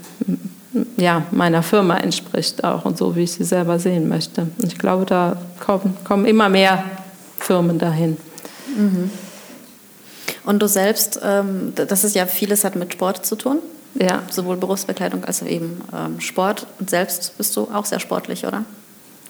ja, 0.97 1.25
meiner 1.33 1.63
Firma 1.63 1.97
entspricht 1.97 2.63
auch 2.63 2.85
und 2.85 2.97
so, 2.97 3.17
wie 3.17 3.25
ich 3.25 3.33
sie 3.33 3.45
selber 3.45 3.79
sehen 3.79 4.09
möchte. 4.09 4.43
Und 4.63 4.73
ich 4.73 4.79
glaube, 4.79 5.05
da 5.05 5.37
kommen, 5.59 5.97
kommen 6.05 6.27
immer 6.27 6.49
mehr 6.49 6.85
Firmen 7.41 7.79
dahin. 7.79 8.17
Mhm. 8.77 9.11
Und 10.45 10.61
du 10.61 10.69
selbst, 10.69 11.21
ähm, 11.23 11.73
das 11.75 12.05
ist 12.05 12.15
ja 12.15 12.27
vieles 12.27 12.65
hat 12.65 12.77
mit 12.77 12.93
Sport 12.93 13.27
zu 13.27 13.37
tun. 13.37 13.59
Ja. 13.95 14.23
Sowohl 14.31 14.57
Berufsbekleidung 14.57 15.25
als 15.25 15.43
auch 15.43 15.47
eben 15.47 15.81
ähm, 15.93 16.21
Sport. 16.21 16.67
Und 16.79 16.91
selbst 16.91 17.37
bist 17.37 17.57
du 17.57 17.69
auch 17.73 17.85
sehr 17.85 18.01
sportlich, 18.01 18.47
oder? 18.47 18.65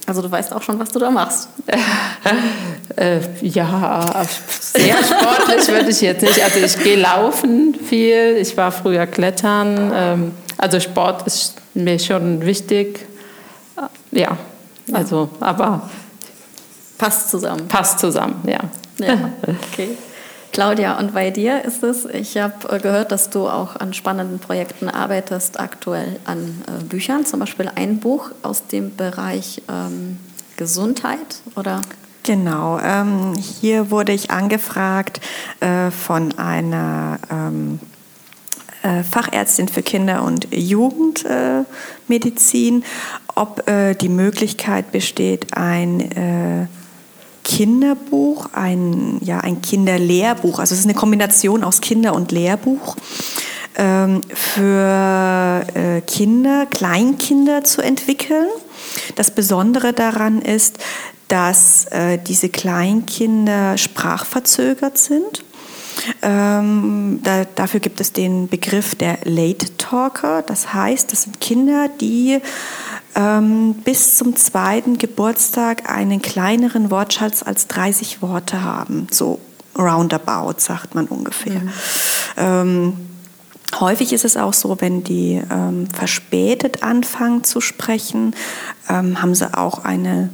Also 0.06 0.22
du 0.22 0.30
weißt 0.30 0.52
auch 0.52 0.62
schon, 0.62 0.78
was 0.78 0.90
du 0.90 0.98
da 0.98 1.10
machst. 1.10 1.48
äh, 2.96 3.20
ja, 3.42 4.26
sehr 4.60 4.96
sportlich 5.04 5.68
würde 5.68 5.90
ich 5.90 6.00
jetzt 6.00 6.22
nicht. 6.22 6.42
Also 6.42 6.58
ich 6.58 6.82
gehe 6.82 6.96
laufen 6.96 7.74
viel. 7.74 8.36
Ich 8.36 8.56
war 8.56 8.72
früher 8.72 9.06
klettern. 9.06 9.92
Ähm, 9.94 10.32
also 10.58 10.80
Sport 10.80 11.26
ist 11.26 11.54
mir 11.74 11.98
schon 11.98 12.44
wichtig. 12.44 13.06
Ja, 14.10 14.36
also 14.92 15.30
aber 15.40 15.88
Passt 17.00 17.30
zusammen. 17.30 17.66
Passt 17.68 17.98
zusammen, 17.98 18.42
ja. 18.46 18.60
ja. 18.98 19.30
Okay. 19.72 19.96
Claudia, 20.52 20.98
und 20.98 21.14
bei 21.14 21.30
dir 21.30 21.64
ist 21.64 21.82
es, 21.82 22.04
ich 22.04 22.36
habe 22.36 22.68
äh, 22.68 22.78
gehört, 22.78 23.10
dass 23.10 23.30
du 23.30 23.48
auch 23.48 23.76
an 23.76 23.94
spannenden 23.94 24.38
Projekten 24.38 24.90
arbeitest, 24.90 25.58
aktuell 25.58 26.20
an 26.26 26.62
äh, 26.66 26.72
Büchern, 26.84 27.24
zum 27.24 27.40
Beispiel 27.40 27.70
ein 27.74 28.00
Buch 28.00 28.32
aus 28.42 28.66
dem 28.66 28.94
Bereich 28.96 29.62
ähm, 29.68 30.18
Gesundheit, 30.58 31.40
oder? 31.56 31.80
Genau, 32.24 32.78
ähm, 32.80 33.32
hier 33.34 33.90
wurde 33.90 34.12
ich 34.12 34.30
angefragt 34.30 35.22
äh, 35.60 35.90
von 35.90 36.36
einer 36.36 37.18
ähm, 37.30 37.80
äh, 38.82 39.02
Fachärztin 39.04 39.68
für 39.68 39.82
Kinder- 39.82 40.22
und 40.24 40.48
Jugendmedizin, 40.52 42.84
ob 43.34 43.66
äh, 43.70 43.94
die 43.94 44.10
Möglichkeit 44.10 44.92
besteht, 44.92 45.56
ein 45.56 46.00
äh, 46.00 46.66
Kinderbuch, 47.50 48.50
ein, 48.52 49.18
ja, 49.24 49.40
ein 49.40 49.60
Kinderlehrbuch. 49.60 50.60
Also 50.60 50.72
es 50.72 50.80
ist 50.80 50.86
eine 50.86 50.94
Kombination 50.94 51.64
aus 51.64 51.80
Kinder- 51.80 52.14
und 52.14 52.30
Lehrbuch 52.30 52.94
ähm, 53.74 54.20
für 54.32 55.66
äh, 55.74 56.00
Kinder, 56.02 56.66
Kleinkinder 56.66 57.64
zu 57.64 57.82
entwickeln. 57.82 58.46
Das 59.16 59.32
Besondere 59.32 59.92
daran 59.92 60.40
ist, 60.42 60.78
dass 61.26 61.86
äh, 61.86 62.18
diese 62.18 62.50
Kleinkinder 62.50 63.76
sprachverzögert 63.76 64.96
sind. 64.96 65.42
Ähm, 66.22 67.18
da, 67.24 67.44
dafür 67.56 67.80
gibt 67.80 68.00
es 68.00 68.12
den 68.12 68.46
Begriff 68.46 68.94
der 68.94 69.18
Late 69.24 69.76
Talker. 69.76 70.42
Das 70.42 70.72
heißt, 70.72 71.10
das 71.10 71.24
sind 71.24 71.40
Kinder, 71.40 71.88
die 72.00 72.38
ähm, 73.14 73.74
bis 73.84 74.16
zum 74.16 74.36
zweiten 74.36 74.98
Geburtstag 74.98 75.90
einen 75.90 76.22
kleineren 76.22 76.90
Wortschatz 76.90 77.42
als 77.42 77.66
30 77.66 78.22
Worte 78.22 78.62
haben. 78.62 79.06
So 79.10 79.40
roundabout, 79.78 80.58
sagt 80.58 80.94
man 80.94 81.06
ungefähr. 81.06 81.60
Mhm. 81.60 81.70
Ähm, 82.36 82.92
häufig 83.78 84.12
ist 84.12 84.24
es 84.24 84.36
auch 84.36 84.54
so, 84.54 84.80
wenn 84.80 85.04
die 85.04 85.42
ähm, 85.50 85.88
verspätet 85.88 86.82
anfangen 86.82 87.44
zu 87.44 87.60
sprechen, 87.60 88.34
ähm, 88.88 89.22
haben 89.22 89.34
sie 89.34 89.52
auch 89.54 89.84
eine 89.84 90.30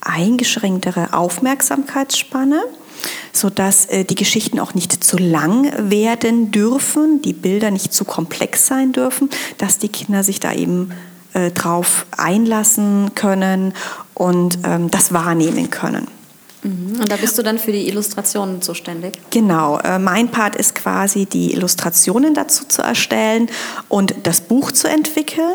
eingeschränktere 0.00 1.12
Aufmerksamkeitsspanne 1.12 2.62
sodass 3.32 3.86
äh, 3.86 4.04
die 4.04 4.14
Geschichten 4.14 4.58
auch 4.60 4.74
nicht 4.74 5.04
zu 5.04 5.18
lang 5.18 5.90
werden 5.90 6.50
dürfen, 6.50 7.20
die 7.22 7.32
Bilder 7.32 7.70
nicht 7.70 7.92
zu 7.92 8.04
komplex 8.04 8.66
sein 8.66 8.92
dürfen, 8.92 9.28
dass 9.58 9.78
die 9.78 9.88
Kinder 9.88 10.22
sich 10.22 10.40
da 10.40 10.52
eben 10.52 10.90
äh, 11.34 11.50
drauf 11.50 12.06
einlassen 12.16 13.14
können 13.14 13.74
und 14.14 14.58
ähm, 14.64 14.90
das 14.90 15.12
wahrnehmen 15.12 15.70
können. 15.70 16.08
Mhm. 16.62 17.00
Und 17.00 17.12
da 17.12 17.16
bist 17.16 17.36
du 17.38 17.42
dann 17.42 17.58
für 17.58 17.72
die 17.72 17.88
Illustrationen 17.88 18.62
zuständig? 18.62 19.14
Genau, 19.30 19.78
äh, 19.78 19.98
mein 19.98 20.28
Part 20.28 20.56
ist 20.56 20.74
quasi 20.74 21.26
die 21.26 21.52
Illustrationen 21.52 22.34
dazu 22.34 22.64
zu 22.64 22.82
erstellen 22.82 23.48
und 23.88 24.14
das 24.22 24.40
Buch 24.40 24.72
zu 24.72 24.88
entwickeln. 24.88 25.54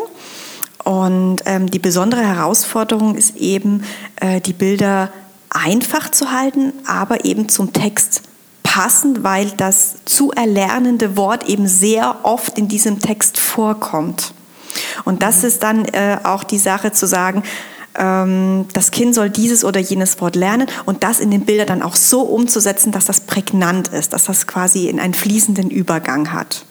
Und 0.83 1.41
ähm, 1.45 1.69
die 1.69 1.79
besondere 1.79 2.21
Herausforderung 2.21 3.15
ist 3.15 3.35
eben, 3.35 3.83
äh, 4.17 4.39
die 4.39 4.53
Bilder 4.53 5.11
einfach 5.49 6.09
zu 6.11 6.31
halten, 6.31 6.73
aber 6.85 7.25
eben 7.25 7.49
zum 7.49 7.73
Text 7.73 8.21
passend, 8.63 9.23
weil 9.23 9.49
das 9.57 9.95
zu 10.05 10.31
erlernende 10.31 11.17
Wort 11.17 11.49
eben 11.49 11.67
sehr 11.67 12.17
oft 12.23 12.57
in 12.57 12.67
diesem 12.67 12.99
Text 12.99 13.39
vorkommt. 13.39 14.33
Und 15.05 15.23
das 15.23 15.43
ist 15.43 15.63
dann 15.63 15.85
äh, 15.85 16.17
auch 16.23 16.43
die 16.43 16.57
Sache 16.57 16.91
zu 16.91 17.07
sagen, 17.07 17.43
ähm, 17.95 18.65
das 18.73 18.91
Kind 18.91 19.15
soll 19.15 19.29
dieses 19.29 19.63
oder 19.63 19.79
jenes 19.79 20.19
Wort 20.21 20.35
lernen 20.35 20.67
und 20.85 21.03
das 21.03 21.19
in 21.19 21.31
den 21.31 21.45
Bildern 21.45 21.67
dann 21.67 21.81
auch 21.81 21.95
so 21.95 22.21
umzusetzen, 22.21 22.91
dass 22.91 23.05
das 23.05 23.21
prägnant 23.21 23.89
ist, 23.89 24.13
dass 24.13 24.25
das 24.25 24.47
quasi 24.47 24.87
in 24.87 24.99
einen 24.99 25.13
fließenden 25.13 25.69
Übergang 25.69 26.31
hat. 26.31 26.65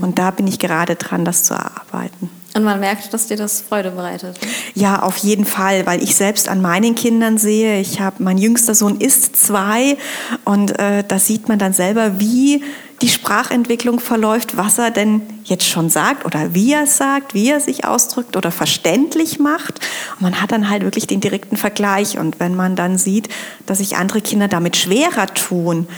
Und 0.00 0.18
da 0.18 0.30
bin 0.30 0.46
ich 0.46 0.58
gerade 0.58 0.96
dran, 0.96 1.24
das 1.24 1.42
zu 1.42 1.54
erarbeiten. 1.54 2.30
Und 2.54 2.64
man 2.64 2.80
merkt, 2.80 3.12
dass 3.12 3.26
dir 3.26 3.36
das 3.36 3.60
Freude 3.60 3.90
bereitet. 3.90 4.38
Ja, 4.74 5.02
auf 5.02 5.18
jeden 5.18 5.44
Fall, 5.44 5.84
weil 5.84 6.02
ich 6.02 6.16
selbst 6.16 6.48
an 6.48 6.62
meinen 6.62 6.94
Kindern 6.94 7.36
sehe, 7.36 7.78
ich 7.80 8.00
habe, 8.00 8.22
mein 8.22 8.38
jüngster 8.38 8.74
Sohn 8.74 8.98
ist 8.98 9.36
zwei 9.36 9.98
und 10.44 10.78
äh, 10.78 11.04
da 11.06 11.18
sieht 11.18 11.48
man 11.50 11.58
dann 11.58 11.74
selber, 11.74 12.18
wie 12.18 12.64
die 13.02 13.08
Sprachentwicklung 13.08 14.00
verläuft, 14.00 14.56
was 14.56 14.78
er 14.78 14.90
denn 14.90 15.22
jetzt 15.44 15.68
schon 15.68 15.90
sagt 15.90 16.24
oder 16.24 16.54
wie 16.54 16.72
er 16.72 16.84
es 16.84 16.96
sagt, 16.96 17.34
wie 17.34 17.50
er 17.50 17.60
sich 17.60 17.84
ausdrückt 17.84 18.36
oder 18.36 18.50
verständlich 18.50 19.38
macht. 19.38 19.80
Und 20.14 20.22
man 20.22 20.40
hat 20.40 20.52
dann 20.52 20.70
halt 20.70 20.82
wirklich 20.82 21.06
den 21.06 21.20
direkten 21.20 21.56
Vergleich. 21.56 22.18
Und 22.18 22.40
wenn 22.40 22.54
man 22.54 22.74
dann 22.74 22.96
sieht, 22.96 23.28
dass 23.66 23.78
sich 23.78 23.96
andere 23.96 24.22
Kinder 24.22 24.48
damit 24.48 24.76
schwerer 24.76 25.26
tun 25.26 25.88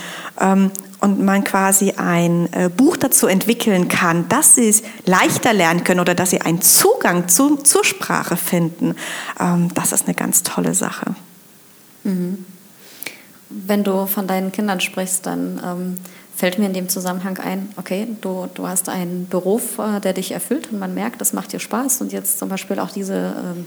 ähm, 0.41 0.71
und 0.99 1.23
man 1.23 1.45
quasi 1.45 1.93
ein 1.93 2.51
äh, 2.51 2.69
Buch 2.69 2.97
dazu 2.97 3.27
entwickeln 3.27 3.87
kann, 3.87 4.27
dass 4.27 4.55
sie 4.55 4.67
es 4.67 4.83
leichter 5.05 5.53
lernen 5.53 5.85
können 5.85 6.01
oder 6.01 6.15
dass 6.15 6.31
sie 6.31 6.41
einen 6.41 6.61
Zugang 6.61 7.29
zu, 7.29 7.55
zur 7.55 7.85
Sprache 7.85 8.35
finden, 8.35 8.95
ähm, 9.39 9.73
das 9.73 9.93
ist 9.93 10.05
eine 10.05 10.15
ganz 10.15 10.43
tolle 10.43 10.73
Sache. 10.73 11.15
Mhm. 12.03 12.45
Wenn 13.49 13.83
du 13.83 14.05
von 14.05 14.27
deinen 14.27 14.51
Kindern 14.51 14.79
sprichst, 14.79 15.25
dann 15.25 15.59
ähm, 15.65 15.97
fällt 16.39 16.57
mir 16.57 16.67
in 16.67 16.73
dem 16.73 16.87
Zusammenhang 16.87 17.37
ein, 17.39 17.67
okay, 17.75 18.07
du, 18.21 18.47
du 18.53 18.65
hast 18.65 18.87
einen 18.87 19.27
Beruf, 19.27 19.77
äh, 19.77 19.99
der 19.99 20.13
dich 20.13 20.31
erfüllt 20.31 20.71
und 20.71 20.79
man 20.79 20.93
merkt, 20.93 21.19
das 21.19 21.33
macht 21.33 21.51
dir 21.51 21.59
Spaß 21.59 21.99
und 21.99 22.13
jetzt 22.13 22.39
zum 22.39 22.47
Beispiel 22.47 22.79
auch 22.79 22.91
diese 22.91 23.13
ähm, 23.15 23.65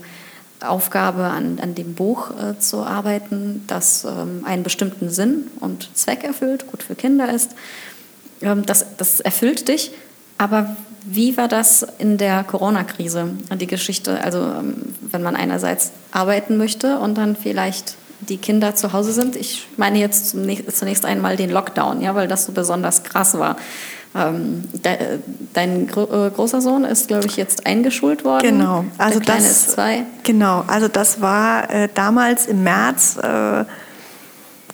Aufgabe 0.61 1.25
an, 1.25 1.59
an 1.61 1.75
dem 1.75 1.95
Buch 1.95 2.31
äh, 2.31 2.59
zu 2.59 2.83
arbeiten, 2.83 3.65
das 3.67 4.07
ähm, 4.07 4.45
einen 4.47 4.63
bestimmten 4.63 5.11
Sinn 5.11 5.49
und 5.61 5.91
Zweck 5.95 6.25
erfüllt, 6.25 6.67
gut 6.67 6.83
für 6.83 6.95
Kinder 6.95 7.31
ist. 7.31 7.51
Ähm, 8.41 8.65
das, 8.65 8.87
das 8.97 9.21
erfüllt 9.21 9.69
dich, 9.69 9.91
aber 10.39 10.75
wie 11.05 11.37
war 11.37 11.49
das 11.49 11.87
in 11.99 12.17
der 12.17 12.43
Corona-Krise, 12.43 13.37
die 13.61 13.67
Geschichte? 13.67 14.25
Also 14.25 14.39
ähm, 14.39 14.95
wenn 15.03 15.23
man 15.23 15.37
einerseits 15.37 15.91
arbeiten 16.11 16.57
möchte 16.57 16.99
und 17.01 17.19
dann 17.19 17.37
vielleicht 17.37 17.97
die 18.29 18.39
Kinder 18.39 18.75
zu 18.75 18.93
Hause 18.93 19.13
sind. 19.13 19.37
Ich 19.37 19.69
meine 19.77 19.99
jetzt 19.99 20.31
zunächst 20.31 21.05
einmal 21.05 21.37
den 21.37 21.51
Lockdown, 21.51 22.01
ja, 22.01 22.15
weil 22.15 22.29
das 22.29 22.45
so 22.45 22.53
besonders 22.53 23.03
krass 23.03 23.39
war. 23.39 23.57
Ähm, 24.15 24.65
de, 24.73 25.21
dein 25.55 25.87
gro 25.87 26.27
äh, 26.27 26.31
großer 26.31 26.61
Sohn 26.61 26.85
ist, 26.85 27.09
glaube 27.09 27.27
ich, 27.27 27.37
jetzt 27.37 27.67
eingeschult 27.67 28.25
worden. 28.25 28.59
Genau. 28.59 28.85
Also 28.99 29.19
der 29.19 29.25
Kleine 29.25 29.43
das, 29.43 29.51
ist 29.51 29.71
zwei. 29.73 30.05
Genau. 30.23 30.65
Also 30.67 30.89
das 30.89 31.21
war 31.21 31.71
äh, 31.71 31.89
damals 31.95 32.47
im 32.47 32.63
März. 32.63 33.17
Äh, 33.17 33.65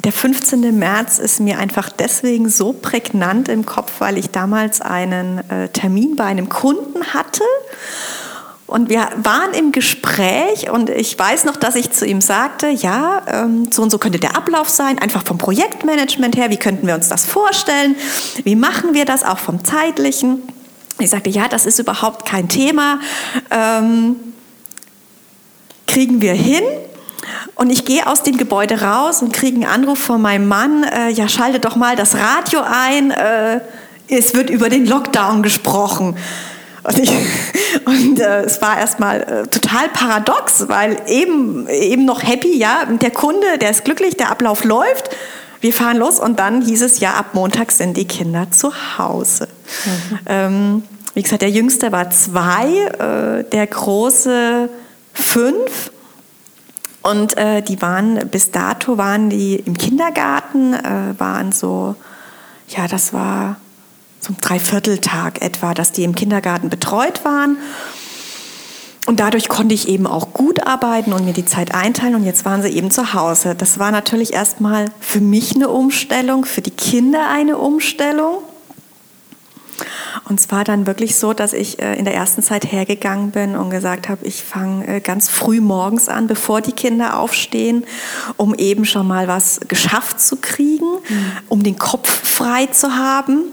der 0.04 0.12
15. 0.12 0.78
März 0.78 1.18
ist 1.18 1.40
mir 1.40 1.58
einfach 1.58 1.90
deswegen 1.90 2.48
so 2.48 2.72
prägnant 2.72 3.48
im 3.48 3.66
Kopf, 3.66 4.00
weil 4.00 4.16
ich 4.16 4.30
damals 4.30 4.80
einen 4.80 5.38
äh, 5.50 5.68
Termin 5.68 6.16
bei 6.16 6.24
einem 6.24 6.48
Kunden 6.48 7.04
hatte 7.14 7.44
und 8.68 8.90
wir 8.90 9.08
waren 9.16 9.54
im 9.54 9.72
Gespräch 9.72 10.70
und 10.70 10.90
ich 10.90 11.18
weiß 11.18 11.46
noch, 11.46 11.56
dass 11.56 11.74
ich 11.74 11.90
zu 11.90 12.04
ihm 12.04 12.20
sagte, 12.20 12.68
ja, 12.68 13.22
ähm, 13.26 13.72
so 13.72 13.80
und 13.82 13.88
so 13.88 13.96
könnte 13.96 14.18
der 14.18 14.36
Ablauf 14.36 14.68
sein, 14.68 14.98
einfach 14.98 15.24
vom 15.24 15.38
Projektmanagement 15.38 16.36
her, 16.36 16.50
wie 16.50 16.58
könnten 16.58 16.86
wir 16.86 16.94
uns 16.94 17.08
das 17.08 17.24
vorstellen, 17.24 17.96
wie 18.44 18.56
machen 18.56 18.92
wir 18.92 19.06
das 19.06 19.24
auch 19.24 19.38
vom 19.38 19.64
zeitlichen. 19.64 20.42
Ich 20.98 21.08
sagte, 21.08 21.30
ja, 21.30 21.48
das 21.48 21.64
ist 21.64 21.78
überhaupt 21.78 22.28
kein 22.28 22.50
Thema, 22.50 23.00
ähm, 23.50 24.16
kriegen 25.86 26.20
wir 26.20 26.34
hin. 26.34 26.62
Und 27.54 27.70
ich 27.70 27.86
gehe 27.86 28.06
aus 28.06 28.22
dem 28.22 28.36
Gebäude 28.36 28.82
raus 28.82 29.22
und 29.22 29.32
kriege 29.32 29.56
einen 29.56 29.64
Anruf 29.64 29.98
von 29.98 30.20
meinem 30.20 30.46
Mann, 30.46 30.84
äh, 30.84 31.08
ja, 31.08 31.26
schalte 31.30 31.58
doch 31.58 31.76
mal 31.76 31.96
das 31.96 32.16
Radio 32.16 32.60
ein, 32.70 33.12
äh, 33.12 33.60
es 34.08 34.34
wird 34.34 34.50
über 34.50 34.68
den 34.68 34.84
Lockdown 34.86 35.42
gesprochen. 35.42 36.16
Und, 36.88 36.98
ich, 36.98 37.10
und 37.84 38.18
äh, 38.18 38.44
es 38.44 38.62
war 38.62 38.78
erstmal 38.78 39.20
äh, 39.20 39.46
total 39.48 39.90
paradox, 39.90 40.68
weil 40.68 40.96
eben, 41.06 41.68
eben 41.68 42.06
noch 42.06 42.22
happy, 42.22 42.56
ja, 42.56 42.86
der 42.86 43.10
Kunde, 43.10 43.58
der 43.60 43.70
ist 43.70 43.84
glücklich, 43.84 44.16
der 44.16 44.30
Ablauf 44.30 44.64
läuft, 44.64 45.10
wir 45.60 45.72
fahren 45.72 45.98
los 45.98 46.18
und 46.18 46.38
dann 46.38 46.62
hieß 46.62 46.82
es, 46.82 47.00
ja, 47.00 47.14
ab 47.14 47.34
Montag 47.34 47.72
sind 47.72 47.96
die 47.96 48.06
Kinder 48.06 48.50
zu 48.50 48.72
Hause. 48.96 49.48
Mhm. 49.84 50.18
Ähm, 50.26 50.82
wie 51.14 51.22
gesagt, 51.22 51.42
der 51.42 51.50
Jüngste 51.50 51.92
war 51.92 52.10
zwei, 52.10 53.40
äh, 53.40 53.44
der 53.44 53.66
Große 53.66 54.70
fünf. 55.12 55.90
Und 57.02 57.36
äh, 57.36 57.62
die 57.62 57.80
waren, 57.82 58.28
bis 58.30 58.50
dato 58.50 58.98
waren 58.98 59.30
die 59.30 59.56
im 59.56 59.76
Kindergarten, 59.76 60.74
äh, 60.74 61.14
waren 61.18 61.52
so, 61.52 61.94
ja, 62.68 62.86
das 62.86 63.12
war 63.12 63.56
zum 64.20 64.36
Dreivierteltag 64.40 65.42
etwa, 65.42 65.74
dass 65.74 65.92
die 65.92 66.04
im 66.04 66.14
Kindergarten 66.14 66.68
betreut 66.68 67.24
waren. 67.24 67.58
Und 69.06 69.20
dadurch 69.20 69.48
konnte 69.48 69.74
ich 69.74 69.88
eben 69.88 70.06
auch 70.06 70.34
gut 70.34 70.66
arbeiten 70.66 71.14
und 71.14 71.24
mir 71.24 71.32
die 71.32 71.46
Zeit 71.46 71.74
einteilen. 71.74 72.14
Und 72.14 72.24
jetzt 72.24 72.44
waren 72.44 72.60
sie 72.60 72.68
eben 72.68 72.90
zu 72.90 73.14
Hause. 73.14 73.54
Das 73.54 73.78
war 73.78 73.90
natürlich 73.90 74.34
erstmal 74.34 74.84
für 75.00 75.20
mich 75.20 75.54
eine 75.54 75.70
Umstellung, 75.70 76.44
für 76.44 76.60
die 76.60 76.72
Kinder 76.72 77.30
eine 77.30 77.56
Umstellung. 77.56 78.42
Und 80.28 80.38
es 80.38 80.50
war 80.50 80.62
dann 80.62 80.86
wirklich 80.86 81.16
so, 81.16 81.32
dass 81.32 81.54
ich 81.54 81.80
äh, 81.80 81.94
in 81.94 82.04
der 82.04 82.14
ersten 82.14 82.42
Zeit 82.42 82.70
hergegangen 82.70 83.30
bin 83.30 83.56
und 83.56 83.70
gesagt 83.70 84.10
habe, 84.10 84.26
ich 84.26 84.42
fange 84.42 84.86
äh, 84.86 85.00
ganz 85.00 85.30
früh 85.30 85.62
morgens 85.62 86.10
an, 86.10 86.26
bevor 86.26 86.60
die 86.60 86.72
Kinder 86.72 87.18
aufstehen, 87.18 87.86
um 88.36 88.54
eben 88.54 88.84
schon 88.84 89.06
mal 89.06 89.26
was 89.26 89.60
geschafft 89.68 90.20
zu 90.20 90.36
kriegen, 90.36 90.84
mhm. 90.84 91.32
um 91.48 91.62
den 91.62 91.78
Kopf 91.78 92.10
frei 92.28 92.66
zu 92.66 92.96
haben 92.96 93.44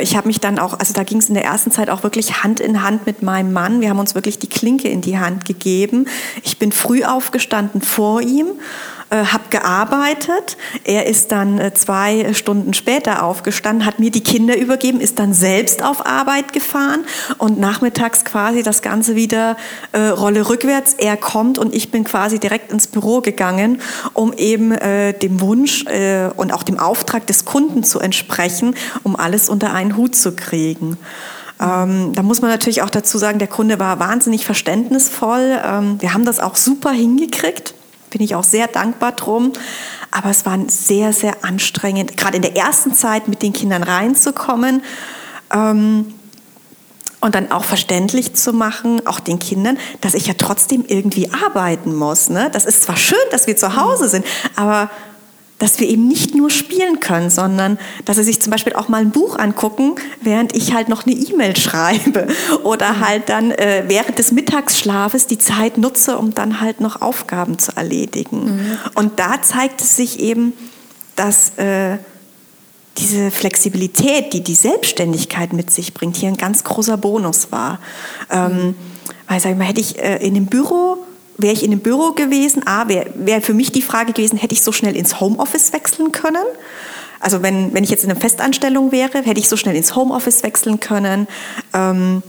ich 0.00 0.16
habe 0.16 0.28
mich 0.28 0.40
dann 0.40 0.58
auch, 0.58 0.78
also 0.78 0.94
da 0.94 1.02
ging 1.02 1.18
es 1.18 1.28
in 1.28 1.34
der 1.34 1.44
ersten 1.44 1.70
Zeit 1.70 1.90
auch 1.90 2.02
wirklich 2.02 2.42
Hand 2.42 2.60
in 2.60 2.82
Hand 2.82 3.06
mit 3.06 3.22
meinem 3.22 3.52
Mann. 3.52 3.80
Wir 3.80 3.90
haben 3.90 3.98
uns 3.98 4.14
wirklich 4.14 4.38
die 4.38 4.48
Klinke 4.48 4.88
in 4.88 5.00
die 5.00 5.18
Hand 5.18 5.44
gegeben. 5.44 6.06
Ich 6.42 6.58
bin 6.58 6.72
früh 6.72 7.04
aufgestanden 7.04 7.82
vor 7.82 8.20
ihm 8.20 8.46
äh, 9.12 9.26
habe 9.26 9.44
gearbeitet. 9.50 10.56
Er 10.84 11.06
ist 11.06 11.32
dann 11.32 11.58
äh, 11.58 11.74
zwei 11.74 12.32
Stunden 12.32 12.72
später 12.72 13.22
aufgestanden, 13.22 13.84
hat 13.84 13.98
mir 14.00 14.10
die 14.10 14.22
Kinder 14.22 14.56
übergeben, 14.56 15.00
ist 15.00 15.18
dann 15.18 15.34
selbst 15.34 15.84
auf 15.84 16.06
Arbeit 16.06 16.54
gefahren 16.54 17.04
und 17.36 17.60
nachmittags 17.60 18.24
quasi 18.24 18.62
das 18.62 18.80
Ganze 18.80 19.14
wieder 19.14 19.58
äh, 19.92 20.00
Rolle 20.00 20.48
rückwärts. 20.48 20.94
Er 20.94 21.18
kommt 21.18 21.58
und 21.58 21.74
ich 21.74 21.90
bin 21.90 22.04
quasi 22.04 22.38
direkt 22.38 22.72
ins 22.72 22.86
Büro 22.86 23.20
gegangen, 23.20 23.82
um 24.14 24.32
eben 24.32 24.72
äh, 24.72 25.12
dem 25.12 25.42
Wunsch 25.42 25.84
äh, 25.86 26.30
und 26.34 26.50
auch 26.54 26.62
dem 26.62 26.78
Auftrag 26.78 27.26
des 27.26 27.44
Kunden 27.44 27.84
zu 27.84 28.00
entsprechen, 28.00 28.74
um 29.02 29.14
alles 29.14 29.50
unter 29.50 29.74
einen 29.74 29.98
Hut 29.98 30.16
zu 30.16 30.34
kriegen. 30.34 30.96
Ähm, 31.60 32.14
da 32.14 32.22
muss 32.22 32.40
man 32.40 32.50
natürlich 32.50 32.80
auch 32.80 32.88
dazu 32.88 33.18
sagen, 33.18 33.38
der 33.38 33.48
Kunde 33.48 33.78
war 33.78 34.00
wahnsinnig 34.00 34.46
verständnisvoll. 34.46 35.60
Ähm, 35.62 36.00
wir 36.00 36.14
haben 36.14 36.24
das 36.24 36.40
auch 36.40 36.56
super 36.56 36.92
hingekriegt 36.92 37.74
bin 38.12 38.22
ich 38.22 38.34
auch 38.34 38.44
sehr 38.44 38.68
dankbar 38.68 39.12
drum. 39.12 39.52
Aber 40.10 40.30
es 40.30 40.46
war 40.46 40.58
sehr, 40.68 41.12
sehr 41.12 41.44
anstrengend, 41.44 42.16
gerade 42.16 42.36
in 42.36 42.42
der 42.42 42.56
ersten 42.56 42.94
Zeit 42.94 43.28
mit 43.28 43.42
den 43.42 43.52
Kindern 43.52 43.82
reinzukommen. 43.82 44.82
Ähm, 45.52 46.14
und 47.20 47.36
dann 47.36 47.52
auch 47.52 47.62
verständlich 47.62 48.34
zu 48.34 48.52
machen, 48.52 49.06
auch 49.06 49.20
den 49.20 49.38
Kindern, 49.38 49.78
dass 50.00 50.14
ich 50.14 50.26
ja 50.26 50.34
trotzdem 50.36 50.84
irgendwie 50.86 51.30
arbeiten 51.30 51.94
muss. 51.94 52.30
Ne? 52.30 52.50
Das 52.52 52.64
ist 52.64 52.82
zwar 52.82 52.96
schön, 52.96 53.16
dass 53.30 53.46
wir 53.46 53.56
zu 53.56 53.76
Hause 53.76 54.08
sind, 54.08 54.26
aber 54.56 54.90
dass 55.62 55.78
wir 55.78 55.88
eben 55.88 56.08
nicht 56.08 56.34
nur 56.34 56.50
spielen 56.50 56.98
können, 56.98 57.30
sondern 57.30 57.78
dass 58.04 58.16
sie 58.16 58.24
sich 58.24 58.42
zum 58.42 58.50
Beispiel 58.50 58.72
auch 58.72 58.88
mal 58.88 59.00
ein 59.00 59.12
Buch 59.12 59.38
angucken, 59.38 59.94
während 60.20 60.56
ich 60.56 60.74
halt 60.74 60.88
noch 60.88 61.06
eine 61.06 61.14
E-Mail 61.14 61.56
schreibe 61.56 62.26
oder 62.64 62.94
mhm. 62.94 63.06
halt 63.06 63.28
dann 63.28 63.52
äh, 63.52 63.84
während 63.86 64.18
des 64.18 64.32
Mittagsschlafes 64.32 65.28
die 65.28 65.38
Zeit 65.38 65.78
nutze, 65.78 66.18
um 66.18 66.34
dann 66.34 66.60
halt 66.60 66.80
noch 66.80 67.00
Aufgaben 67.00 67.60
zu 67.60 67.76
erledigen. 67.76 68.56
Mhm. 68.56 68.78
Und 68.96 69.20
da 69.20 69.40
zeigt 69.40 69.80
es 69.82 69.94
sich 69.94 70.18
eben, 70.18 70.52
dass 71.14 71.56
äh, 71.58 71.98
diese 72.98 73.30
Flexibilität, 73.30 74.32
die 74.32 74.42
die 74.42 74.56
Selbstständigkeit 74.56 75.52
mit 75.52 75.70
sich 75.70 75.94
bringt, 75.94 76.16
hier 76.16 76.28
ein 76.28 76.38
ganz 76.38 76.64
großer 76.64 76.96
Bonus 76.96 77.52
war. 77.52 77.78
Ähm, 78.30 78.52
mhm. 78.52 78.74
Weil, 79.28 79.38
sag 79.38 79.52
ich 79.52 79.56
mal, 79.56 79.68
hätte 79.68 79.80
ich 79.80 79.96
äh, 79.96 80.16
in 80.26 80.34
dem 80.34 80.46
Büro 80.46 80.98
wäre 81.38 81.52
ich 81.52 81.64
in 81.64 81.72
einem 81.72 81.80
Büro 81.80 82.12
gewesen, 82.12 82.66
A, 82.66 82.88
wäre 82.88 83.10
wär 83.14 83.42
für 83.42 83.54
mich 83.54 83.72
die 83.72 83.82
Frage 83.82 84.12
gewesen, 84.12 84.38
hätte 84.38 84.54
ich 84.54 84.62
so 84.62 84.72
schnell 84.72 84.96
ins 84.96 85.20
Homeoffice 85.20 85.72
wechseln 85.72 86.12
können? 86.12 86.44
Also 87.20 87.42
wenn, 87.42 87.72
wenn 87.72 87.84
ich 87.84 87.90
jetzt 87.90 88.04
in 88.04 88.10
einer 88.10 88.20
Festanstellung 88.20 88.90
wäre, 88.90 89.22
hätte 89.22 89.38
ich 89.38 89.48
so 89.48 89.56
schnell 89.56 89.76
ins 89.76 89.94
Homeoffice 89.94 90.42
wechseln 90.42 90.80
können. 90.80 91.28
Ähm, 91.72 92.22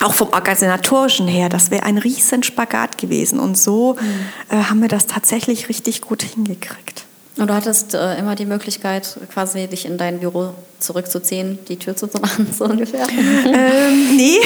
auch 0.00 0.14
vom 0.14 0.28
organisatorischen 0.28 1.28
her, 1.28 1.48
das 1.48 1.70
wäre 1.70 1.84
ein 1.84 1.98
riesen 1.98 2.42
Spagat 2.42 2.98
gewesen. 2.98 3.38
Und 3.40 3.58
so 3.58 3.94
mhm. 3.94 4.56
äh, 4.56 4.62
haben 4.64 4.80
wir 4.80 4.88
das 4.88 5.06
tatsächlich 5.06 5.68
richtig 5.68 6.00
gut 6.00 6.22
hingekriegt. 6.22 7.04
Und 7.38 7.48
du 7.48 7.54
hattest 7.54 7.94
äh, 7.94 8.18
immer 8.18 8.34
die 8.34 8.44
Möglichkeit, 8.44 9.16
quasi 9.32 9.66
dich 9.66 9.86
in 9.86 9.96
dein 9.96 10.20
Büro 10.20 10.52
zurückzuziehen, 10.80 11.58
die 11.66 11.78
Tür 11.78 11.96
zuzumachen, 11.96 12.46
so 12.58 12.64
ungefähr? 12.64 13.06
Ähm, 13.08 14.16
nee. 14.16 14.38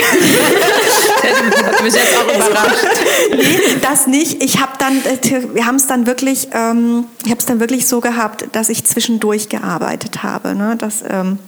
Hat 1.64 1.82
mich 1.82 1.95
jetzt 1.95 2.16
auch 2.16 2.24
überrascht. 2.32 2.87
nee, 3.32 3.59
das 3.82 4.07
nicht. 4.07 4.43
Ich 4.43 4.61
habe 4.61 4.72
dann, 4.78 4.99
äh, 4.99 5.55
wir 5.55 5.66
haben 5.66 5.76
es 5.76 5.89
dann 5.89 6.07
wirklich, 6.07 6.49
ähm, 6.53 7.07
ich 7.24 7.30
habe 7.30 7.41
es 7.41 7.47
dann 7.47 7.59
wirklich 7.59 7.89
so 7.89 8.01
gehabt, 8.01 8.47
dass 8.53 8.68
ich 8.68 8.84
zwischendurch 8.84 9.49
gearbeitet 9.49 10.22
habe. 10.22 10.55
Ne? 10.55 10.76
Dass, 10.76 11.03
ähm, 11.09 11.41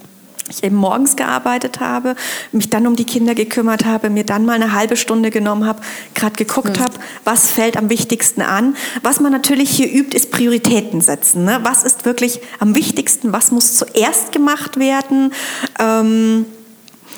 ich 0.49 0.63
eben 0.63 0.75
morgens 0.75 1.15
gearbeitet 1.15 1.79
habe, 1.79 2.15
mich 2.51 2.69
dann 2.69 2.87
um 2.87 2.95
die 2.95 3.05
Kinder 3.05 3.35
gekümmert 3.35 3.85
habe, 3.85 4.09
mir 4.09 4.23
dann 4.23 4.45
mal 4.45 4.53
eine 4.53 4.73
halbe 4.73 4.97
Stunde 4.97 5.31
genommen 5.31 5.65
habe, 5.65 5.81
gerade 6.13 6.35
geguckt 6.35 6.77
mhm. 6.77 6.83
habe, 6.83 6.93
was 7.23 7.51
fällt 7.51 7.77
am 7.77 7.89
wichtigsten 7.89 8.41
an. 8.41 8.75
Was 9.03 9.19
man 9.19 9.31
natürlich 9.31 9.69
hier 9.69 9.91
übt, 9.91 10.15
ist 10.15 10.31
Prioritäten 10.31 11.01
setzen. 11.01 11.45
Ne? 11.45 11.59
Was 11.63 11.83
ist 11.83 12.05
wirklich 12.05 12.41
am 12.59 12.75
wichtigsten? 12.75 13.33
Was 13.33 13.51
muss 13.51 13.75
zuerst 13.75 14.31
gemacht 14.31 14.77
werden? 14.77 15.33
Ähm, 15.79 16.45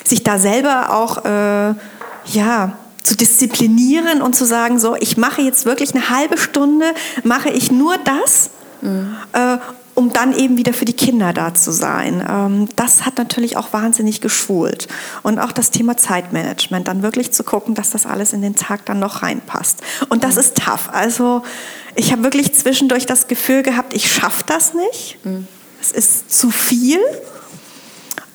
sich 0.03 0.23
da 0.23 0.39
selber 0.39 0.93
auch 0.93 1.25
äh, 1.25 1.73
ja 2.33 2.77
zu 3.03 3.15
disziplinieren 3.15 4.21
und 4.21 4.35
zu 4.35 4.45
sagen, 4.45 4.79
so, 4.79 4.95
ich 4.95 5.17
mache 5.17 5.41
jetzt 5.41 5.65
wirklich 5.65 5.95
eine 5.95 6.09
halbe 6.09 6.37
Stunde, 6.37 6.93
mache 7.23 7.49
ich 7.49 7.71
nur 7.71 7.97
das. 7.97 8.51
Mhm. 8.81 9.15
Äh, 9.33 9.57
um 9.95 10.13
dann 10.13 10.33
eben 10.33 10.57
wieder 10.57 10.73
für 10.73 10.85
die 10.85 10.93
Kinder 10.93 11.33
da 11.33 11.53
zu 11.53 11.71
sein. 11.71 12.25
Ähm, 12.27 12.69
das 12.75 13.05
hat 13.05 13.17
natürlich 13.17 13.57
auch 13.57 13.73
wahnsinnig 13.73 14.21
geschult. 14.21 14.87
Und 15.23 15.39
auch 15.39 15.51
das 15.51 15.71
Thema 15.71 15.97
Zeitmanagement, 15.97 16.87
dann 16.87 17.03
wirklich 17.03 17.31
zu 17.31 17.43
gucken, 17.43 17.75
dass 17.75 17.89
das 17.89 18.05
alles 18.05 18.33
in 18.33 18.41
den 18.41 18.55
Tag 18.55 18.85
dann 18.85 18.99
noch 18.99 19.23
reinpasst. 19.23 19.81
Und 20.09 20.23
das 20.23 20.37
ist 20.37 20.57
tough. 20.57 20.89
Also 20.91 21.43
ich 21.95 22.11
habe 22.11 22.23
wirklich 22.23 22.53
zwischendurch 22.53 23.05
das 23.05 23.27
Gefühl 23.27 23.63
gehabt, 23.63 23.93
ich 23.93 24.11
schaffe 24.11 24.43
das 24.47 24.73
nicht. 24.73 25.17
Es 25.81 25.91
ist 25.91 26.33
zu 26.33 26.51
viel. 26.51 26.99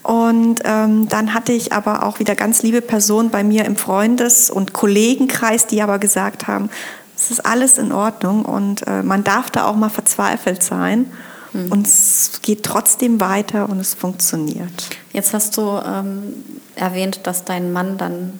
Und 0.02 0.60
ähm, 0.64 1.08
dann 1.08 1.34
hatte 1.34 1.52
ich 1.52 1.72
aber 1.72 2.04
auch 2.04 2.20
wieder 2.20 2.36
ganz 2.36 2.62
liebe 2.62 2.80
Personen 2.80 3.30
bei 3.30 3.42
mir 3.42 3.64
im 3.64 3.74
Freundes- 3.74 4.50
und 4.50 4.72
Kollegenkreis, 4.72 5.66
die 5.66 5.82
aber 5.82 5.98
gesagt 5.98 6.46
haben, 6.46 6.70
es 7.16 7.30
ist 7.30 7.44
alles 7.44 7.78
in 7.78 7.92
Ordnung 7.92 8.44
und 8.44 8.86
äh, 8.86 9.02
man 9.02 9.24
darf 9.24 9.50
da 9.50 9.64
auch 9.64 9.74
mal 9.74 9.88
verzweifelt 9.88 10.62
sein. 10.62 11.10
Mhm. 11.56 11.72
Und 11.72 11.86
es 11.86 12.40
geht 12.42 12.62
trotzdem 12.62 13.20
weiter 13.20 13.68
und 13.68 13.80
es 13.80 13.94
funktioniert. 13.94 14.88
Jetzt 15.12 15.34
hast 15.34 15.56
du 15.56 15.80
ähm, 15.84 16.34
erwähnt, 16.74 17.20
dass 17.24 17.44
dein 17.44 17.72
Mann 17.72 17.98
dann 17.98 18.38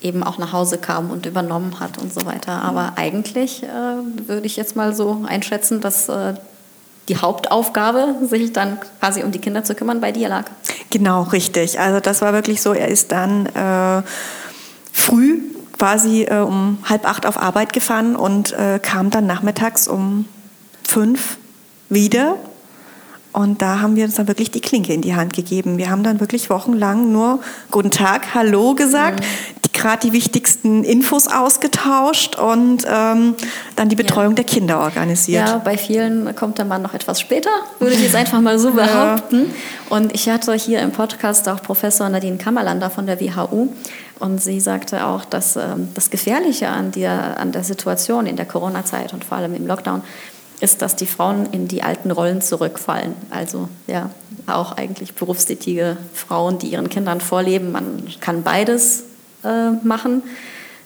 eben 0.00 0.22
auch 0.22 0.38
nach 0.38 0.52
Hause 0.52 0.78
kam 0.78 1.10
und 1.10 1.26
übernommen 1.26 1.80
hat 1.80 1.98
und 1.98 2.12
so 2.12 2.24
weiter. 2.24 2.62
Aber 2.62 2.92
eigentlich 2.96 3.62
äh, 3.62 3.66
würde 4.26 4.46
ich 4.46 4.56
jetzt 4.56 4.76
mal 4.76 4.94
so 4.94 5.24
einschätzen, 5.26 5.80
dass 5.80 6.08
äh, 6.08 6.34
die 7.08 7.16
Hauptaufgabe, 7.16 8.16
sich 8.28 8.52
dann 8.52 8.78
quasi 9.00 9.22
um 9.22 9.32
die 9.32 9.38
Kinder 9.38 9.64
zu 9.64 9.74
kümmern, 9.74 10.00
bei 10.00 10.12
dir 10.12 10.28
lag. 10.28 10.44
Genau, 10.90 11.22
richtig. 11.22 11.80
Also 11.80 12.00
das 12.00 12.20
war 12.20 12.32
wirklich 12.32 12.60
so. 12.60 12.72
Er 12.72 12.88
ist 12.88 13.12
dann 13.12 13.46
äh, 13.46 14.02
früh 14.92 15.40
quasi 15.78 16.24
äh, 16.24 16.40
um 16.40 16.78
halb 16.84 17.08
acht 17.08 17.24
auf 17.24 17.40
Arbeit 17.40 17.72
gefahren 17.72 18.16
und 18.16 18.52
äh, 18.52 18.78
kam 18.80 19.10
dann 19.10 19.26
nachmittags 19.26 19.88
um 19.88 20.26
fünf 20.86 21.38
wieder. 21.88 22.36
Und 23.32 23.60
da 23.60 23.80
haben 23.80 23.94
wir 23.94 24.04
uns 24.04 24.14
dann 24.14 24.26
wirklich 24.26 24.50
die 24.50 24.60
Klinke 24.60 24.92
in 24.92 25.02
die 25.02 25.14
Hand 25.14 25.34
gegeben. 25.34 25.76
Wir 25.76 25.90
haben 25.90 26.02
dann 26.02 26.18
wirklich 26.18 26.48
wochenlang 26.48 27.12
nur 27.12 27.40
Guten 27.70 27.90
Tag, 27.90 28.34
Hallo 28.34 28.74
gesagt, 28.74 29.20
mhm. 29.20 29.72
gerade 29.74 30.06
die 30.06 30.12
wichtigsten 30.12 30.82
Infos 30.82 31.28
ausgetauscht 31.28 32.36
und 32.36 32.84
ähm, 32.90 33.34
dann 33.76 33.88
die 33.90 33.96
Betreuung 33.96 34.30
ja. 34.30 34.36
der 34.36 34.44
Kinder 34.44 34.80
organisiert. 34.80 35.46
Ja, 35.46 35.58
bei 35.58 35.76
vielen 35.76 36.34
kommt 36.34 36.58
der 36.58 36.64
Mann 36.64 36.80
noch 36.80 36.94
etwas 36.94 37.20
später, 37.20 37.50
würde 37.78 37.94
ich 37.94 38.02
jetzt 38.02 38.16
einfach 38.16 38.40
mal 38.40 38.58
so 38.58 38.70
behaupten. 38.72 39.46
Ja. 39.46 39.96
Und 39.96 40.14
ich 40.14 40.28
hatte 40.28 40.54
hier 40.54 40.80
im 40.80 40.92
Podcast 40.92 41.48
auch 41.48 41.62
Professor 41.62 42.08
Nadine 42.08 42.38
Kammerlander 42.38 42.88
von 42.88 43.06
der 43.06 43.20
WHU. 43.20 43.68
Und 44.18 44.42
sie 44.42 44.58
sagte 44.58 45.06
auch, 45.06 45.24
dass 45.24 45.54
ähm, 45.54 45.90
das 45.94 46.10
Gefährliche 46.10 46.68
an 46.68 46.90
der, 46.90 47.38
an 47.38 47.52
der 47.52 47.62
Situation 47.62 48.26
in 48.26 48.34
der 48.34 48.46
Corona-Zeit 48.46 49.12
und 49.12 49.24
vor 49.24 49.38
allem 49.38 49.54
im 49.54 49.66
Lockdown 49.66 50.00
ist, 50.00 50.37
dass 50.82 50.96
die 50.96 51.06
Frauen 51.06 51.46
in 51.52 51.68
die 51.68 51.82
alten 51.82 52.10
Rollen 52.10 52.40
zurückfallen. 52.40 53.14
Also 53.30 53.68
ja, 53.86 54.10
auch 54.46 54.72
eigentlich 54.72 55.14
berufstätige 55.14 55.96
Frauen, 56.14 56.58
die 56.58 56.68
ihren 56.68 56.88
Kindern 56.88 57.20
vorleben, 57.20 57.72
man 57.72 58.02
kann 58.20 58.42
beides 58.42 59.04
äh, 59.44 59.70
machen, 59.84 60.22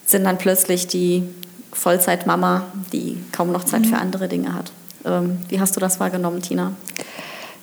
sind 0.05 0.25
dann 0.25 0.39
plötzlich 0.39 0.87
die 0.87 1.25
Vollzeitmama, 1.73 2.67
die 2.93 3.19
kaum 3.33 3.51
noch 3.51 3.65
Zeit 3.65 3.83
mhm. 3.83 3.87
für 3.87 3.97
andere 3.97 4.29
Dinge 4.29 4.55
hat. 4.55 4.73
Ähm, 5.05 5.39
wie 5.49 5.61
hast 5.61 5.75
du 5.75 5.81
das 5.81 6.01
wahrgenommen, 6.01 6.43
Tina? 6.43 6.73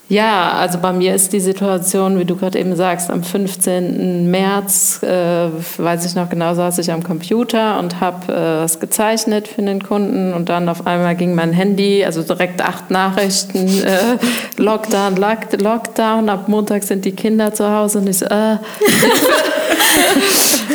Ja, 0.09 0.53
also 0.53 0.79
bei 0.79 0.91
mir 0.91 1.13
ist 1.13 1.33
die 1.33 1.39
Situation, 1.39 2.17
wie 2.17 2.25
du 2.25 2.35
gerade 2.35 2.57
eben 2.57 2.75
sagst, 2.75 3.11
am 3.11 3.21
15. 3.21 4.31
März, 4.31 5.03
äh, 5.03 5.49
weiß 5.77 6.03
ich 6.03 6.15
noch 6.15 6.31
genau, 6.31 6.55
saß 6.55 6.79
ich 6.79 6.91
am 6.91 7.03
Computer 7.03 7.77
und 7.77 8.01
habe 8.01 8.33
äh, 8.33 8.63
was 8.63 8.79
gezeichnet 8.79 9.47
für 9.47 9.61
den 9.61 9.83
Kunden 9.83 10.33
und 10.33 10.49
dann 10.49 10.67
auf 10.67 10.87
einmal 10.87 11.15
ging 11.15 11.35
mein 11.35 11.53
Handy, 11.53 12.03
also 12.03 12.23
direkt 12.23 12.59
acht 12.59 12.89
Nachrichten, 12.89 13.67
äh, 13.83 14.17
Lockdown, 14.57 15.15
Lock, 15.15 15.61
Lockdown, 15.61 16.27
ab 16.29 16.47
Montag 16.47 16.81
sind 16.81 17.05
die 17.05 17.11
Kinder 17.11 17.53
zu 17.53 17.71
Hause 17.71 17.99
und 17.99 18.09
ich 18.09 18.17
so, 18.17 18.25
äh, 18.25 18.57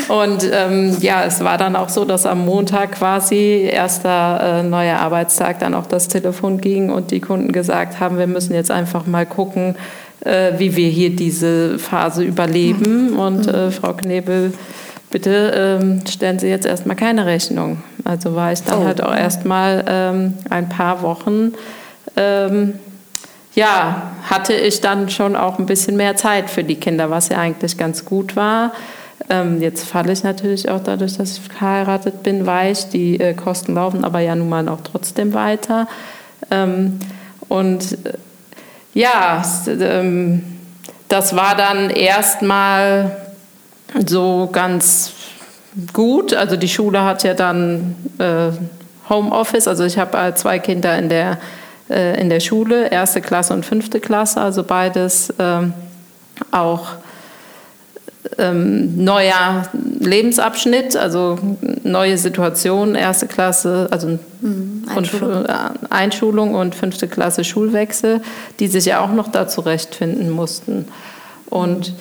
Und 0.09 0.49
ähm, 0.53 0.97
ja, 1.01 1.25
es 1.25 1.43
war 1.43 1.57
dann 1.59 1.77
auch 1.77 1.89
so, 1.89 2.05
dass 2.05 2.27
am 2.27 2.45
Montag 2.45 2.93
quasi, 2.93 3.69
erster 3.71 4.61
äh, 4.61 4.63
neuer 4.63 4.99
Arbeitstag, 4.99 5.61
dann 5.61 5.75
auch 5.75 5.87
das 5.87 6.09
Telefon 6.09 6.61
ging 6.61 6.91
und 6.91 7.11
die 7.11 7.21
Kunden 7.21 7.53
gesagt 7.53 8.01
haben, 8.01 8.19
wir 8.19 8.27
müssen 8.27 8.55
jetzt 8.55 8.71
einfach 8.71 9.07
mal 9.07 9.24
gucken, 9.27 9.77
äh, 10.21 10.53
wie 10.59 10.77
wir 10.77 10.89
hier 10.89 11.15
diese 11.15 11.79
Phase 11.79 12.25
überleben. 12.25 13.13
Mhm. 13.13 13.19
Und 13.19 13.47
äh, 13.47 13.71
Frau 13.71 13.93
Knebel, 13.93 14.53
bitte 15.11 15.53
ähm, 15.81 16.03
stellen 16.09 16.39
Sie 16.39 16.49
jetzt 16.49 16.67
erstmal 16.67 16.97
keine 16.97 17.27
Rechnung. 17.27 17.83
Also 18.05 18.35
war 18.35 18.53
ich 18.53 18.63
dann 18.63 18.81
oh. 18.81 18.85
halt 18.85 19.03
auch 19.03 19.15
erstmal 19.15 19.85
ähm, 19.87 20.35
ein 20.51 20.69
paar 20.69 21.03
Wochen. 21.03 21.53
Ähm, 22.17 22.75
ja, 23.55 24.11
hatte 24.29 24.53
ich 24.53 24.81
dann 24.81 25.09
schon 25.09 25.37
auch 25.37 25.59
ein 25.59 25.67
bisschen 25.67 25.97
mehr 25.97 26.17
Zeit 26.17 26.51
für 26.51 26.65
die 26.65 26.75
Kinder, 26.75 27.11
was 27.11 27.29
ja 27.29 27.39
eigentlich 27.39 27.79
ganz 27.79 28.05
gut 28.05 28.35
war. 28.35 28.73
Ähm, 29.31 29.63
jetzt 29.63 29.87
falle 29.87 30.13
ich 30.13 30.23
natürlich 30.23 30.69
auch 30.69 30.81
dadurch, 30.81 31.17
dass 31.17 31.39
ich 31.39 31.41
verheiratet 31.41 32.23
bin, 32.23 32.47
weich. 32.47 32.91
Die 32.91 33.19
äh, 33.21 33.35
Kosten 33.35 33.75
laufen 33.75 34.05
aber 34.05 34.21
ja 34.21 34.35
nun 34.35 34.49
mal 34.49 34.69
auch 34.69 34.81
trotzdem 34.83 35.33
weiter. 35.35 35.87
Ähm, 36.51 36.99
und 37.49 37.93
äh, 38.05 38.15
ja, 38.95 39.43
ähm, 39.67 40.43
das 41.09 41.37
war 41.37 41.55
dann 41.57 41.91
erstmal 41.91 43.17
so 44.07 44.49
ganz 44.51 45.13
gut. 45.93 46.33
Also 46.35 46.57
die 46.57 46.69
Schule 46.69 47.03
hat 47.05 47.25
ja 47.25 47.35
dann 47.35 47.97
äh, 48.19 48.51
Homeoffice. 49.09 49.69
Also 49.69 49.85
ich 49.85 49.99
habe 49.99 50.17
äh, 50.17 50.35
zwei 50.35 50.59
Kinder 50.59 50.97
in 50.97 51.09
der, 51.09 51.39
äh, 51.91 52.21
in 52.21 52.31
der 52.31 52.41
Schule, 52.41 52.89
erste 52.89 53.21
Klasse 53.21 53.53
und 53.53 53.67
fünfte 53.67 54.01
Klasse, 54.01 54.41
also 54.41 54.63
beides 54.63 55.33
ähm, 55.39 55.75
auch 56.51 56.89
ähm, 58.39 59.05
neuer 59.05 59.69
Lebensabschnitt, 60.01 60.97
also 60.97 61.39
neue 61.83 62.19
Situation, 62.19 62.95
erste 62.95 63.27
Klasse, 63.27 63.89
also 63.91 64.19
mhm, 64.41 64.85
Einschulung. 64.95 65.37
Und, 65.37 65.49
äh, 65.49 65.55
Einschulung 65.91 66.55
und 66.55 66.75
fünfte 66.75 67.09
Klasse 67.09 67.45
Schulwechsel, 67.45 68.21
die 68.61 68.67
sich 68.67 68.87
ja 68.87 69.01
auch 69.01 69.13
noch 69.13 69.29
da 69.29 69.47
zurechtfinden 69.47 70.31
mussten. 70.31 70.87
Und 71.51 71.91
mhm. 71.91 71.97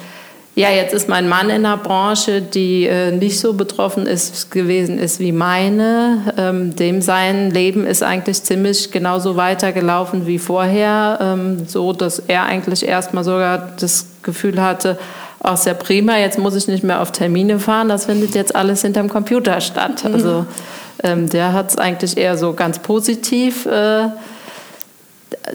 ja, 0.55 0.71
jetzt 0.71 0.93
ist 0.93 1.09
mein 1.09 1.27
Mann 1.27 1.49
in 1.49 1.65
einer 1.65 1.77
Branche, 1.77 2.41
die 2.41 2.85
äh, 2.85 3.11
nicht 3.11 3.39
so 3.39 3.53
betroffen 3.53 4.05
ist 4.05 4.49
gewesen 4.49 4.97
ist 4.97 5.19
wie 5.19 5.33
meine. 5.33 6.33
Ähm, 6.37 6.75
dem 6.75 7.01
sein 7.01 7.51
Leben 7.51 7.85
ist 7.85 8.01
eigentlich 8.01 8.41
ziemlich 8.43 8.91
genauso 8.91 9.35
weitergelaufen 9.35 10.25
wie 10.25 10.39
vorher, 10.39 11.19
ähm, 11.21 11.67
so 11.67 11.91
dass 11.91 12.19
er 12.19 12.43
eigentlich 12.45 12.87
erstmal 12.87 13.25
sogar 13.25 13.73
das 13.77 14.07
Gefühl 14.23 14.61
hatte, 14.61 14.97
auch 15.43 15.57
sehr 15.57 15.73
prima, 15.73 16.17
jetzt 16.17 16.39
muss 16.39 16.55
ich 16.55 16.67
nicht 16.67 16.83
mehr 16.83 17.01
auf 17.01 17.11
Termine 17.11 17.59
fahren, 17.59 17.89
das 17.89 18.05
findet 18.05 18.33
jetzt 18.33 18.55
alles 18.55 18.81
hinterm 18.81 19.09
Computer 19.09 19.61
statt. 19.61 20.03
Mhm. 20.03 20.13
Also 20.13 20.45
ähm, 21.03 21.29
der 21.29 21.53
hat 21.53 21.71
es 21.71 21.77
eigentlich 21.77 22.17
eher 22.17 22.37
so 22.37 22.53
ganz 22.53 22.79
positiv 22.79 23.65
äh, 23.65 24.07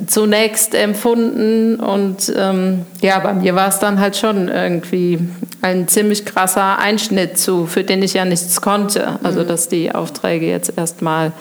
zunächst 0.07 0.75
empfunden 0.75 1.77
und 1.77 2.33
ähm, 2.37 2.85
ja, 3.01 3.19
bei 3.21 3.33
mir 3.33 3.55
war 3.55 3.69
es 3.69 3.79
dann 3.79 3.99
halt 3.99 4.17
schon 4.17 4.49
irgendwie 4.49 5.19
ein 5.63 5.89
ziemlich 5.89 6.27
krasser 6.27 6.79
Einschnitt 6.79 7.39
zu, 7.39 7.67
für 7.67 7.85
den 7.85 8.03
ich 8.03 8.13
ja 8.13 8.25
nichts 8.25 8.61
konnte. 8.61 9.19
Also 9.23 9.41
mhm. 9.41 9.49
dass 9.49 9.69
die 9.69 9.95
Aufträge 9.95 10.47
jetzt 10.47 10.77
erstmal 10.77 11.33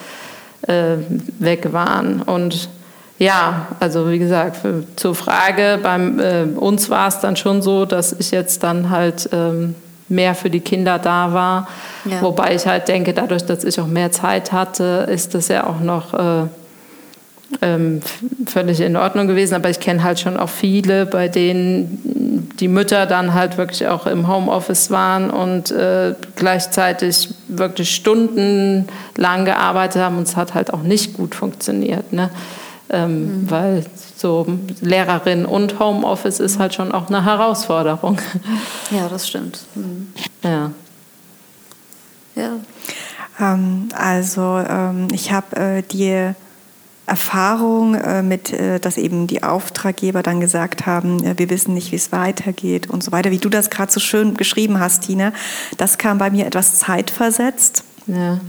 äh, 0.68 0.98
weg 1.40 1.74
waren 1.74 2.22
und 2.22 2.70
ja, 3.20 3.68
also 3.80 4.10
wie 4.10 4.20
gesagt, 4.20 4.58
für, 4.58 4.84
zur 4.96 5.16
Frage, 5.16 5.80
bei 5.82 5.98
äh, 5.98 6.44
uns 6.56 6.90
war 6.90 7.08
es 7.08 7.20
dann 7.20 7.36
schon 7.36 7.62
so, 7.62 7.86
dass 7.86 8.14
ich 8.14 8.32
jetzt 8.32 8.64
dann 8.64 8.90
halt 8.90 9.30
ähm, 9.32 9.76
mehr 10.08 10.36
für 10.36 10.50
die 10.50 10.60
Kinder 10.60 11.00
da 11.00 11.34
war. 11.34 11.68
Ja. 12.06 12.22
Wobei 12.22 12.56
ich 12.56 12.68
halt 12.68 12.88
denke, 12.88 13.14
dadurch, 13.14 13.44
dass 13.44 13.64
ich 13.64 13.80
auch 13.80 13.88
mehr 13.88 14.12
Zeit 14.12 14.52
hatte, 14.52 15.08
ist 15.12 15.34
das 15.34 15.48
ja 15.48 15.66
auch 15.66 15.80
noch 15.80 16.14
äh, 16.14 16.48
ähm, 17.62 18.02
völlig 18.46 18.80
in 18.82 18.96
Ordnung 18.96 19.28
gewesen. 19.28 19.56
Aber 19.56 19.70
ich 19.70 19.80
kenne 19.80 20.04
halt 20.04 20.20
schon 20.20 20.38
auch 20.38 20.50
viele, 20.50 21.06
bei 21.06 21.28
denen 21.28 22.52
die 22.60 22.68
Mütter 22.68 23.06
dann 23.06 23.34
halt 23.34 23.58
wirklich 23.58 23.88
auch 23.88 24.06
im 24.08 24.28
Homeoffice 24.28 24.92
waren 24.92 25.30
und 25.30 25.72
äh, 25.72 26.16
gleichzeitig 26.36 27.30
wirklich 27.48 27.94
stundenlang 27.94 29.46
gearbeitet 29.46 30.02
haben. 30.02 30.18
Und 30.18 30.28
es 30.28 30.36
hat 30.36 30.54
halt 30.54 30.74
auch 30.74 30.84
nicht 30.84 31.14
gut 31.14 31.36
funktioniert. 31.36 32.14
Ne? 32.14 32.30
Ähm, 32.90 33.42
mhm. 33.42 33.52
Weil 33.52 33.86
so 34.16 34.48
Lehrerin 34.82 35.46
und 35.46 35.80
Homeoffice 35.80 36.40
ist 36.40 36.58
halt 36.58 36.74
schon 36.74 36.92
auch 36.92 37.08
eine 37.08 37.26
Herausforderung. 37.26 38.20
Ja, 38.92 39.10
das 39.10 39.28
stimmt. 39.28 39.66
Mhm. 39.76 40.14
Ja. 40.44 40.72
Ja. 42.36 42.52
Ähm, 43.40 43.90
also 43.94 44.64
ähm, 44.66 45.10
ich 45.12 45.32
habe 45.34 45.56
äh, 45.58 45.84
die 45.84 46.34
Erfahrung 47.08 47.96
äh, 47.96 48.22
mit, 48.22 48.52
äh, 48.52 48.80
dass 48.80 48.98
eben 48.98 49.28
die 49.28 49.42
Auftraggeber 49.42 50.24
dann 50.24 50.42
gesagt 50.42 50.86
haben, 50.86 51.24
äh, 51.24 51.38
wir 51.38 51.50
wissen 51.50 51.74
nicht, 51.74 51.92
wie 51.92 51.96
es 51.96 52.12
weitergeht 52.12 52.90
und 52.90 53.04
so 53.04 53.12
weiter, 53.12 53.32
wie 53.32 53.38
du 53.38 53.50
das 53.50 53.70
gerade 53.70 53.92
so 53.92 54.00
schön 54.02 54.36
geschrieben 54.36 54.80
hast, 54.80 55.04
Tina, 55.04 55.32
das 55.78 55.98
kam 55.98 56.18
bei 56.18 56.30
mir 56.30 56.46
etwas 56.46 56.80
zeitversetzt. 56.80 57.84
Ja. 58.08 58.40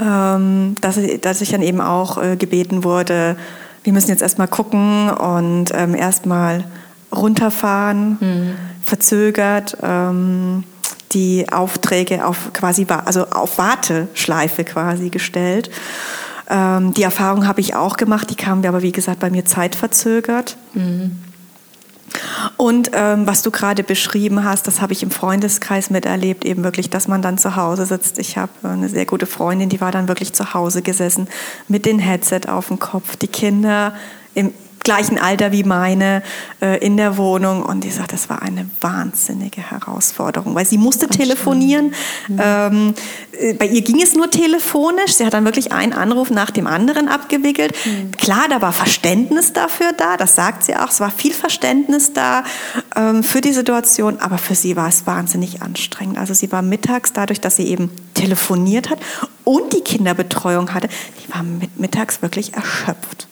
Ähm, 0.00 0.74
dass, 0.80 0.98
dass 1.20 1.40
ich 1.40 1.50
dann 1.50 1.62
eben 1.62 1.80
auch 1.80 2.22
äh, 2.22 2.36
gebeten 2.36 2.84
wurde, 2.84 3.36
wir 3.84 3.92
müssen 3.92 4.10
jetzt 4.10 4.22
erstmal 4.22 4.48
gucken 4.48 5.10
und 5.10 5.66
ähm, 5.72 5.94
erstmal 5.94 6.64
runterfahren, 7.14 8.18
mhm. 8.20 8.54
verzögert. 8.82 9.76
Ähm, 9.82 10.64
die 11.12 11.46
Aufträge 11.50 12.26
auf 12.26 12.52
quasi 12.52 12.86
also 12.88 13.26
auf 13.28 13.58
Warteschleife 13.58 14.64
quasi 14.64 15.08
gestellt. 15.08 15.70
Ähm, 16.50 16.94
die 16.94 17.02
Erfahrung 17.02 17.46
habe 17.46 17.60
ich 17.60 17.74
auch 17.74 17.96
gemacht, 17.96 18.28
die 18.30 18.34
kam 18.34 18.64
aber 18.64 18.82
wie 18.82 18.92
gesagt 18.92 19.20
bei 19.20 19.30
mir 19.30 19.44
zeitverzögert. 19.44 20.56
Mhm. 20.74 21.16
Und 22.56 22.90
ähm, 22.94 23.26
was 23.26 23.42
du 23.42 23.50
gerade 23.50 23.82
beschrieben 23.82 24.44
hast, 24.44 24.66
das 24.66 24.80
habe 24.80 24.92
ich 24.92 25.02
im 25.02 25.10
Freundeskreis 25.10 25.90
miterlebt, 25.90 26.44
eben 26.44 26.64
wirklich, 26.64 26.90
dass 26.90 27.08
man 27.08 27.22
dann 27.22 27.38
zu 27.38 27.56
Hause 27.56 27.86
sitzt. 27.86 28.18
Ich 28.18 28.38
habe 28.38 28.52
eine 28.62 28.88
sehr 28.88 29.06
gute 29.06 29.26
Freundin, 29.26 29.68
die 29.68 29.80
war 29.80 29.92
dann 29.92 30.08
wirklich 30.08 30.32
zu 30.32 30.54
Hause 30.54 30.82
gesessen 30.82 31.28
mit 31.68 31.84
dem 31.86 31.98
Headset 31.98 32.42
auf 32.48 32.68
dem 32.68 32.78
Kopf, 32.78 33.16
die 33.16 33.28
Kinder 33.28 33.94
im 34.34 34.52
gleichen 34.86 35.18
Alter 35.18 35.50
wie 35.50 35.64
meine 35.64 36.22
äh, 36.62 36.78
in 36.78 36.96
der 36.96 37.16
Wohnung 37.16 37.64
und 37.64 37.82
die 37.82 37.90
sagt, 37.90 38.12
das 38.12 38.30
war 38.30 38.40
eine 38.40 38.70
wahnsinnige 38.80 39.60
Herausforderung, 39.60 40.54
weil 40.54 40.64
sie 40.64 40.78
musste 40.78 41.08
telefonieren. 41.08 41.92
Mhm. 42.28 42.40
Ähm, 42.40 42.94
äh, 43.32 43.54
bei 43.54 43.66
ihr 43.66 43.82
ging 43.82 44.00
es 44.00 44.14
nur 44.14 44.30
telefonisch. 44.30 45.14
Sie 45.14 45.26
hat 45.26 45.34
dann 45.34 45.44
wirklich 45.44 45.72
einen 45.72 45.92
Anruf 45.92 46.30
nach 46.30 46.52
dem 46.52 46.68
anderen 46.68 47.08
abgewickelt. 47.08 47.74
Mhm. 47.84 48.12
Klar, 48.12 48.46
da 48.48 48.62
war 48.62 48.72
Verständnis 48.72 49.52
dafür 49.52 49.92
da, 49.92 50.16
das 50.16 50.36
sagt 50.36 50.62
sie 50.62 50.76
auch. 50.76 50.90
Es 50.90 51.00
war 51.00 51.10
viel 51.10 51.32
Verständnis 51.32 52.12
da 52.12 52.44
ähm, 52.94 53.24
für 53.24 53.40
die 53.40 53.52
Situation, 53.52 54.20
aber 54.20 54.38
für 54.38 54.54
sie 54.54 54.76
war 54.76 54.88
es 54.88 55.04
wahnsinnig 55.04 55.62
anstrengend. 55.62 56.16
Also 56.16 56.32
sie 56.32 56.52
war 56.52 56.62
mittags, 56.62 57.12
dadurch, 57.12 57.40
dass 57.40 57.56
sie 57.56 57.66
eben 57.66 57.90
telefoniert 58.14 58.88
hat 58.88 59.00
und 59.42 59.72
die 59.72 59.80
Kinderbetreuung 59.80 60.72
hatte, 60.72 60.88
die 60.88 61.34
war 61.34 61.42
mit, 61.42 61.76
mittags 61.76 62.22
wirklich 62.22 62.54
erschöpft. 62.54 63.26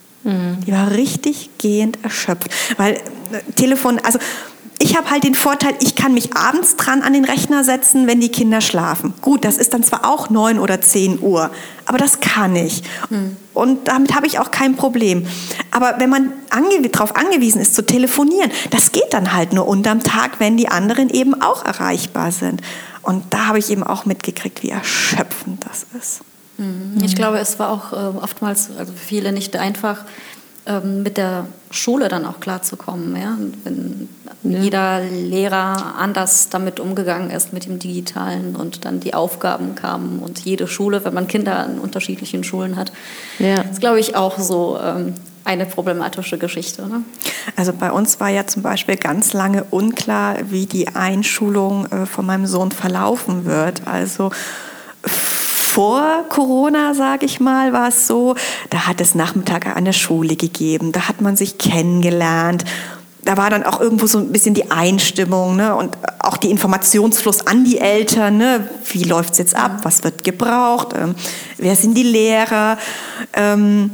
Die 0.66 0.72
war 0.72 0.91
richtig 0.91 1.51
gehend 1.59 1.99
erschöpft. 2.03 2.49
Weil 2.77 2.95
äh, 2.95 3.53
Telefon, 3.57 3.99
also 4.03 4.18
ich 4.79 4.97
habe 4.97 5.11
halt 5.11 5.25
den 5.25 5.35
Vorteil, 5.35 5.75
ich 5.81 5.95
kann 5.95 6.14
mich 6.14 6.37
abends 6.37 6.77
dran 6.77 7.03
an 7.03 7.12
den 7.12 7.25
Rechner 7.25 7.64
setzen, 7.64 8.07
wenn 8.07 8.20
die 8.20 8.29
Kinder 8.29 8.61
schlafen. 8.61 9.14
Gut, 9.20 9.45
das 9.45 9.57
ist 9.57 9.72
dann 9.72 9.83
zwar 9.83 10.05
auch 10.05 10.31
neun 10.31 10.59
oder 10.59 10.81
zehn 10.81 11.20
Uhr, 11.20 11.51
aber 11.87 11.99
das 11.99 12.20
kann 12.20 12.57
ich. 12.57 12.83
Mhm. 13.09 13.37
Und 13.53 13.89
damit 13.89 14.14
habe 14.14 14.27
ich 14.27 14.39
auch 14.39 14.51
kein 14.51 14.77
Problem. 14.77 15.27
Aber 15.70 15.95
wenn 15.99 16.11
man 16.11 16.33
ange 16.51 16.89
darauf 16.89 17.16
angewiesen 17.16 17.61
ist 17.61 17.75
zu 17.75 17.87
telefonieren, 17.87 18.51
das 18.70 18.93
geht 18.93 19.12
dann 19.14 19.33
halt 19.33 19.53
nur 19.53 19.68
unterm 19.68 20.03
Tag, 20.03 20.41
wenn 20.41 20.57
die 20.57 20.68
anderen 20.68 21.09
eben 21.09 21.41
auch 21.41 21.64
erreichbar 21.64 22.33
sind. 22.33 22.61
Und 23.03 23.25
da 23.31 23.47
habe 23.47 23.59
ich 23.59 23.70
eben 23.70 23.85
auch 23.85 24.07
mitgekriegt, 24.07 24.62
wie 24.62 24.70
erschöpfend 24.70 25.64
das 25.64 25.87
ist. 25.99 26.20
Mhm. 26.57 27.02
Ich 27.02 27.16
glaube, 27.16 27.38
es 27.38 27.59
war 27.59 27.70
auch 27.70 27.92
äh, 27.92 28.16
oftmals, 28.18 28.70
also 28.76 28.92
für 28.92 28.98
viele 28.98 29.32
nicht 29.32 29.57
einfach, 29.57 30.05
ähm, 30.66 31.02
mit 31.02 31.18
der 31.18 31.46
Schule 31.70 32.09
dann 32.09 32.24
auch 32.24 32.40
klarzukommen. 32.40 33.16
Ja? 33.16 33.36
Wenn 33.64 34.09
ja. 34.42 34.61
jeder 34.61 35.00
Lehrer 35.00 35.96
anders 35.98 36.48
damit 36.48 36.80
umgegangen 36.80 37.30
ist, 37.30 37.52
mit 37.52 37.66
dem 37.66 37.78
Digitalen 37.78 38.57
und 38.57 38.84
dann 38.84 39.00
die 39.00 39.12
Aufgaben 39.14 39.74
kamen 39.74 40.20
und 40.20 40.40
jede 40.40 40.66
Schule, 40.66 41.05
wenn 41.05 41.12
man 41.12 41.26
Kinder 41.26 41.59
an 41.59 41.78
unterschiedlichen 41.78 42.44
Schulen 42.44 42.76
hat, 42.76 42.92
ja. 43.38 43.61
ist, 43.61 43.80
glaube 43.80 44.00
ich, 44.00 44.16
auch 44.16 44.38
so 44.38 44.78
ähm, 44.82 45.14
eine 45.44 45.66
problematische 45.66 46.38
Geschichte. 46.38 46.86
Ne? 46.86 47.02
Also 47.57 47.74
bei 47.74 47.92
uns 47.92 48.18
war 48.18 48.30
ja 48.30 48.46
zum 48.46 48.62
Beispiel 48.62 48.96
ganz 48.96 49.34
lange 49.34 49.64
unklar, 49.64 50.36
wie 50.50 50.64
die 50.64 50.88
Einschulung 50.88 51.86
äh, 51.86 52.07
von 52.07 52.24
meinem 52.24 52.46
Sohn 52.46 52.70
verlaufen 52.70 53.44
wird. 53.44 53.86
Also 53.86 54.30
vor 55.75 56.25
Corona, 56.29 56.95
sage 56.95 57.27
ich 57.27 57.41
mal, 57.41 57.72
war 57.72 57.89
es 57.89 58.07
so, 58.07 58.37
da 58.70 58.87
hat 58.87 59.01
es 59.01 59.16
Nachmittage 59.16 59.75
an 59.75 59.85
der 59.85 59.93
Schule 59.93 60.37
gegeben, 60.37 60.93
da 60.93 61.09
hat 61.09 61.20
man 61.20 61.37
sich 61.37 61.59
kennengelernt. 61.59 62.64
Da 63.25 63.37
war 63.37 63.51
dann 63.51 63.64
auch 63.64 63.81
irgendwo 63.81 64.07
so 64.07 64.18
ein 64.18 64.31
bisschen 64.31 64.55
die 64.55 64.70
Einstimmung 64.70 65.57
ne? 65.57 65.75
und 65.75 65.99
auch 66.20 66.37
die 66.37 66.53
Informationsfluss 66.53 67.49
an 67.49 67.64
die 67.64 67.79
Eltern. 67.79 68.39
Ne? 68.39 68.68
Wie 68.93 69.03
läuft 69.03 69.33
es 69.33 69.39
jetzt 69.39 69.57
ab? 69.57 69.81
Was 69.83 70.05
wird 70.05 70.22
gebraucht? 70.22 70.95
Ähm, 70.97 71.16
wer 71.59 71.75
sind 71.75 71.99
die 71.99 72.05
Lehrer? 72.05 72.79
Ähm, 73.33 73.91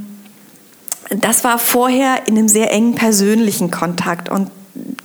das 1.09 1.45
war 1.45 1.59
vorher 1.59 2.27
in 2.27 2.37
einem 2.37 2.49
sehr 2.49 2.73
engen 2.73 2.95
persönlichen 2.95 3.71
Kontakt. 3.71 4.29
Und 4.29 4.51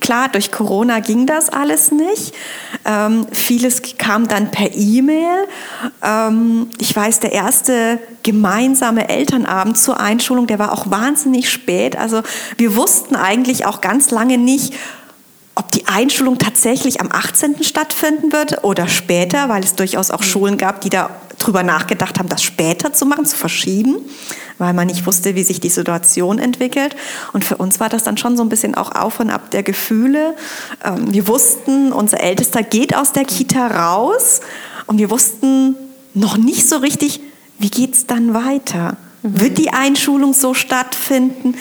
Klar, 0.00 0.28
durch 0.28 0.52
Corona 0.52 1.00
ging 1.00 1.26
das 1.26 1.48
alles 1.48 1.90
nicht. 1.90 2.32
Ähm, 2.84 3.26
vieles 3.32 3.82
kam 3.98 4.28
dann 4.28 4.50
per 4.50 4.74
E-Mail. 4.74 5.48
Ähm, 6.02 6.68
ich 6.78 6.94
weiß, 6.94 7.20
der 7.20 7.32
erste 7.32 7.98
gemeinsame 8.22 9.08
Elternabend 9.08 9.78
zur 9.78 9.98
Einschulung, 9.98 10.46
der 10.46 10.58
war 10.58 10.72
auch 10.72 10.90
wahnsinnig 10.90 11.50
spät. 11.50 11.96
Also 11.96 12.22
wir 12.56 12.76
wussten 12.76 13.16
eigentlich 13.16 13.66
auch 13.66 13.80
ganz 13.80 14.10
lange 14.10 14.38
nicht, 14.38 14.74
ob 15.56 15.72
die 15.72 15.88
Einschulung 15.88 16.38
tatsächlich 16.38 17.00
am 17.00 17.08
18. 17.10 17.64
stattfinden 17.64 18.32
wird 18.32 18.62
oder 18.62 18.86
später, 18.86 19.48
weil 19.48 19.64
es 19.64 19.74
durchaus 19.74 20.12
auch 20.12 20.22
Schulen 20.22 20.56
gab, 20.58 20.80
die 20.82 20.90
darüber 20.90 21.64
nachgedacht 21.64 22.18
haben, 22.18 22.28
das 22.28 22.42
später 22.42 22.92
zu 22.92 23.06
machen, 23.06 23.26
zu 23.26 23.36
verschieben 23.36 23.96
weil 24.58 24.72
man 24.72 24.86
nicht 24.86 25.06
wusste, 25.06 25.34
wie 25.34 25.44
sich 25.44 25.60
die 25.60 25.68
Situation 25.68 26.38
entwickelt. 26.38 26.96
Und 27.32 27.44
für 27.44 27.56
uns 27.56 27.80
war 27.80 27.88
das 27.88 28.04
dann 28.04 28.16
schon 28.16 28.36
so 28.36 28.42
ein 28.42 28.48
bisschen 28.48 28.74
auch 28.74 28.92
auf 28.92 29.20
und 29.20 29.30
ab 29.30 29.50
der 29.50 29.62
Gefühle. 29.62 30.34
Ähm, 30.84 31.12
wir 31.12 31.28
wussten, 31.28 31.92
unser 31.92 32.20
Ältester 32.20 32.62
geht 32.62 32.96
aus 32.96 33.12
der 33.12 33.24
Kita 33.24 33.66
raus 33.66 34.40
und 34.86 34.98
wir 34.98 35.10
wussten 35.10 35.76
noch 36.14 36.36
nicht 36.36 36.68
so 36.68 36.78
richtig, 36.78 37.20
wie 37.58 37.70
geht 37.70 37.94
es 37.94 38.06
dann 38.06 38.34
weiter? 38.34 38.96
Mhm. 39.22 39.40
Wird 39.40 39.58
die 39.58 39.70
Einschulung 39.70 40.32
so 40.32 40.54
stattfinden 40.54 41.54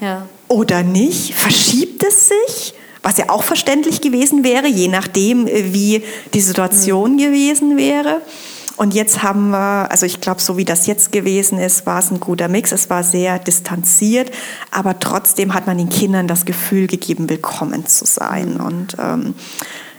ja. 0.00 0.26
oder 0.48 0.82
nicht? 0.82 1.34
Verschiebt 1.34 2.02
es 2.02 2.28
sich? 2.28 2.74
Was 3.02 3.18
ja 3.18 3.28
auch 3.28 3.42
verständlich 3.42 4.00
gewesen 4.00 4.44
wäre, 4.44 4.66
je 4.66 4.88
nachdem, 4.88 5.46
äh, 5.46 5.72
wie 5.72 6.02
die 6.34 6.40
Situation 6.40 7.12
mhm. 7.12 7.18
gewesen 7.18 7.76
wäre. 7.76 8.20
Und 8.78 8.94
jetzt 8.94 9.24
haben 9.24 9.50
wir, 9.50 9.90
also 9.90 10.06
ich 10.06 10.20
glaube, 10.20 10.40
so 10.40 10.56
wie 10.56 10.64
das 10.64 10.86
jetzt 10.86 11.10
gewesen 11.10 11.58
ist, 11.58 11.84
war 11.84 11.98
es 11.98 12.12
ein 12.12 12.20
guter 12.20 12.46
Mix. 12.46 12.70
Es 12.70 12.88
war 12.88 13.02
sehr 13.02 13.40
distanziert, 13.40 14.30
aber 14.70 15.00
trotzdem 15.00 15.52
hat 15.52 15.66
man 15.66 15.78
den 15.78 15.88
Kindern 15.88 16.28
das 16.28 16.44
Gefühl 16.44 16.86
gegeben, 16.86 17.28
willkommen 17.28 17.86
zu 17.86 18.06
sein. 18.06 18.60
Und 18.60 18.96
ähm, 19.00 19.34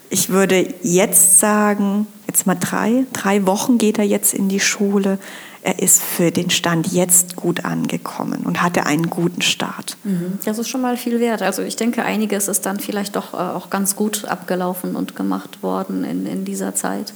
ich 0.09 0.29
würde 0.29 0.73
jetzt 0.81 1.41
sagen, 1.41 2.07
jetzt 2.27 2.47
mal 2.47 2.55
drei, 2.55 3.03
drei 3.11 3.45
Wochen 3.45 3.77
geht 3.77 3.97
er 3.99 4.05
jetzt 4.05 4.33
in 4.33 4.47
die 4.47 4.61
Schule. 4.61 5.19
Er 5.61 5.79
ist 5.79 6.01
für 6.01 6.31
den 6.31 6.49
Stand 6.49 6.87
jetzt 6.91 7.35
gut 7.35 7.65
angekommen 7.65 8.43
und 8.45 8.61
hatte 8.61 8.85
einen 8.85 9.09
guten 9.09 9.41
Start. 9.41 9.97
Mhm. 10.03 10.39
Das 10.45 10.57
ist 10.57 10.69
schon 10.69 10.81
mal 10.81 10.95
viel 10.97 11.19
wert. 11.19 11.41
Also 11.41 11.61
ich 11.61 11.75
denke, 11.75 12.03
einiges 12.03 12.47
ist 12.47 12.65
dann 12.65 12.79
vielleicht 12.79 13.15
doch 13.15 13.33
äh, 13.33 13.37
auch 13.37 13.69
ganz 13.69 13.95
gut 13.95 14.25
abgelaufen 14.25 14.95
und 14.95 15.15
gemacht 15.15 15.61
worden 15.61 16.03
in, 16.03 16.25
in 16.25 16.45
dieser 16.45 16.75
Zeit 16.75 17.13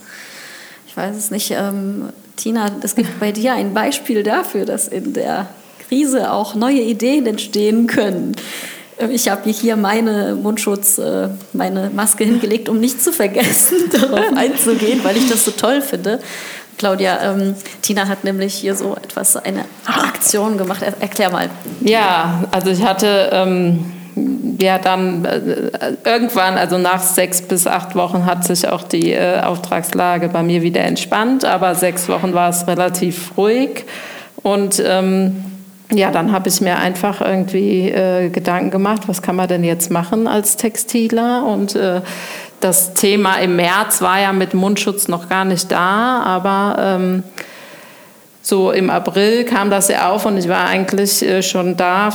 ich 0.94 0.98
weiß 0.98 1.16
es 1.16 1.32
nicht, 1.32 1.50
ähm, 1.50 2.10
Tina, 2.36 2.70
es 2.80 2.94
gibt 2.94 3.18
bei 3.18 3.32
dir 3.32 3.54
ein 3.54 3.74
Beispiel 3.74 4.22
dafür, 4.22 4.64
dass 4.64 4.86
in 4.86 5.12
der 5.12 5.48
Krise 5.88 6.30
auch 6.30 6.54
neue 6.54 6.82
Ideen 6.82 7.26
entstehen 7.26 7.88
können. 7.88 8.36
Ähm, 9.00 9.10
ich 9.10 9.28
habe 9.28 9.50
hier 9.50 9.74
meine 9.74 10.36
Mundschutz, 10.36 10.98
äh, 10.98 11.30
meine 11.52 11.90
Maske 11.90 12.22
hingelegt, 12.22 12.68
um 12.68 12.78
nicht 12.78 13.02
zu 13.02 13.12
vergessen, 13.12 13.76
darauf 13.92 14.36
einzugehen, 14.36 15.02
weil 15.02 15.16
ich 15.16 15.28
das 15.28 15.44
so 15.44 15.50
toll 15.50 15.82
finde. 15.82 16.20
Claudia, 16.78 17.22
ähm, 17.22 17.54
Tina 17.82 18.08
hat 18.08 18.24
nämlich 18.24 18.54
hier 18.54 18.74
so 18.74 18.96
etwas, 18.96 19.36
eine 19.36 19.64
Aktion 19.86 20.58
gemacht. 20.58 20.82
Erklär 21.00 21.30
mal. 21.30 21.50
Ja, 21.80 22.44
also 22.50 22.70
ich 22.70 22.82
hatte 22.82 23.30
ähm, 23.32 23.92
ja, 24.60 24.78
dann 24.78 25.24
äh, 25.24 25.70
irgendwann, 26.04 26.56
also 26.56 26.78
nach 26.78 27.00
sechs 27.00 27.42
bis 27.42 27.66
acht 27.66 27.94
Wochen, 27.94 28.26
hat 28.26 28.44
sich 28.44 28.68
auch 28.68 28.82
die 28.82 29.12
äh, 29.12 29.40
Auftragslage 29.40 30.28
bei 30.28 30.42
mir 30.42 30.62
wieder 30.62 30.82
entspannt, 30.82 31.44
aber 31.44 31.74
sechs 31.74 32.08
Wochen 32.08 32.34
war 32.34 32.50
es 32.50 32.66
relativ 32.66 33.36
ruhig. 33.36 33.84
Und 34.42 34.82
ähm, 34.84 35.44
ja, 35.92 36.10
dann 36.10 36.32
habe 36.32 36.48
ich 36.48 36.60
mir 36.60 36.78
einfach 36.78 37.20
irgendwie 37.20 37.90
äh, 37.90 38.28
Gedanken 38.30 38.70
gemacht, 38.70 39.02
was 39.06 39.22
kann 39.22 39.36
man 39.36 39.48
denn 39.48 39.64
jetzt 39.64 39.90
machen 39.90 40.26
als 40.26 40.56
Textiler? 40.56 41.44
Und 41.46 41.74
äh, 41.74 42.00
das 42.64 42.94
Thema 42.94 43.36
im 43.36 43.56
März 43.56 44.00
war 44.00 44.18
ja 44.20 44.32
mit 44.32 44.54
Mundschutz 44.54 45.06
noch 45.06 45.28
gar 45.28 45.44
nicht 45.44 45.70
da, 45.70 46.22
aber 46.22 46.76
ähm, 46.78 47.22
so 48.40 48.72
im 48.72 48.88
April 48.88 49.44
kam 49.44 49.70
das 49.70 49.88
ja 49.88 50.10
auf 50.10 50.24
und 50.24 50.38
ich 50.38 50.48
war 50.48 50.66
eigentlich 50.66 51.22
äh, 51.22 51.42
schon 51.42 51.76
da 51.76 52.08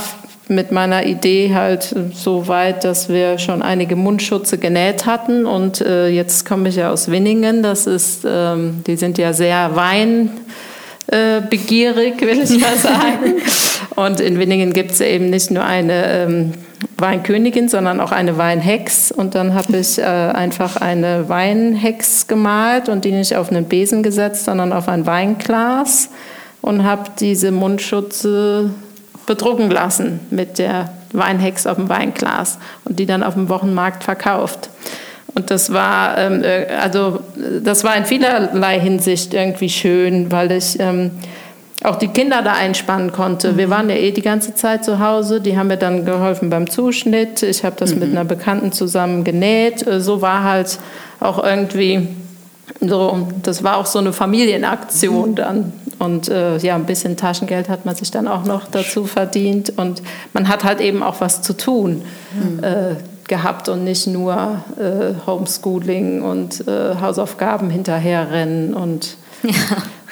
mit 0.47 0.71
meiner 0.71 1.05
Idee 1.05 1.53
halt 1.53 1.95
so 2.15 2.47
weit, 2.47 2.83
dass 2.83 3.09
wir 3.09 3.37
schon 3.37 3.61
einige 3.61 3.95
Mundschutze 3.95 4.57
genäht 4.57 5.05
hatten 5.05 5.45
und 5.45 5.81
äh, 5.81 6.07
jetzt 6.07 6.47
komme 6.47 6.69
ich 6.69 6.77
ja 6.77 6.89
aus 6.89 7.11
Winningen, 7.11 7.61
das 7.61 7.85
ist, 7.85 8.25
ähm, 8.25 8.83
die 8.87 8.97
sind 8.97 9.19
ja 9.19 9.33
sehr 9.33 9.75
Wein 9.75 10.31
begierig, 11.49 12.21
will 12.21 12.39
ich 12.41 12.59
mal 12.59 12.75
sagen. 12.81 13.35
Und 13.95 14.19
in 14.19 14.39
Winningen 14.39 14.73
gibt 14.73 14.91
es 14.91 15.01
eben 15.01 15.29
nicht 15.29 15.51
nur 15.51 15.63
eine 15.63 16.05
ähm, 16.05 16.53
Weinkönigin, 16.97 17.67
sondern 17.67 17.99
auch 17.99 18.11
eine 18.11 18.37
Weinhex. 18.37 19.11
Und 19.11 19.35
dann 19.35 19.53
habe 19.53 19.77
ich 19.77 19.99
äh, 19.99 20.03
einfach 20.03 20.77
eine 20.77 21.27
Weinhex 21.27 22.27
gemalt 22.27 22.89
und 22.89 23.05
die 23.05 23.11
nicht 23.11 23.35
auf 23.35 23.49
einen 23.49 23.65
Besen 23.65 24.03
gesetzt, 24.03 24.45
sondern 24.45 24.71
auf 24.73 24.87
ein 24.87 25.05
Weinglas 25.05 26.09
und 26.61 26.83
habe 26.83 27.11
diese 27.19 27.51
Mundschutze 27.51 28.71
bedrucken 29.25 29.69
lassen 29.69 30.19
mit 30.29 30.59
der 30.59 30.91
Weinhex 31.13 31.67
auf 31.67 31.77
dem 31.77 31.89
Weinglas 31.89 32.57
und 32.85 32.99
die 32.99 33.05
dann 33.05 33.23
auf 33.23 33.33
dem 33.33 33.49
Wochenmarkt 33.49 34.03
verkauft. 34.03 34.69
Und 35.35 35.51
das 35.51 35.71
war, 35.71 36.17
ähm, 36.17 36.43
äh, 36.43 36.65
also, 36.81 37.19
das 37.63 37.83
war 37.83 37.95
in 37.95 38.05
vielerlei 38.05 38.79
Hinsicht 38.79 39.33
irgendwie 39.33 39.69
schön, 39.69 40.31
weil 40.31 40.51
ich 40.51 40.79
ähm, 40.79 41.11
auch 41.83 41.95
die 41.95 42.09
Kinder 42.09 42.41
da 42.41 42.53
einspannen 42.53 43.11
konnte. 43.11 43.53
Mhm. 43.53 43.57
Wir 43.57 43.69
waren 43.69 43.89
ja 43.89 43.95
eh 43.95 44.11
die 44.11 44.21
ganze 44.21 44.55
Zeit 44.55 44.83
zu 44.83 44.99
Hause. 44.99 45.39
Die 45.39 45.57
haben 45.57 45.67
mir 45.67 45.77
dann 45.77 46.05
geholfen 46.05 46.49
beim 46.49 46.69
Zuschnitt. 46.69 47.43
Ich 47.43 47.63
habe 47.63 47.75
das 47.77 47.93
mhm. 47.93 47.99
mit 47.99 48.11
einer 48.11 48.25
Bekannten 48.25 48.71
zusammen 48.71 49.23
genäht. 49.23 49.85
Äh, 49.87 50.01
so 50.01 50.21
war 50.21 50.43
halt 50.43 50.79
auch 51.19 51.43
irgendwie 51.43 52.07
so, 52.81 53.27
das 53.41 53.63
war 53.63 53.77
auch 53.77 53.85
so 53.85 53.99
eine 53.99 54.13
Familienaktion 54.13 55.31
mhm. 55.31 55.35
dann. 55.35 55.73
Und 55.99 56.29
äh, 56.29 56.57
ja, 56.57 56.75
ein 56.75 56.85
bisschen 56.85 57.17
Taschengeld 57.17 57.67
hat 57.67 57.85
man 57.85 57.93
sich 57.93 58.09
dann 58.09 58.27
auch 58.27 58.45
noch 58.45 58.67
dazu 58.67 59.05
verdient. 59.05 59.73
Und 59.77 60.01
man 60.33 60.47
hat 60.47 60.63
halt 60.63 60.81
eben 60.81 61.03
auch 61.03 61.19
was 61.19 61.41
zu 61.41 61.55
tun. 61.55 62.03
Mhm. 62.33 62.63
Äh, 62.63 62.95
gehabt 63.29 63.69
und 63.69 63.85
nicht 63.85 64.07
nur 64.07 64.61
äh, 64.77 65.13
Homeschooling 65.25 66.21
und 66.21 66.67
äh, 66.67 66.95
Hausaufgaben 66.99 67.69
hinterherrennen 67.69 68.73
und, 68.73 69.15
ja. 69.43 69.53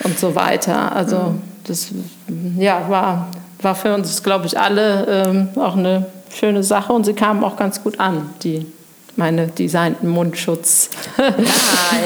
und 0.04 0.18
so 0.18 0.34
weiter. 0.34 0.92
Also 0.96 1.16
mhm. 1.16 1.42
das 1.64 1.90
ja, 2.56 2.88
war, 2.88 3.28
war 3.60 3.74
für 3.74 3.92
uns, 3.92 4.22
glaube 4.22 4.46
ich, 4.46 4.58
alle 4.58 5.24
ähm, 5.26 5.48
auch 5.56 5.76
eine 5.76 6.06
schöne 6.34 6.62
Sache 6.62 6.92
und 6.94 7.04
sie 7.04 7.12
kamen 7.12 7.44
auch 7.44 7.56
ganz 7.56 7.82
gut 7.82 8.00
an, 8.00 8.30
die 8.42 8.64
meine 9.16 9.48
designten 9.48 10.08
Mundschutz. 10.08 10.88
ja, 11.18 11.24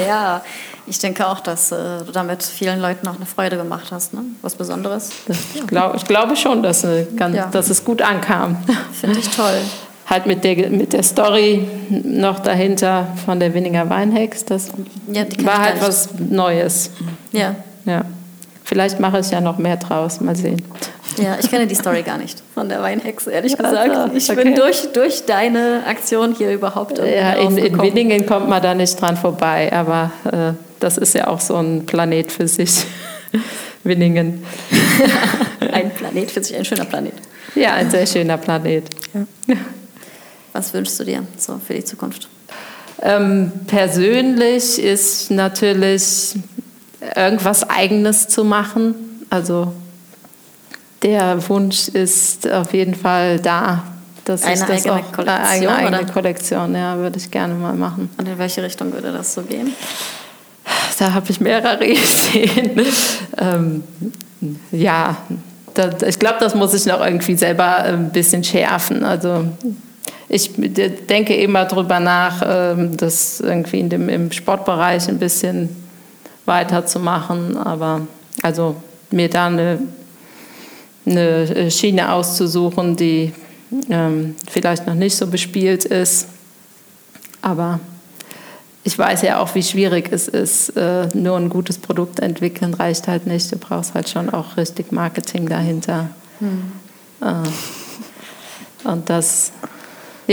ja. 0.07 0.41
Ich 0.85 0.99
denke 0.99 1.25
auch, 1.25 1.39
dass 1.39 1.71
äh, 1.71 1.99
du 2.05 2.11
damit 2.11 2.43
vielen 2.43 2.81
Leuten 2.81 3.07
auch 3.07 3.15
eine 3.15 3.25
Freude 3.25 3.55
gemacht 3.55 3.85
hast, 3.91 4.13
ne? 4.13 4.19
Was 4.41 4.55
Besonderes. 4.55 5.11
ich, 5.55 5.65
glaub, 5.65 5.95
ich 5.95 6.03
glaube 6.03 6.35
schon, 6.35 6.61
dass, 6.61 6.83
eine, 6.83 7.05
ganz, 7.15 7.37
ja. 7.37 7.47
dass 7.47 7.69
es 7.69 7.85
gut 7.85 8.01
ankam. 8.01 8.57
Finde 8.91 9.19
ich 9.19 9.29
toll 9.29 9.61
halt 10.07 10.25
mit 10.25 10.43
der, 10.43 10.69
mit 10.69 10.93
der 10.93 11.03
Story 11.03 11.67
noch 11.89 12.39
dahinter 12.39 13.07
von 13.25 13.39
der 13.39 13.53
Winninger 13.53 13.89
Weinhex. 13.89 14.45
Das 14.45 14.69
ja, 15.11 15.25
war 15.43 15.59
halt 15.59 15.81
was 15.81 16.09
Neues. 16.17 16.91
Ja. 17.31 17.55
ja. 17.85 18.03
Vielleicht 18.63 18.99
mache 18.99 19.19
ich 19.19 19.29
ja 19.31 19.41
noch 19.41 19.57
mehr 19.57 19.77
draus. 19.77 20.21
Mal 20.21 20.35
sehen. 20.35 20.61
Ja, 21.17 21.37
ich 21.39 21.49
kenne 21.49 21.67
die 21.67 21.75
Story 21.75 22.01
gar 22.01 22.17
nicht 22.17 22.41
von 22.53 22.69
der 22.69 22.81
Weinhex, 22.81 23.27
ehrlich 23.27 23.55
gesagt. 23.55 24.15
Ich 24.15 24.29
okay. 24.31 24.43
bin 24.43 24.55
durch, 24.55 24.91
durch 24.93 25.25
deine 25.25 25.83
Aktion 25.85 26.33
hier 26.35 26.51
überhaupt. 26.51 26.97
Ja, 26.97 27.33
in, 27.33 27.57
in 27.57 27.79
Winningen 27.79 28.25
kommt 28.25 28.49
man 28.49 28.61
da 28.61 28.73
nicht 28.73 28.99
dran 28.99 29.15
vorbei, 29.17 29.71
aber 29.71 30.11
äh, 30.31 30.53
das 30.79 30.97
ist 30.97 31.13
ja 31.13 31.27
auch 31.27 31.39
so 31.39 31.55
ein 31.55 31.85
Planet 31.85 32.31
für 32.31 32.47
sich. 32.47 32.85
Winningen. 33.83 34.43
ein 35.71 35.91
Planet 35.91 36.31
für 36.31 36.43
sich, 36.43 36.55
ein 36.55 36.65
schöner 36.65 36.85
Planet. 36.85 37.13
Ja, 37.55 37.73
ein 37.73 37.91
sehr 37.91 38.07
schöner 38.07 38.37
Planet. 38.37 38.85
Ja. 39.13 39.55
Was 40.53 40.73
wünschst 40.73 40.99
du 40.99 41.03
dir 41.03 41.25
so 41.37 41.59
für 41.65 41.73
die 41.73 41.83
Zukunft? 41.83 42.29
Ähm, 43.01 43.51
persönlich 43.67 44.81
ist 44.81 45.29
natürlich 45.31 46.35
irgendwas 47.15 47.69
Eigenes 47.69 48.27
zu 48.27 48.43
machen. 48.43 48.95
Also 49.29 49.73
der 51.01 51.49
Wunsch 51.49 51.89
ist 51.89 52.49
auf 52.49 52.73
jeden 52.73 52.95
Fall 52.95 53.39
da. 53.39 53.83
Dass 54.25 54.43
eine 54.43 54.63
eigene 54.69 54.93
auch, 54.93 55.11
Kollektion? 55.11 55.27
Eine 55.27 55.75
eigene 55.75 56.01
oder? 56.01 56.13
Kollektion, 56.13 56.75
ja, 56.75 56.97
würde 56.97 57.17
ich 57.17 57.29
gerne 57.29 57.55
mal 57.55 57.73
machen. 57.73 58.09
Und 58.17 58.27
in 58.27 58.37
welche 58.37 58.63
Richtung 58.63 58.93
würde 58.93 59.11
das 59.11 59.33
so 59.33 59.41
gehen? 59.41 59.73
Da 60.97 61.13
habe 61.13 61.29
ich 61.29 61.41
mehrere 61.41 61.83
Ideen. 61.85 62.85
ähm, 63.37 63.83
ja, 64.71 65.17
das, 65.73 66.03
ich 66.03 66.19
glaube, 66.19 66.37
das 66.39 66.55
muss 66.55 66.73
ich 66.73 66.85
noch 66.85 67.03
irgendwie 67.03 67.35
selber 67.35 67.79
ein 67.79 68.11
bisschen 68.11 68.45
schärfen. 68.45 69.03
Also 69.03 69.45
ich 70.29 70.51
denke 70.55 71.35
immer 71.35 71.65
darüber 71.65 71.99
nach, 71.99 72.41
ähm, 72.45 72.97
das 72.97 73.39
irgendwie 73.39 73.79
in 73.79 73.89
dem, 73.89 74.09
im 74.09 74.31
Sportbereich 74.31 75.07
ein 75.09 75.19
bisschen 75.19 75.69
weiterzumachen, 76.45 77.57
aber 77.57 78.07
also 78.41 78.75
mir 79.11 79.29
da 79.29 79.47
eine, 79.47 79.79
eine 81.05 81.71
Schiene 81.71 82.11
auszusuchen, 82.11 82.95
die 82.95 83.33
ähm, 83.89 84.35
vielleicht 84.49 84.87
noch 84.87 84.95
nicht 84.95 85.15
so 85.15 85.27
bespielt 85.27 85.85
ist. 85.85 86.27
Aber 87.41 87.79
ich 88.83 88.97
weiß 88.97 89.21
ja 89.21 89.39
auch, 89.39 89.53
wie 89.55 89.63
schwierig 89.63 90.09
es 90.11 90.27
ist. 90.27 90.69
Äh, 90.69 91.07
nur 91.13 91.37
ein 91.37 91.49
gutes 91.49 91.77
Produkt 91.77 92.19
entwickeln 92.19 92.73
reicht 92.73 93.07
halt 93.07 93.27
nicht. 93.27 93.51
Du 93.51 93.57
brauchst 93.57 93.93
halt 93.93 94.09
schon 94.09 94.29
auch 94.29 94.57
richtig 94.57 94.91
Marketing 94.91 95.47
dahinter. 95.47 96.09
Hm. 96.39 96.71
Äh, 97.21 98.87
und 98.89 99.09
das 99.09 99.53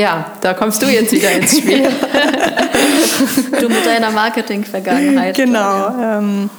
ja, 0.00 0.32
da 0.40 0.54
kommst 0.54 0.80
du 0.82 0.86
jetzt 0.86 1.12
wieder 1.12 1.30
ins 1.32 1.58
Spiel. 1.58 1.82
du 3.60 3.68
mit 3.68 3.84
deiner 3.84 4.10
Marketing-Vergangenheit. 4.10 5.36
Genau. 5.36 5.88
Ähm, 6.00 6.50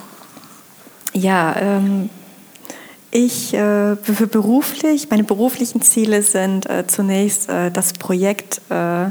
ja, 1.14 1.56
ähm, 1.60 2.10
ich 3.10 3.54
äh, 3.54 3.96
für 3.98 4.28
beruflich, 4.28 5.10
meine 5.10 5.24
beruflichen 5.24 5.82
Ziele 5.82 6.22
sind 6.22 6.70
äh, 6.70 6.86
zunächst 6.86 7.50
äh, 7.50 7.72
das 7.72 7.94
Projekt 7.94 8.62
äh, 8.70 9.08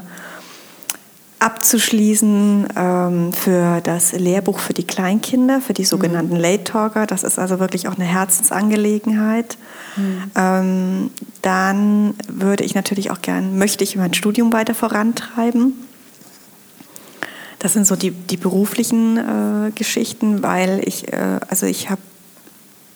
abzuschließen 1.40 2.68
ähm, 2.76 3.32
für 3.32 3.80
das 3.80 4.12
Lehrbuch 4.12 4.58
für 4.58 4.74
die 4.74 4.86
Kleinkinder, 4.86 5.60
für 5.60 5.72
die 5.72 5.86
sogenannten 5.86 6.34
mhm. 6.34 6.40
Late 6.40 6.64
Talker. 6.64 7.06
Das 7.06 7.24
ist 7.24 7.38
also 7.38 7.58
wirklich 7.58 7.88
auch 7.88 7.96
eine 7.96 8.04
Herzensangelegenheit. 8.04 9.56
Mhm. 9.96 10.22
Ähm, 10.36 11.10
dann 11.42 12.14
würde 12.28 12.64
ich 12.64 12.74
natürlich 12.74 13.10
auch 13.10 13.22
gern, 13.22 13.58
möchte 13.58 13.82
ich 13.82 13.96
mein 13.96 14.12
Studium 14.12 14.52
weiter 14.52 14.74
vorantreiben. 14.74 15.72
Das 17.58 17.72
sind 17.72 17.86
so 17.86 17.96
die, 17.96 18.10
die 18.10 18.36
beruflichen 18.36 19.16
äh, 19.16 19.70
Geschichten, 19.74 20.42
weil 20.42 20.82
ich, 20.84 21.12
äh, 21.12 21.40
also 21.48 21.66
ich 21.66 21.90
habe 21.90 22.00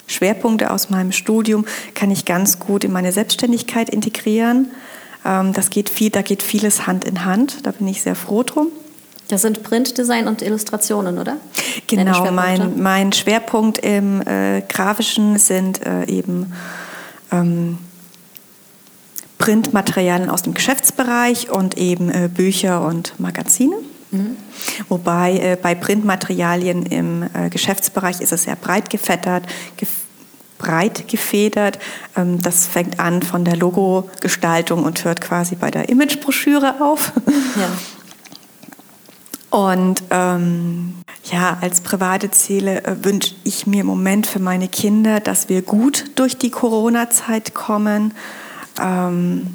Schwerpunkte 0.06 0.70
aus 0.70 0.90
meinem 0.90 1.12
Studium, 1.12 1.64
kann 1.94 2.10
ich 2.10 2.26
ganz 2.26 2.58
gut 2.58 2.84
in 2.84 2.92
meine 2.92 3.12
Selbstständigkeit 3.12 3.88
integrieren. 3.88 4.70
Ähm, 5.24 5.52
das 5.52 5.70
geht 5.70 5.88
viel, 5.88 6.10
da 6.10 6.22
geht 6.22 6.42
vieles 6.42 6.86
Hand 6.86 7.04
in 7.04 7.24
Hand. 7.24 7.66
Da 7.66 7.72
bin 7.72 7.86
ich 7.88 8.02
sehr 8.02 8.14
froh 8.14 8.42
drum. 8.42 8.68
Das 9.28 9.42
sind 9.42 9.62
Printdesign 9.62 10.28
und 10.28 10.42
Illustrationen, 10.42 11.18
oder? 11.18 11.38
Genau, 11.86 12.30
mein, 12.30 12.80
mein 12.80 13.12
Schwerpunkt 13.12 13.78
im 13.78 14.20
äh, 14.26 14.60
Grafischen 14.68 15.38
sind 15.38 15.84
äh, 15.86 16.04
eben 16.06 16.52
ähm, 17.32 17.78
Printmaterialien 19.38 20.28
aus 20.28 20.42
dem 20.42 20.54
Geschäftsbereich 20.54 21.50
und 21.50 21.78
eben 21.78 22.10
äh, 22.10 22.28
Bücher 22.32 22.86
und 22.86 23.18
Magazine. 23.18 23.76
Mhm. 24.10 24.36
Wobei 24.88 25.38
äh, 25.38 25.58
bei 25.60 25.74
Printmaterialien 25.74 26.86
im 26.86 27.22
äh, 27.22 27.48
Geschäftsbereich 27.50 28.20
ist 28.20 28.32
es 28.32 28.44
sehr 28.44 28.56
breit 28.56 28.90
gefettert, 28.90 29.44
gef 29.76 29.88
breit 30.64 31.08
gefedert. 31.08 31.78
Ähm, 32.16 32.40
das 32.40 32.66
fängt 32.66 32.98
an 33.00 33.22
von 33.22 33.44
der 33.44 33.56
Logogestaltung 33.56 34.84
und 34.84 35.04
hört 35.04 35.20
quasi 35.20 35.56
bei 35.56 35.70
der 35.70 35.88
Imagebroschüre 35.88 36.80
auf. 36.80 37.12
Ja. 37.56 37.68
Und 39.54 40.02
ähm, 40.10 40.94
ja, 41.30 41.58
als 41.60 41.80
private 41.80 42.28
Ziele 42.32 42.82
äh, 42.82 42.96
wünsche 43.04 43.36
ich 43.44 43.68
mir 43.68 43.82
im 43.82 43.86
Moment 43.86 44.26
für 44.26 44.40
meine 44.40 44.66
Kinder, 44.66 45.20
dass 45.20 45.48
wir 45.48 45.62
gut 45.62 46.06
durch 46.16 46.36
die 46.36 46.50
Corona-Zeit 46.50 47.54
kommen. 47.54 48.14
Ähm, 48.82 49.46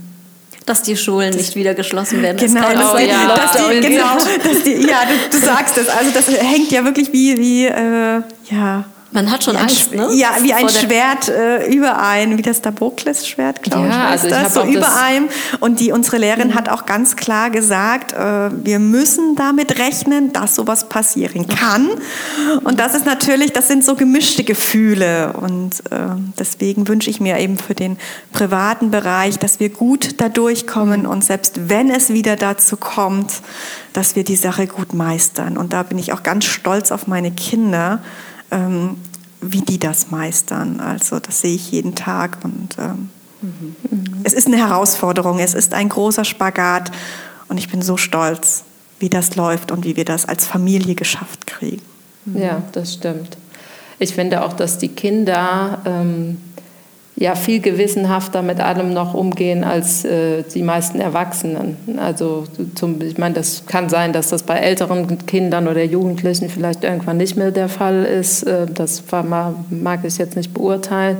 dass 0.65 0.83
die 0.83 0.95
Schulen 0.95 1.35
nicht 1.35 1.55
wieder 1.55 1.73
geschlossen 1.73 2.21
werden. 2.21 2.37
Genau, 2.37 2.71
das 2.71 2.93
oh, 2.93 2.97
ja. 2.97 3.35
dass 3.35 3.51
die, 3.57 3.79
genau, 3.81 4.15
dass 4.43 4.63
die, 4.63 4.87
ja, 4.87 5.01
du, 5.03 5.37
du, 5.37 5.45
sagst 5.45 5.77
es. 5.77 5.89
Also 5.89 6.11
das 6.13 6.29
hängt 6.29 6.71
ja 6.71 6.85
wirklich 6.85 7.11
wie, 7.11 7.37
wie 7.37 7.65
äh, 7.65 8.21
ja, 8.49 8.85
Man 9.11 9.31
hat 9.31 9.43
schon 9.43 9.55
wie 9.55 9.59
Angst, 9.59 9.91
ein, 9.91 9.97
ne? 9.97 10.09
Ja, 10.13 10.29
wie 10.41 10.53
ein 10.53 10.69
Schwert 10.69 11.29
äh, 11.29 11.65
über 11.73 11.99
einem, 11.99 12.37
wie 12.37 12.43
das 12.43 12.61
Damoklesschwert, 12.61 13.63
glaube 13.63 13.87
ja, 13.87 14.05
ich, 14.05 14.11
also 14.11 14.27
ich 14.27 14.33
das, 14.33 14.53
so 14.53 14.61
das 14.61 14.69
über 14.69 14.95
einem. 15.01 15.29
Und 15.59 15.79
die, 15.79 15.91
unsere 15.91 16.17
Lehrerin 16.17 16.49
mhm. 16.49 16.55
hat 16.55 16.69
auch 16.69 16.85
ganz 16.85 17.15
klar 17.15 17.49
gesagt, 17.49 18.13
äh, 18.13 18.49
wir 18.63 18.77
müssen 18.77 19.35
damit 19.35 19.79
rechnen, 19.79 20.31
dass 20.31 20.55
sowas 20.55 20.89
passieren 20.89 21.47
kann. 21.47 21.89
Und 22.63 22.79
das 22.79 22.93
ist 22.93 23.07
natürlich, 23.07 23.51
das 23.51 23.67
sind 23.67 23.83
so 23.83 23.95
gemischte 23.95 24.43
Gefühle. 24.43 25.33
Und 25.33 25.79
äh, 25.89 26.15
deswegen 26.37 26.87
wünsche 26.87 27.09
ich 27.09 27.19
mir 27.19 27.39
eben 27.39 27.57
für 27.57 27.73
den 27.73 27.97
privaten 28.31 28.91
Bereich, 28.91 29.39
dass 29.39 29.59
wir 29.59 29.69
gut 29.69 30.21
da 30.21 30.29
durchkommen 30.29 31.07
und 31.07 31.23
selbst 31.23 31.69
wenn 31.69 31.89
es 31.89 32.09
wieder 32.09 32.35
dazu 32.35 32.77
kommt, 32.77 33.41
dass 33.93 34.15
wir 34.15 34.23
die 34.23 34.35
Sache 34.35 34.67
gut 34.67 34.93
meistern. 34.93 35.57
Und 35.57 35.73
da 35.73 35.81
bin 35.81 35.97
ich 35.97 36.13
auch 36.13 36.21
ganz 36.21 36.45
stolz 36.45 36.91
auf 36.91 37.07
meine 37.07 37.31
Kinder 37.31 38.03
ähm, 38.51 38.97
wie 39.41 39.61
die 39.61 39.79
das 39.79 40.11
meistern. 40.11 40.79
Also 40.79 41.19
das 41.19 41.41
sehe 41.41 41.55
ich 41.55 41.71
jeden 41.71 41.95
Tag 41.95 42.39
und 42.43 42.77
ähm, 42.77 43.09
mhm. 43.41 43.75
es 44.23 44.33
ist 44.33 44.47
eine 44.47 44.57
Herausforderung, 44.57 45.39
es 45.39 45.53
ist 45.53 45.73
ein 45.73 45.89
großer 45.89 46.25
Spagat 46.25 46.91
und 47.47 47.57
ich 47.57 47.69
bin 47.69 47.81
so 47.81 47.97
stolz, 47.97 48.63
wie 48.99 49.09
das 49.09 49.35
läuft 49.35 49.71
und 49.71 49.85
wie 49.85 49.95
wir 49.95 50.05
das 50.05 50.25
als 50.25 50.45
Familie 50.45 50.95
geschafft 50.95 51.47
kriegen. 51.47 51.81
Ja, 52.33 52.61
das 52.73 52.93
stimmt. 52.93 53.37
Ich 53.97 54.13
finde 54.13 54.43
auch, 54.43 54.53
dass 54.53 54.77
die 54.77 54.89
Kinder 54.89 55.81
ähm, 55.85 56.37
ja 57.19 57.35
viel 57.35 57.59
gewissenhafter 57.59 58.41
mit 58.41 58.61
allem 58.61 58.93
noch 58.93 59.13
umgehen 59.13 59.65
als 59.65 60.05
äh, 60.05 60.43
die 60.53 60.63
meisten 60.63 61.01
Erwachsenen. 61.01 61.75
Also 61.97 62.45
zum, 62.75 63.01
ich 63.01 63.17
meine, 63.17 63.35
das 63.35 63.65
kann 63.65 63.89
sein, 63.89 64.13
dass 64.13 64.29
das 64.29 64.43
bei 64.43 64.55
älteren 64.55 65.25
Kindern 65.25 65.67
oder 65.67 65.83
Jugendlichen 65.83 66.49
vielleicht 66.49 66.85
irgendwann 66.85 67.17
nicht 67.17 67.35
mehr 67.35 67.51
der 67.51 67.67
Fall 67.67 68.05
ist. 68.05 68.43
Äh, 68.43 68.67
das 68.73 69.03
war, 69.11 69.53
mag 69.69 69.99
ich 70.05 70.17
jetzt 70.17 70.37
nicht 70.37 70.53
beurteilen. 70.53 71.17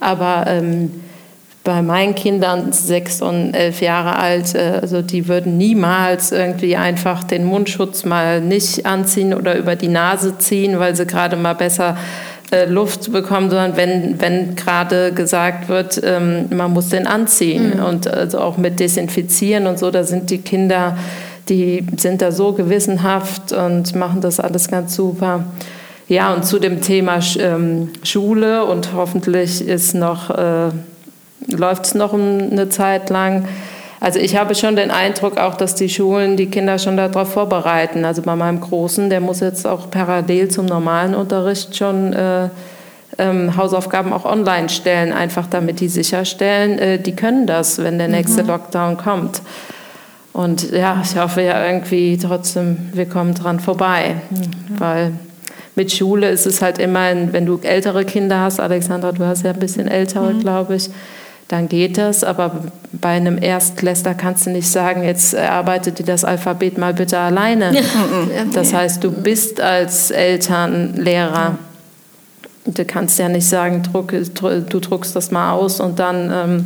Aber 0.00 0.46
ähm, 0.46 0.90
bei 1.62 1.82
meinen 1.82 2.14
Kindern, 2.14 2.72
sechs 2.72 3.20
und 3.20 3.52
elf 3.52 3.82
Jahre 3.82 4.16
alt, 4.16 4.54
äh, 4.54 4.78
also 4.80 5.02
die 5.02 5.28
würden 5.28 5.58
niemals 5.58 6.32
irgendwie 6.32 6.76
einfach 6.76 7.22
den 7.22 7.44
Mundschutz 7.44 8.06
mal 8.06 8.40
nicht 8.40 8.86
anziehen 8.86 9.34
oder 9.34 9.56
über 9.58 9.76
die 9.76 9.88
Nase 9.88 10.38
ziehen, 10.38 10.78
weil 10.78 10.96
sie 10.96 11.04
gerade 11.04 11.36
mal 11.36 11.54
besser 11.54 11.98
äh, 12.50 12.66
Luft 12.66 13.12
bekommen, 13.12 13.50
sondern 13.50 13.76
wenn, 13.76 14.20
wenn 14.20 14.54
gerade 14.54 15.12
gesagt 15.12 15.68
wird, 15.68 16.00
ähm, 16.04 16.46
man 16.50 16.72
muss 16.72 16.90
den 16.90 17.06
anziehen 17.06 17.78
mhm. 17.78 17.84
und 17.84 18.08
also 18.08 18.38
auch 18.40 18.58
mit 18.58 18.80
Desinfizieren 18.80 19.66
und 19.66 19.78
so, 19.78 19.90
da 19.90 20.04
sind 20.04 20.30
die 20.30 20.38
Kinder, 20.38 20.96
die 21.48 21.84
sind 21.96 22.22
da 22.22 22.32
so 22.32 22.52
gewissenhaft 22.52 23.52
und 23.52 23.94
machen 23.94 24.20
das 24.20 24.40
alles 24.40 24.68
ganz 24.68 24.94
super. 24.94 25.44
Ja, 26.06 26.34
und 26.34 26.44
zu 26.44 26.58
dem 26.58 26.82
Thema 26.82 27.20
ähm, 27.38 27.90
Schule 28.02 28.64
und 28.66 28.92
hoffentlich 28.94 29.66
ist 29.66 29.94
noch, 29.94 30.30
äh, 30.30 30.68
läuft 31.48 31.86
es 31.86 31.94
noch 31.94 32.12
eine 32.12 32.68
Zeit 32.68 33.08
lang 33.08 33.48
also 34.04 34.18
ich 34.18 34.36
habe 34.36 34.54
schon 34.54 34.76
den 34.76 34.90
Eindruck 34.90 35.38
auch, 35.38 35.54
dass 35.54 35.76
die 35.76 35.88
Schulen 35.88 36.36
die 36.36 36.50
Kinder 36.50 36.78
schon 36.78 36.98
darauf 36.98 37.32
vorbereiten. 37.32 38.04
Also 38.04 38.20
bei 38.20 38.36
meinem 38.36 38.60
Großen, 38.60 39.08
der 39.08 39.22
muss 39.22 39.40
jetzt 39.40 39.66
auch 39.66 39.90
parallel 39.90 40.48
zum 40.48 40.66
normalen 40.66 41.14
Unterricht 41.14 41.74
schon 41.74 42.12
äh, 42.12 42.50
ähm, 43.16 43.56
Hausaufgaben 43.56 44.12
auch 44.12 44.26
online 44.26 44.68
stellen, 44.68 45.14
einfach 45.14 45.46
damit 45.46 45.80
die 45.80 45.88
sicherstellen, 45.88 46.78
äh, 46.78 46.98
die 46.98 47.16
können 47.16 47.46
das, 47.46 47.82
wenn 47.82 47.96
der 47.96 48.08
nächste 48.08 48.42
mhm. 48.42 48.50
Lockdown 48.50 48.98
kommt. 48.98 49.40
Und 50.34 50.70
ja, 50.70 51.00
ich 51.02 51.18
hoffe 51.18 51.40
ja 51.40 51.64
irgendwie 51.64 52.18
trotzdem, 52.18 52.90
wir 52.92 53.06
kommen 53.06 53.32
dran 53.32 53.58
vorbei, 53.58 54.16
mhm. 54.28 54.80
weil 54.80 55.12
mit 55.76 55.90
Schule 55.90 56.28
ist 56.28 56.44
es 56.44 56.60
halt 56.60 56.78
immer, 56.78 57.10
wenn 57.32 57.46
du 57.46 57.58
ältere 57.62 58.04
Kinder 58.04 58.40
hast, 58.40 58.60
Alexandra, 58.60 59.12
du 59.12 59.24
hast 59.24 59.44
ja 59.44 59.52
ein 59.52 59.58
bisschen 59.58 59.88
ältere, 59.88 60.34
mhm. 60.34 60.40
glaube 60.40 60.74
ich, 60.74 60.90
dann 61.48 61.68
geht 61.68 61.98
das. 61.98 62.24
Aber 62.24 62.64
bei 62.92 63.10
einem 63.10 63.40
Erstklässler 63.40 64.14
kannst 64.14 64.46
du 64.46 64.50
nicht 64.50 64.68
sagen, 64.68 65.02
jetzt 65.02 65.34
erarbeitet 65.34 65.98
dir 65.98 66.04
das 66.04 66.24
Alphabet 66.24 66.78
mal 66.78 66.94
bitte 66.94 67.18
alleine. 67.18 67.72
Das 68.52 68.72
heißt, 68.72 69.02
du 69.02 69.10
bist 69.10 69.60
als 69.60 70.10
Eltern 70.10 70.94
Lehrer. 70.94 71.58
Du 72.64 72.84
kannst 72.84 73.18
ja 73.18 73.28
nicht 73.28 73.46
sagen, 73.46 73.82
druck, 73.82 74.12
du 74.12 74.80
druckst 74.80 75.14
das 75.14 75.30
mal 75.30 75.52
aus 75.52 75.80
und 75.80 75.98
dann, 75.98 76.30
ähm, 76.32 76.64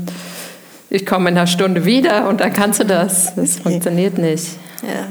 ich 0.90 1.04
komme 1.04 1.30
in 1.30 1.36
einer 1.36 1.46
Stunde 1.46 1.84
wieder 1.84 2.28
und 2.28 2.40
dann 2.40 2.52
kannst 2.52 2.80
du 2.80 2.84
das. 2.84 3.34
Das 3.34 3.58
funktioniert 3.58 4.18
nicht. 4.18 4.58
Ja. 4.82 5.06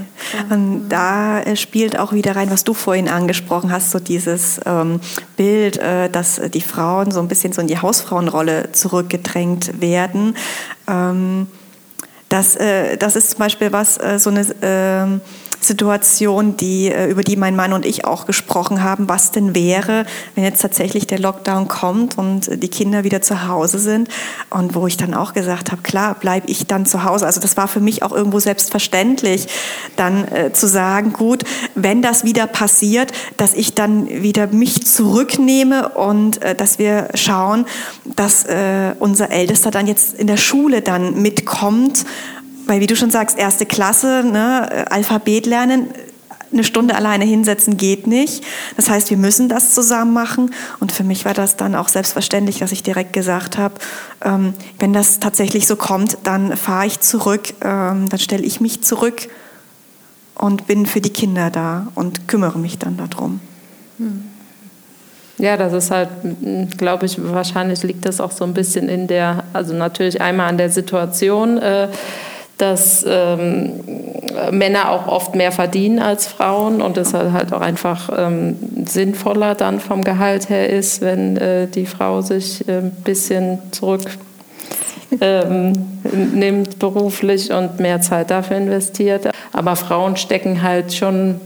Und 0.49 0.89
da 0.89 1.41
äh, 1.41 1.55
spielt 1.55 1.99
auch 1.99 2.13
wieder 2.13 2.35
rein, 2.35 2.49
was 2.49 2.63
du 2.63 2.73
vorhin 2.73 3.09
angesprochen 3.09 3.71
hast, 3.71 3.91
so 3.91 3.99
dieses 3.99 4.59
ähm, 4.65 5.01
Bild, 5.35 5.77
äh, 5.77 6.09
dass 6.09 6.39
die 6.53 6.61
Frauen 6.61 7.11
so 7.11 7.19
ein 7.19 7.27
bisschen 7.27 7.53
so 7.53 7.61
in 7.61 7.67
die 7.67 7.79
Hausfrauenrolle 7.79 8.71
zurückgedrängt 8.71 9.81
werden. 9.81 10.35
Ähm, 10.87 11.47
das, 12.29 12.55
äh, 12.55 12.97
das 12.97 13.15
ist 13.15 13.31
zum 13.31 13.39
Beispiel 13.39 13.71
was, 13.71 13.97
äh, 13.97 14.19
so 14.19 14.29
eine 14.29 14.45
ähm, 14.61 15.21
Situation, 15.67 16.57
die, 16.57 16.89
äh, 16.91 17.07
über 17.09 17.23
die 17.23 17.35
mein 17.35 17.55
Mann 17.55 17.73
und 17.73 17.85
ich 17.85 18.05
auch 18.05 18.25
gesprochen 18.25 18.83
haben, 18.83 19.09
was 19.09 19.31
denn 19.31 19.53
wäre, 19.53 20.05
wenn 20.35 20.43
jetzt 20.43 20.61
tatsächlich 20.61 21.07
der 21.07 21.19
Lockdown 21.19 21.67
kommt 21.67 22.17
und 22.17 22.63
die 22.63 22.69
Kinder 22.69 23.03
wieder 23.03 23.21
zu 23.21 23.47
Hause 23.47 23.79
sind. 23.79 24.09
Und 24.49 24.75
wo 24.75 24.87
ich 24.87 24.97
dann 24.97 25.13
auch 25.13 25.33
gesagt 25.33 25.71
habe, 25.71 25.81
klar, 25.81 26.15
bleibe 26.15 26.47
ich 26.49 26.67
dann 26.67 26.85
zu 26.85 27.03
Hause. 27.03 27.25
Also 27.25 27.39
das 27.39 27.57
war 27.57 27.67
für 27.67 27.79
mich 27.79 28.03
auch 28.03 28.11
irgendwo 28.11 28.39
selbstverständlich, 28.39 29.47
dann 29.95 30.27
äh, 30.27 30.53
zu 30.53 30.67
sagen, 30.67 31.13
gut, 31.13 31.43
wenn 31.75 32.01
das 32.01 32.23
wieder 32.23 32.47
passiert, 32.47 33.11
dass 33.37 33.53
ich 33.53 33.75
dann 33.75 34.07
wieder 34.07 34.47
mich 34.47 34.85
zurücknehme 34.85 35.89
und 35.89 36.41
äh, 36.41 36.55
dass 36.55 36.79
wir 36.79 37.09
schauen, 37.13 37.65
dass 38.05 38.45
äh, 38.45 38.95
unser 38.99 39.31
Ältester 39.31 39.71
dann 39.71 39.87
jetzt 39.87 40.15
in 40.15 40.27
der 40.27 40.37
Schule 40.37 40.81
dann 40.81 41.21
mitkommt 41.21 42.05
weil 42.67 42.81
wie 42.81 42.87
du 42.87 42.95
schon 42.95 43.11
sagst, 43.11 43.37
erste 43.37 43.65
Klasse, 43.65 44.23
ne, 44.23 44.85
Alphabet 44.89 45.45
lernen, 45.45 45.87
eine 46.51 46.63
Stunde 46.63 46.95
alleine 46.95 47.25
hinsetzen 47.25 47.77
geht 47.77 48.07
nicht. 48.07 48.43
Das 48.75 48.89
heißt, 48.89 49.09
wir 49.09 49.17
müssen 49.17 49.49
das 49.49 49.73
zusammen 49.73 50.13
machen. 50.13 50.53
Und 50.79 50.91
für 50.91 51.03
mich 51.03 51.25
war 51.25 51.33
das 51.33 51.57
dann 51.57 51.75
auch 51.75 51.89
selbstverständlich, 51.89 52.59
dass 52.59 52.71
ich 52.71 52.83
direkt 52.83 53.13
gesagt 53.13 53.57
habe, 53.57 53.75
ähm, 54.23 54.53
wenn 54.79 54.93
das 54.93 55.19
tatsächlich 55.19 55.67
so 55.67 55.75
kommt, 55.75 56.17
dann 56.23 56.55
fahre 56.55 56.87
ich 56.87 56.99
zurück, 56.99 57.53
ähm, 57.61 58.07
dann 58.09 58.19
stelle 58.19 58.43
ich 58.43 58.61
mich 58.61 58.83
zurück 58.83 59.27
und 60.35 60.67
bin 60.67 60.85
für 60.85 61.01
die 61.01 61.09
Kinder 61.09 61.49
da 61.49 61.87
und 61.95 62.27
kümmere 62.27 62.59
mich 62.59 62.77
dann 62.77 62.97
darum. 62.97 63.39
Ja, 65.39 65.57
das 65.57 65.73
ist 65.73 65.91
halt, 65.91 66.09
glaube 66.77 67.05
ich, 67.05 67.17
wahrscheinlich 67.21 67.83
liegt 67.83 68.05
das 68.05 68.19
auch 68.19 68.31
so 68.31 68.43
ein 68.43 68.53
bisschen 68.53 68.89
in 68.89 69.07
der, 69.07 69.43
also 69.53 69.73
natürlich 69.73 70.19
einmal 70.21 70.49
an 70.49 70.57
der 70.57 70.69
Situation. 70.69 71.57
Äh, 71.57 71.89
dass 72.57 73.05
ähm, 73.07 73.73
Männer 74.51 74.89
auch 74.91 75.07
oft 75.07 75.35
mehr 75.35 75.51
verdienen 75.51 75.99
als 75.99 76.27
Frauen 76.27 76.81
und 76.81 76.97
es 76.97 77.13
halt 77.13 77.53
auch 77.53 77.61
einfach 77.61 78.09
ähm, 78.17 78.55
sinnvoller 78.85 79.55
dann 79.55 79.79
vom 79.79 80.03
Gehalt 80.03 80.49
her 80.49 80.69
ist, 80.69 81.01
wenn 81.01 81.37
äh, 81.37 81.67
die 81.67 81.85
Frau 81.85 82.21
sich 82.21 82.67
äh, 82.67 82.79
ein 82.79 82.91
bisschen 83.03 83.59
zurück 83.71 84.01
ähm, 85.21 85.73
beruflich 86.79 87.51
und 87.51 87.79
mehr 87.79 88.01
Zeit 88.01 88.31
dafür 88.31 88.57
investiert. 88.57 89.29
Aber 89.53 89.75
Frauen 89.75 90.17
stecken 90.17 90.61
halt 90.61 90.93
schon 90.93 91.39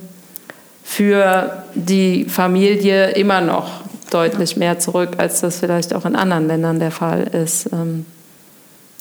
für 0.83 1.63
die 1.75 2.25
Familie 2.25 3.11
immer 3.11 3.41
noch 3.41 3.81
deutlich 4.09 4.57
mehr 4.57 4.79
zurück, 4.79 5.11
als 5.17 5.41
das 5.41 5.59
vielleicht 5.59 5.93
auch 5.93 6.05
in 6.05 6.15
anderen 6.15 6.47
Ländern 6.47 6.79
der 6.79 6.91
Fall 6.91 7.23
ist. 7.23 7.69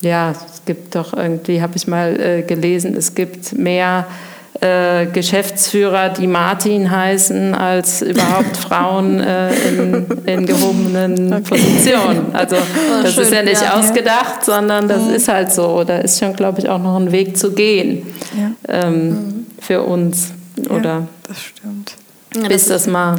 Ja, 0.00 0.30
es 0.30 0.62
gibt 0.64 0.94
doch 0.94 1.12
irgendwie, 1.12 1.60
habe 1.60 1.76
ich 1.76 1.86
mal 1.86 2.18
äh, 2.18 2.42
gelesen, 2.42 2.96
es 2.96 3.14
gibt 3.14 3.52
mehr 3.52 4.06
äh, 4.60 5.06
Geschäftsführer, 5.06 6.10
die 6.10 6.26
Martin 6.26 6.90
heißen, 6.90 7.54
als 7.54 8.02
überhaupt 8.02 8.56
Frauen 8.68 9.20
äh, 9.20 9.52
in, 9.68 10.06
in, 10.26 10.46
gehobenen 10.46 11.32
okay. 11.32 11.42
Positionen. 11.48 12.34
Also 12.34 12.56
oh, 12.56 13.02
das 13.02 13.14
schön, 13.14 13.24
ist 13.24 13.32
ja 13.32 13.42
nicht 13.42 13.62
ja, 13.62 13.78
ausgedacht, 13.78 14.46
ja. 14.46 14.54
sondern 14.54 14.88
das 14.88 15.02
mhm. 15.02 15.14
ist 15.14 15.28
halt 15.28 15.52
so. 15.52 15.84
Da 15.84 15.98
ist 15.98 16.18
schon, 16.18 16.34
glaube 16.34 16.60
ich, 16.60 16.68
auch 16.68 16.78
noch 16.78 16.96
ein 16.96 17.12
Weg 17.12 17.36
zu 17.36 17.52
gehen 17.52 18.06
ja. 18.36 18.86
ähm, 18.86 19.08
mhm. 19.08 19.46
für 19.60 19.82
uns. 19.82 20.32
Oder 20.68 21.06
das 21.26 21.42
stimmt. 21.42 21.94
Bis 22.48 22.66
das, 22.66 22.84
das 22.84 22.86
mal 22.86 23.18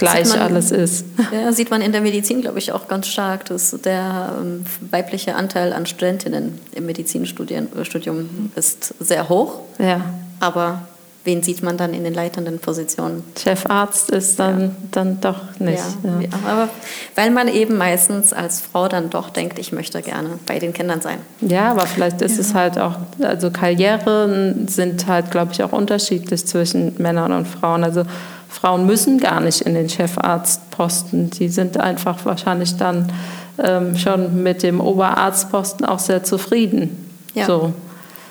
gleich 0.00 0.28
man, 0.28 0.38
alles 0.38 0.70
ist. 0.70 1.04
Ja, 1.32 1.52
sieht 1.52 1.70
man 1.70 1.80
in 1.80 1.92
der 1.92 2.00
Medizin, 2.00 2.40
glaube 2.40 2.58
ich, 2.58 2.72
auch 2.72 2.88
ganz 2.88 3.06
stark, 3.06 3.44
dass 3.44 3.70
der 3.84 4.32
ähm, 4.40 4.64
weibliche 4.90 5.34
Anteil 5.36 5.72
an 5.72 5.86
Studentinnen 5.86 6.58
im 6.72 6.86
Medizinstudium 6.86 7.68
äh, 7.76 8.58
ist 8.58 8.94
sehr 8.98 9.28
hoch. 9.28 9.60
Ja. 9.78 10.00
Aber 10.40 10.82
wen 11.24 11.42
sieht 11.42 11.62
man 11.62 11.76
dann 11.76 11.92
in 11.92 12.04
den 12.04 12.14
leitenden 12.14 12.58
Positionen? 12.58 13.22
Chefarzt 13.38 14.10
ist 14.10 14.38
dann, 14.38 14.60
ja. 14.60 14.70
dann 14.90 15.20
doch 15.20 15.58
nicht. 15.58 15.82
Ja, 16.02 16.20
ja. 16.20 16.28
aber 16.48 16.68
weil 17.14 17.30
man 17.30 17.48
eben 17.48 17.76
meistens 17.76 18.32
als 18.32 18.60
Frau 18.60 18.88
dann 18.88 19.10
doch 19.10 19.30
denkt, 19.30 19.58
ich 19.58 19.72
möchte 19.72 20.00
gerne 20.02 20.38
bei 20.46 20.58
den 20.58 20.72
Kindern 20.72 21.00
sein. 21.00 21.18
Ja, 21.40 21.70
aber 21.70 21.86
vielleicht 21.86 22.22
ist 22.22 22.38
es 22.38 22.54
halt 22.54 22.78
auch, 22.78 22.96
also 23.20 23.50
Karrieren 23.50 24.66
sind 24.66 25.06
halt, 25.06 25.30
glaube 25.30 25.52
ich, 25.52 25.62
auch 25.62 25.72
unterschiedlich 25.72 26.46
zwischen 26.46 26.94
Männern 26.98 27.32
und 27.32 27.46
Frauen. 27.46 27.84
Also 27.84 28.04
Frauen 28.50 28.84
müssen 28.84 29.18
gar 29.18 29.40
nicht 29.40 29.60
in 29.62 29.74
den 29.74 29.88
Chefarztposten. 29.88 31.30
Die 31.30 31.48
sind 31.48 31.78
einfach 31.78 32.24
wahrscheinlich 32.24 32.76
dann 32.76 33.12
ähm, 33.58 33.96
schon 33.96 34.42
mit 34.42 34.62
dem 34.62 34.80
Oberarztposten 34.80 35.86
auch 35.86 36.00
sehr 36.00 36.24
zufrieden. 36.24 37.10
Ja. 37.34 37.46
So. 37.46 37.72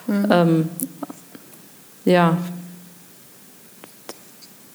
Mhm. 0.08 0.28
Ähm, 0.30 0.70
ja. 2.04 2.38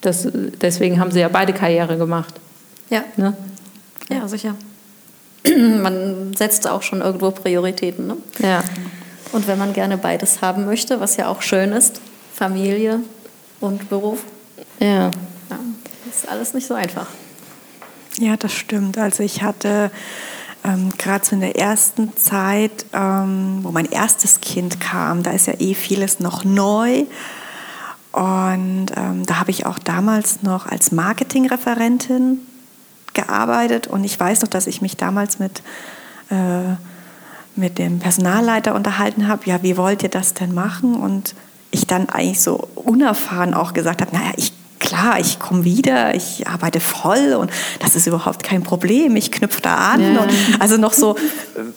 Das, 0.00 0.26
deswegen 0.60 0.98
haben 0.98 1.10
sie 1.10 1.20
ja 1.20 1.28
beide 1.28 1.52
Karriere 1.52 1.98
gemacht. 1.98 2.34
Ja. 2.88 3.04
Ne? 3.16 3.36
Ja, 4.10 4.26
sicher. 4.26 4.54
man 5.82 6.34
setzt 6.34 6.68
auch 6.68 6.82
schon 6.82 7.02
irgendwo 7.02 7.30
Prioritäten. 7.30 8.06
Ne? 8.06 8.16
Ja. 8.38 8.64
Und 9.32 9.46
wenn 9.46 9.58
man 9.58 9.72
gerne 9.72 9.98
beides 9.98 10.40
haben 10.40 10.64
möchte, 10.64 11.00
was 11.00 11.16
ja 11.16 11.28
auch 11.28 11.42
schön 11.42 11.72
ist, 11.72 12.00
Familie 12.32 13.00
und 13.60 13.88
Beruf. 13.90 14.24
Ja. 14.78 15.10
Ja 15.50 15.58
ist 16.08 16.28
alles 16.28 16.54
nicht 16.54 16.66
so 16.66 16.74
einfach. 16.74 17.06
Ja, 18.18 18.36
das 18.36 18.52
stimmt. 18.52 18.98
Also 18.98 19.22
ich 19.22 19.42
hatte 19.42 19.90
ähm, 20.62 20.90
gerade 20.96 21.24
so 21.24 21.34
in 21.34 21.40
der 21.40 21.58
ersten 21.58 22.16
Zeit, 22.16 22.86
ähm, 22.92 23.60
wo 23.62 23.70
mein 23.70 23.86
erstes 23.86 24.40
Kind 24.40 24.80
kam, 24.80 25.22
da 25.22 25.32
ist 25.32 25.46
ja 25.46 25.54
eh 25.58 25.74
vieles 25.74 26.20
noch 26.20 26.44
neu. 26.44 27.04
Und 28.12 28.86
ähm, 28.96 29.26
da 29.26 29.40
habe 29.40 29.50
ich 29.50 29.66
auch 29.66 29.78
damals 29.78 30.42
noch 30.42 30.66
als 30.66 30.92
Marketingreferentin 30.92 32.38
gearbeitet. 33.12 33.88
Und 33.88 34.04
ich 34.04 34.18
weiß 34.18 34.42
noch, 34.42 34.48
dass 34.48 34.68
ich 34.68 34.80
mich 34.80 34.96
damals 34.96 35.40
mit, 35.40 35.62
äh, 36.30 36.76
mit 37.56 37.78
dem 37.78 37.98
Personalleiter 37.98 38.76
unterhalten 38.76 39.26
habe. 39.26 39.42
Ja, 39.46 39.64
wie 39.64 39.76
wollt 39.76 40.04
ihr 40.04 40.08
das 40.08 40.34
denn 40.34 40.54
machen? 40.54 40.94
Und 40.94 41.34
ich 41.72 41.88
dann 41.88 42.08
eigentlich 42.08 42.40
so 42.40 42.68
unerfahren 42.76 43.52
auch 43.52 43.72
gesagt 43.72 44.00
habe, 44.00 44.14
naja, 44.14 44.32
ich 44.36 44.52
klar, 44.84 45.18
ich 45.18 45.38
komme 45.38 45.64
wieder, 45.64 46.14
ich 46.14 46.46
arbeite 46.46 46.78
voll 46.78 47.34
und 47.38 47.50
das 47.80 47.96
ist 47.96 48.06
überhaupt 48.06 48.42
kein 48.42 48.62
Problem. 48.62 49.16
Ich 49.16 49.32
knüpfe 49.32 49.60
da 49.60 49.76
an. 49.76 50.14
Ja. 50.14 50.26
also 50.60 50.76
noch 50.76 50.92
so 50.92 51.16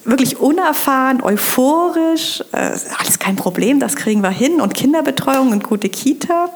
wirklich 0.04 0.40
unerfahren, 0.40 1.24
euphorisch, 1.24 2.44
äh, 2.52 2.72
alles 3.00 3.20
kein 3.20 3.36
Problem, 3.36 3.80
das 3.80 3.96
kriegen 3.96 4.22
wir 4.22 4.30
hin 4.30 4.60
und 4.62 4.74
Kinderbetreuung 4.74 5.52
und 5.52 5.64
gute 5.64 5.90
Kita. 5.90 6.50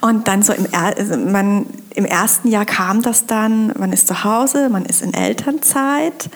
Und 0.00 0.28
dann 0.28 0.42
so 0.42 0.52
im, 0.52 0.66
also 0.72 1.16
man, 1.16 1.66
im 1.94 2.04
ersten 2.04 2.48
Jahr 2.48 2.66
kam 2.66 3.02
das 3.02 3.26
dann, 3.26 3.72
man 3.78 3.92
ist 3.92 4.08
zu 4.08 4.24
Hause, 4.24 4.68
man 4.68 4.84
ist 4.84 5.02
in 5.02 5.14
Elternzeit 5.14 6.28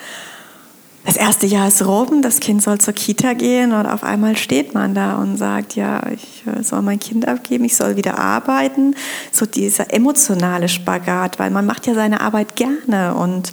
das 1.04 1.16
erste 1.16 1.46
Jahr 1.46 1.68
ist 1.68 1.84
rum, 1.86 2.20
das 2.20 2.40
Kind 2.40 2.62
soll 2.62 2.78
zur 2.78 2.92
Kita 2.92 3.32
gehen 3.32 3.72
und 3.72 3.86
auf 3.86 4.04
einmal 4.04 4.36
steht 4.36 4.74
man 4.74 4.94
da 4.94 5.16
und 5.16 5.36
sagt, 5.38 5.74
ja, 5.74 6.02
ich 6.12 6.44
äh, 6.46 6.62
soll 6.62 6.82
mein 6.82 7.00
Kind 7.00 7.26
abgeben, 7.26 7.64
ich 7.64 7.74
soll 7.74 7.96
wieder 7.96 8.18
arbeiten. 8.18 8.94
So 9.32 9.46
dieser 9.46 9.94
emotionale 9.94 10.68
Spagat, 10.68 11.38
weil 11.38 11.50
man 11.50 11.64
macht 11.64 11.86
ja 11.86 11.94
seine 11.94 12.20
Arbeit 12.20 12.54
gerne 12.54 13.14
und 13.14 13.52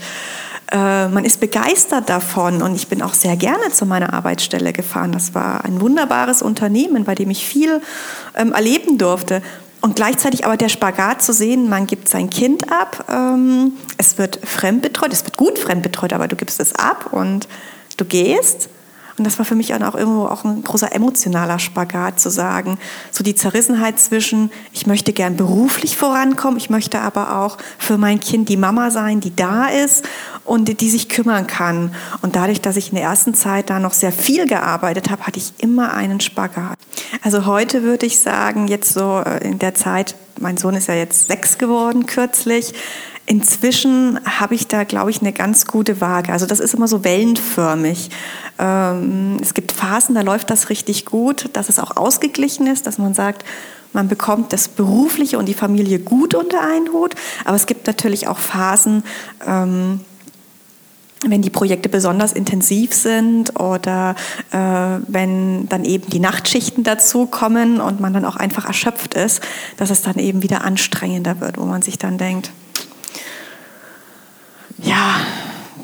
äh, 0.71 1.07
man 1.07 1.23
ist 1.23 1.39
begeistert 1.39 2.09
davon 2.09 2.61
und 2.61 2.75
ich 2.75 2.89
bin 2.89 3.01
auch 3.01 3.13
sehr 3.13 3.37
gerne 3.37 3.71
zu 3.71 3.85
meiner 3.85 4.13
Arbeitsstelle 4.13 4.73
gefahren. 4.73 5.13
Das 5.13 5.33
war 5.33 5.63
ein 5.63 5.79
wunderbares 5.79 6.41
Unternehmen, 6.41 7.05
bei 7.05 7.15
dem 7.15 7.29
ich 7.29 7.47
viel 7.47 7.81
ähm, 8.35 8.51
erleben 8.51 8.97
durfte. 8.97 9.41
Und 9.81 9.95
gleichzeitig 9.95 10.45
aber 10.45 10.57
der 10.57 10.69
Spagat 10.69 11.21
zu 11.21 11.33
sehen, 11.33 11.69
man 11.69 11.85
gibt 11.87 12.09
sein 12.09 12.29
Kind 12.29 12.71
ab, 12.71 13.05
ähm, 13.09 13.73
es 13.97 14.17
wird 14.17 14.39
fremdbetreut, 14.43 15.13
es 15.13 15.23
wird 15.23 15.37
gut 15.37 15.59
fremdbetreut, 15.59 16.13
aber 16.13 16.27
du 16.27 16.35
gibst 16.35 16.59
es 16.59 16.73
ab 16.73 17.13
und 17.13 17.47
du 17.97 18.05
gehst. 18.05 18.69
Und 19.17 19.23
das 19.23 19.39
war 19.39 19.45
für 19.45 19.55
mich 19.55 19.73
auch 19.73 19.95
irgendwo 19.95 20.25
auch 20.25 20.43
ein 20.43 20.63
großer 20.63 20.93
emotionaler 20.93 21.57
Spagat 21.57 22.19
zu 22.19 22.29
sagen, 22.29 22.77
so 23.11 23.23
die 23.23 23.33
Zerrissenheit 23.33 23.99
zwischen, 23.99 24.51
ich 24.73 24.85
möchte 24.85 25.11
gern 25.11 25.35
beruflich 25.35 25.97
vorankommen, 25.97 26.57
ich 26.57 26.69
möchte 26.69 27.01
aber 27.01 27.39
auch 27.39 27.57
für 27.79 27.97
mein 27.97 28.19
Kind 28.19 28.47
die 28.49 28.57
Mama 28.57 28.91
sein, 28.91 29.19
die 29.19 29.35
da 29.35 29.67
ist 29.67 30.05
und 30.45 30.67
die, 30.67 30.75
die 30.75 30.89
sich 30.89 31.09
kümmern 31.09 31.47
kann. 31.47 31.95
Und 32.21 32.35
dadurch, 32.35 32.61
dass 32.61 32.77
ich 32.77 32.89
in 32.89 32.95
der 32.95 33.05
ersten 33.05 33.33
Zeit 33.33 33.71
da 33.71 33.79
noch 33.79 33.93
sehr 33.93 34.11
viel 34.11 34.45
gearbeitet 34.45 35.09
habe, 35.09 35.25
hatte 35.25 35.39
ich 35.39 35.53
immer 35.57 35.93
einen 35.93 36.19
Spagat. 36.19 36.77
Also 37.23 37.47
heute 37.47 37.81
würde 37.81 38.05
ich 38.05 38.19
sagen, 38.19 38.67
jetzt 38.67 38.93
so 38.93 39.23
äh, 39.25 39.43
in 39.43 39.57
der 39.57 39.73
Zeit, 39.73 40.15
mein 40.39 40.57
Sohn 40.57 40.75
ist 40.75 40.87
ja 40.87 40.93
jetzt 40.93 41.27
sechs 41.27 41.57
geworden 41.57 42.05
kürzlich, 42.05 42.73
Inzwischen 43.29 44.21
habe 44.23 44.55
ich 44.55 44.67
da, 44.67 44.85
glaube 44.85 45.11
ich, 45.11 45.19
eine 45.19 45.33
ganz 45.33 45.67
gute 45.67 45.99
Waage. 45.99 46.31
Also 46.31 46.45
das 46.45 46.61
ist 46.61 46.73
immer 46.73 46.87
so 46.87 47.03
wellenförmig. 47.03 48.09
Ähm, 48.57 49.37
es 49.41 49.53
gibt 49.53 49.73
Phasen, 49.73 50.15
da 50.15 50.21
läuft 50.21 50.49
das 50.49 50.69
richtig 50.69 51.05
gut, 51.05 51.49
dass 51.51 51.67
es 51.67 51.77
auch 51.77 51.97
ausgeglichen 51.97 52.67
ist, 52.67 52.87
dass 52.87 52.97
man 52.97 53.13
sagt, 53.13 53.43
man 53.91 54.07
bekommt 54.07 54.53
das 54.53 54.69
Berufliche 54.69 55.37
und 55.37 55.45
die 55.45 55.53
Familie 55.53 55.99
gut 55.99 56.35
unter 56.35 56.61
einen 56.61 56.93
Hut. 56.93 57.15
Aber 57.43 57.57
es 57.57 57.65
gibt 57.65 57.85
natürlich 57.85 58.29
auch 58.29 58.37
Phasen, 58.37 59.03
ähm, 59.45 59.99
wenn 61.25 61.41
die 61.41 61.49
Projekte 61.49 61.89
besonders 61.89 62.31
intensiv 62.31 62.93
sind 62.93 63.59
oder 63.59 64.15
äh, 64.51 64.57
wenn 65.07 65.67
dann 65.67 65.83
eben 65.83 66.09
die 66.09 66.19
Nachtschichten 66.19 66.85
dazukommen 66.85 67.81
und 67.81 67.99
man 67.99 68.13
dann 68.13 68.23
auch 68.23 68.37
einfach 68.37 68.63
erschöpft 68.63 69.15
ist, 69.15 69.41
dass 69.75 69.89
es 69.89 70.01
dann 70.01 70.17
eben 70.17 70.43
wieder 70.43 70.63
anstrengender 70.63 71.41
wird, 71.41 71.57
wo 71.57 71.65
man 71.65 71.81
sich 71.81 71.97
dann 71.97 72.17
denkt, 72.17 72.51
ja, 74.81 75.15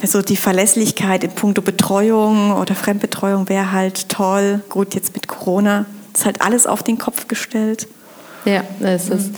so 0.04 0.22
die 0.22 0.36
Verlässlichkeit 0.36 1.24
in 1.24 1.32
puncto 1.32 1.62
Betreuung 1.62 2.54
oder 2.54 2.76
Fremdbetreuung 2.76 3.50
wäre 3.50 3.72
halt 3.72 4.10
toll. 4.10 4.62
Gut, 4.70 4.96
jetzt 4.96 5.14
mit 5.16 5.28
Corona 5.28 5.86
ist 6.14 6.26
halt 6.26 6.41
alles 6.41 6.68
auf 6.68 6.84
den 6.84 6.98
Kopf 6.98 7.28
gestellt. 7.28 7.88
Ja, 8.46 8.64
es 8.82 9.10
ist. 9.10 9.32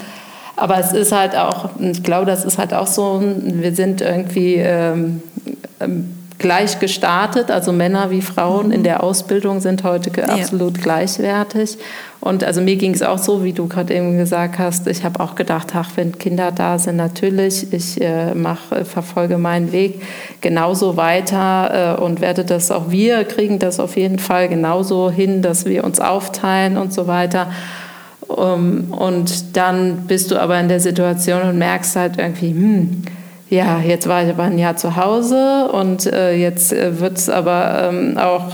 Aber 0.58 0.80
es 0.80 0.94
ist 0.94 1.12
halt 1.12 1.36
auch, 1.36 1.70
ich 1.80 2.02
glaube, 2.02 2.26
das 2.26 2.46
ist 2.46 2.58
halt 2.58 2.74
auch 2.74 2.88
so, 2.88 3.22
wir 3.22 3.76
sind 3.76 4.02
irgendwie 4.02 4.56
ähm, 4.56 5.22
ähm 5.80 6.25
gleich 6.38 6.80
gestartet, 6.80 7.50
also 7.50 7.72
Männer 7.72 8.12
wie 8.12 8.22
Frauen 8.22 8.72
in 8.72 8.84
der 8.84 9.04
Ausbildung 9.04 9.62
sind 9.62 9.84
heute 9.84 10.12
absolut 10.28 10.78
ja. 10.78 10.84
gleichwertig. 10.84 11.78
Und 12.20 12.44
also 12.44 12.60
mir 12.60 12.76
ging 12.76 12.94
es 12.94 13.04
auch 13.04 13.20
so, 13.20 13.44
wie 13.44 13.54
du 13.54 13.68
gerade 13.68 13.94
eben 13.94 14.18
gesagt 14.18 14.58
hast, 14.58 14.88
ich 14.88 15.04
habe 15.04 15.20
auch 15.20 15.36
gedacht, 15.36 15.74
ach, 15.76 15.92
wenn 15.96 16.18
Kinder 16.18 16.52
da 16.52 16.80
sind, 16.80 16.96
natürlich, 16.96 17.72
ich 17.72 18.02
äh, 18.02 18.34
mach, 18.34 18.72
äh, 18.72 18.84
verfolge 18.84 19.38
meinen 19.38 19.72
Weg 19.72 20.02
genauso 20.42 20.98
weiter 20.98 21.98
äh, 22.00 22.02
und 22.02 22.22
werde 22.22 22.44
das 22.44 22.72
auch 22.72 22.90
wir 22.90 23.24
kriegen 23.26 23.60
das 23.60 23.80
auf 23.80 23.96
jeden 23.96 24.20
Fall 24.20 24.50
genauso 24.50 25.12
hin, 25.12 25.42
dass 25.42 25.66
wir 25.66 25.84
uns 25.84 26.00
aufteilen 26.00 26.78
und 26.78 26.94
so 26.94 27.08
weiter. 27.08 27.52
Um, 28.28 28.92
und 28.92 29.56
dann 29.56 30.08
bist 30.08 30.32
du 30.32 30.42
aber 30.42 30.60
in 30.60 30.68
der 30.68 30.80
Situation 30.80 31.44
und 31.44 31.60
merkst 31.60 31.96
halt 31.96 32.18
irgendwie, 32.18 32.50
hm, 32.50 33.04
ja, 33.50 33.80
jetzt 33.80 34.08
war 34.08 34.24
ich 34.24 34.30
aber 34.30 34.44
ein 34.44 34.58
Jahr 34.58 34.76
zu 34.76 34.96
Hause 34.96 35.70
und 35.72 36.06
äh, 36.06 36.36
jetzt 36.36 36.74
äh, 36.74 37.00
wird 37.00 37.18
es 37.18 37.30
aber 37.30 37.90
ähm, 37.90 38.18
auch 38.18 38.52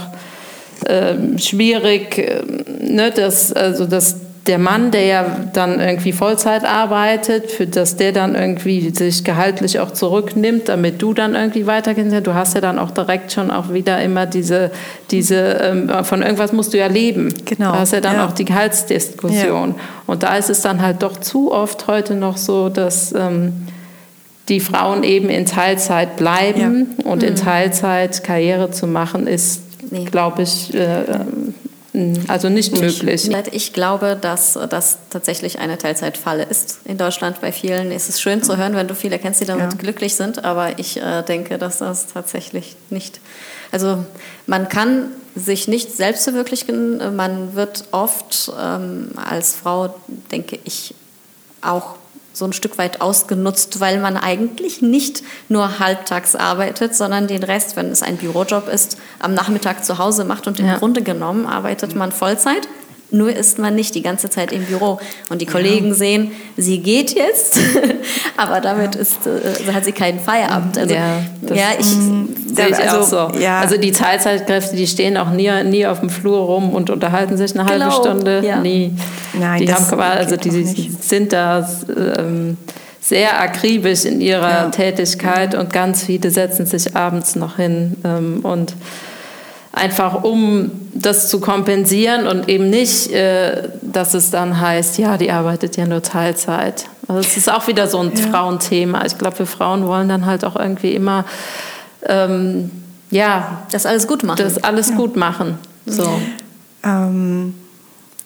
ähm, 0.86 1.38
schwierig, 1.38 2.18
äh, 2.18 2.42
ne, 2.80 3.10
dass, 3.10 3.52
also 3.52 3.86
dass 3.86 4.16
der 4.46 4.58
Mann, 4.58 4.90
der 4.90 5.04
ja 5.04 5.24
dann 5.52 5.78
irgendwie 5.78 6.12
Vollzeit 6.12 6.64
arbeitet, 6.64 7.50
für 7.50 7.66
dass 7.66 7.96
der 7.96 8.12
dann 8.12 8.34
irgendwie 8.34 8.90
sich 8.90 9.22
gehaltlich 9.22 9.78
auch 9.78 9.92
zurücknimmt, 9.92 10.68
damit 10.68 11.00
du 11.00 11.14
dann 11.14 11.36
irgendwie 11.36 11.66
weitergehst. 11.66 12.26
Du 12.26 12.34
hast 12.34 12.54
ja 12.54 12.60
dann 12.60 12.78
auch 12.78 12.90
direkt 12.90 13.30
schon 13.30 13.52
auch 13.52 13.72
wieder 13.72 14.02
immer 14.02 14.26
diese, 14.26 14.72
diese 15.12 15.36
ähm, 15.36 15.90
von 16.02 16.22
irgendwas 16.22 16.52
musst 16.52 16.74
du 16.74 16.78
ja 16.78 16.88
leben. 16.88 17.32
Genau. 17.44 17.72
Du 17.72 17.78
hast 17.78 17.92
ja 17.92 18.00
dann 18.00 18.16
ja. 18.16 18.26
auch 18.26 18.32
die 18.32 18.44
Gehaltsdiskussion. 18.44 19.68
Ja. 19.70 19.74
Und 20.06 20.24
da 20.24 20.36
ist 20.36 20.50
es 20.50 20.60
dann 20.60 20.82
halt 20.82 21.04
doch 21.04 21.18
zu 21.18 21.52
oft 21.52 21.86
heute 21.86 22.16
noch 22.16 22.36
so, 22.36 22.68
dass 22.68 23.12
ähm, 23.12 23.68
die 24.48 24.60
Frauen 24.60 25.04
eben 25.04 25.28
in 25.28 25.46
Teilzeit 25.46 26.16
bleiben 26.16 26.96
ja. 26.98 27.10
und 27.10 27.22
mhm. 27.22 27.28
in 27.28 27.36
Teilzeit 27.36 28.24
Karriere 28.24 28.70
zu 28.70 28.86
machen, 28.86 29.26
ist, 29.26 29.62
nee. 29.90 30.04
glaube 30.04 30.42
ich, 30.42 30.74
äh, 30.74 31.04
also 32.26 32.48
nicht 32.48 32.72
möglich. 32.72 33.30
Ich 33.52 33.72
glaube, 33.74 34.16
dass 34.18 34.58
das 34.70 34.98
tatsächlich 35.10 35.58
eine 35.58 35.76
Teilzeitfalle 35.76 36.44
ist 36.44 36.80
in 36.86 36.96
Deutschland. 36.96 37.42
Bei 37.42 37.52
vielen 37.52 37.92
ist 37.92 38.08
es 38.08 38.20
schön 38.20 38.42
zu 38.42 38.56
hören, 38.56 38.74
wenn 38.74 38.88
du 38.88 38.94
viele 38.94 39.18
kennst, 39.18 39.42
die 39.42 39.44
damit 39.44 39.72
ja. 39.72 39.78
glücklich 39.78 40.14
sind, 40.14 40.42
aber 40.42 40.78
ich 40.78 40.96
äh, 40.96 41.22
denke, 41.22 41.58
dass 41.58 41.78
das 41.78 42.06
tatsächlich 42.06 42.76
nicht. 42.88 43.20
Also 43.72 44.04
man 44.46 44.70
kann 44.70 45.08
sich 45.34 45.68
nicht 45.68 45.94
selbst 45.94 46.24
verwirklichen. 46.24 47.14
Man 47.14 47.54
wird 47.54 47.84
oft 47.90 48.50
ähm, 48.58 49.10
als 49.16 49.54
Frau, 49.54 49.94
denke 50.30 50.58
ich, 50.64 50.94
auch 51.60 51.96
so 52.32 52.44
ein 52.44 52.52
Stück 52.52 52.78
weit 52.78 53.00
ausgenutzt, 53.00 53.80
weil 53.80 53.98
man 54.00 54.16
eigentlich 54.16 54.82
nicht 54.82 55.22
nur 55.48 55.78
halbtags 55.78 56.34
arbeitet, 56.34 56.94
sondern 56.94 57.26
den 57.26 57.42
Rest, 57.42 57.76
wenn 57.76 57.90
es 57.90 58.02
ein 58.02 58.16
Bürojob 58.16 58.68
ist, 58.68 58.98
am 59.18 59.34
Nachmittag 59.34 59.84
zu 59.84 59.98
Hause 59.98 60.24
macht 60.24 60.46
und 60.46 60.58
im 60.60 60.66
ja. 60.66 60.78
Grunde 60.78 61.02
genommen 61.02 61.46
arbeitet 61.46 61.94
man 61.94 62.12
Vollzeit 62.12 62.68
Nur 63.14 63.30
ist 63.30 63.58
man 63.58 63.74
nicht 63.74 63.94
die 63.94 64.00
ganze 64.00 64.30
Zeit 64.30 64.52
im 64.52 64.64
Büro. 64.64 64.98
Und 65.28 65.42
die 65.42 65.46
Kollegen 65.46 65.88
ja. 65.88 65.94
sehen, 65.94 66.32
sie 66.56 66.78
geht 66.78 67.14
jetzt, 67.14 67.60
aber 68.38 68.62
damit 68.62 68.94
ist, 68.94 69.26
äh, 69.26 69.70
hat 69.72 69.84
sie 69.84 69.92
keinen 69.92 70.18
Feierabend. 70.18 70.78
Also, 70.78 70.94
ja, 70.94 71.20
ja 71.54 71.66
ich 71.78 71.86
sehe 71.86 72.68
ich 72.70 72.78
also, 72.78 73.18
auch 73.18 73.30
so. 73.30 73.38
Ja. 73.38 73.60
Also 73.60 73.76
die 73.76 73.92
Teilzeitkräfte, 73.92 74.76
die 74.76 74.86
stehen 74.86 75.18
auch 75.18 75.30
nie, 75.30 75.50
nie 75.64 75.86
auf 75.86 76.00
dem 76.00 76.08
Flur 76.08 76.38
rum 76.38 76.70
und 76.70 76.88
unterhalten 76.88 77.36
sich 77.36 77.54
eine 77.54 77.68
genau. 77.68 77.84
halbe 77.84 77.96
Stunde. 77.96 78.42
Ja. 78.46 78.60
Nie. 78.60 78.92
Nein, 79.34 79.60
die 79.60 79.72
haben 79.72 80.00
also 80.00 80.36
die 80.36 80.90
sind 81.00 81.32
da 81.34 81.68
ähm, 82.18 82.56
sehr 83.02 83.40
akribisch 83.40 84.04
in 84.06 84.20
ihrer 84.20 84.48
ja. 84.48 84.68
Tätigkeit 84.70 85.54
und 85.54 85.72
ganz 85.72 86.04
viele 86.04 86.30
setzen 86.30 86.66
sich 86.66 86.96
abends 86.96 87.36
noch 87.36 87.56
hin 87.56 87.96
ähm, 88.04 88.40
und 88.42 88.74
einfach 89.72 90.22
um 90.22 90.70
das 90.94 91.28
zu 91.28 91.40
kompensieren 91.40 92.26
und 92.26 92.48
eben 92.48 92.68
nicht, 92.68 93.10
äh, 93.10 93.70
dass 93.80 94.14
es 94.14 94.30
dann 94.30 94.60
heißt, 94.60 94.98
ja, 94.98 95.16
die 95.16 95.30
arbeitet 95.30 95.76
ja 95.76 95.86
nur 95.86 96.02
Teilzeit. 96.02 96.86
Also 97.08 97.20
es 97.20 97.36
ist 97.36 97.50
auch 97.50 97.66
wieder 97.66 97.88
so 97.88 97.98
ein 97.98 98.12
ja. 98.14 98.26
Frauenthema. 98.28 99.04
Ich 99.06 99.16
glaube, 99.16 99.40
wir 99.40 99.46
Frauen 99.46 99.86
wollen 99.86 100.08
dann 100.08 100.26
halt 100.26 100.44
auch 100.44 100.56
irgendwie 100.56 100.94
immer, 100.94 101.24
ähm, 102.06 102.70
ja, 103.10 103.62
das 103.70 103.86
alles 103.86 104.06
gut 104.06 104.22
machen. 104.22 104.38
Das 104.38 104.62
alles 104.62 104.90
ja. 104.90 104.96
gut 104.96 105.16
machen. 105.16 105.58
So. 105.86 106.08
Ähm, 106.84 107.54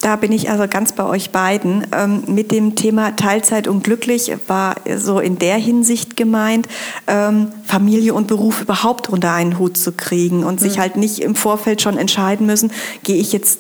da 0.07 0.15
bin 0.15 0.31
ich 0.31 0.49
also 0.51 0.69
ganz 0.69 0.93
bei 0.93 1.05
euch 1.05 1.31
beiden. 1.31 1.85
Ähm, 1.91 2.23
mit 2.29 2.53
dem 2.53 2.77
Thema 2.77 3.17
Teilzeit 3.17 3.67
und 3.67 3.83
glücklich 3.83 4.31
war 4.47 4.77
so 4.97 5.19
in 5.19 5.41
der 5.41 5.57
Hinsicht 5.57 6.17
gemeint, 6.17 6.69
ähm, 7.09 7.49
Familie 7.65 8.15
und 8.15 8.29
Beruf 8.29 8.61
überhaupt 8.61 9.09
unter 9.09 9.33
einen 9.33 9.59
Hut 9.59 9.77
zu 9.77 9.91
kriegen 9.91 10.45
und 10.45 10.61
sich 10.61 10.77
mhm. 10.77 10.81
halt 10.81 10.97
nicht 10.97 11.19
im 11.19 11.35
Vorfeld 11.35 11.83
schon 11.83 11.99
entscheiden 11.99 12.47
müssen, 12.47 12.71
gehe 13.03 13.17
ich 13.17 13.33
jetzt 13.33 13.59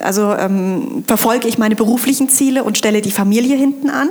also 0.00 0.32
ähm, 0.32 1.04
verfolge 1.06 1.46
ich 1.46 1.58
meine 1.58 1.76
beruflichen 1.76 2.30
Ziele 2.30 2.64
und 2.64 2.78
stelle 2.78 3.02
die 3.02 3.10
Familie 3.10 3.58
hinten 3.58 3.90
an 3.90 4.08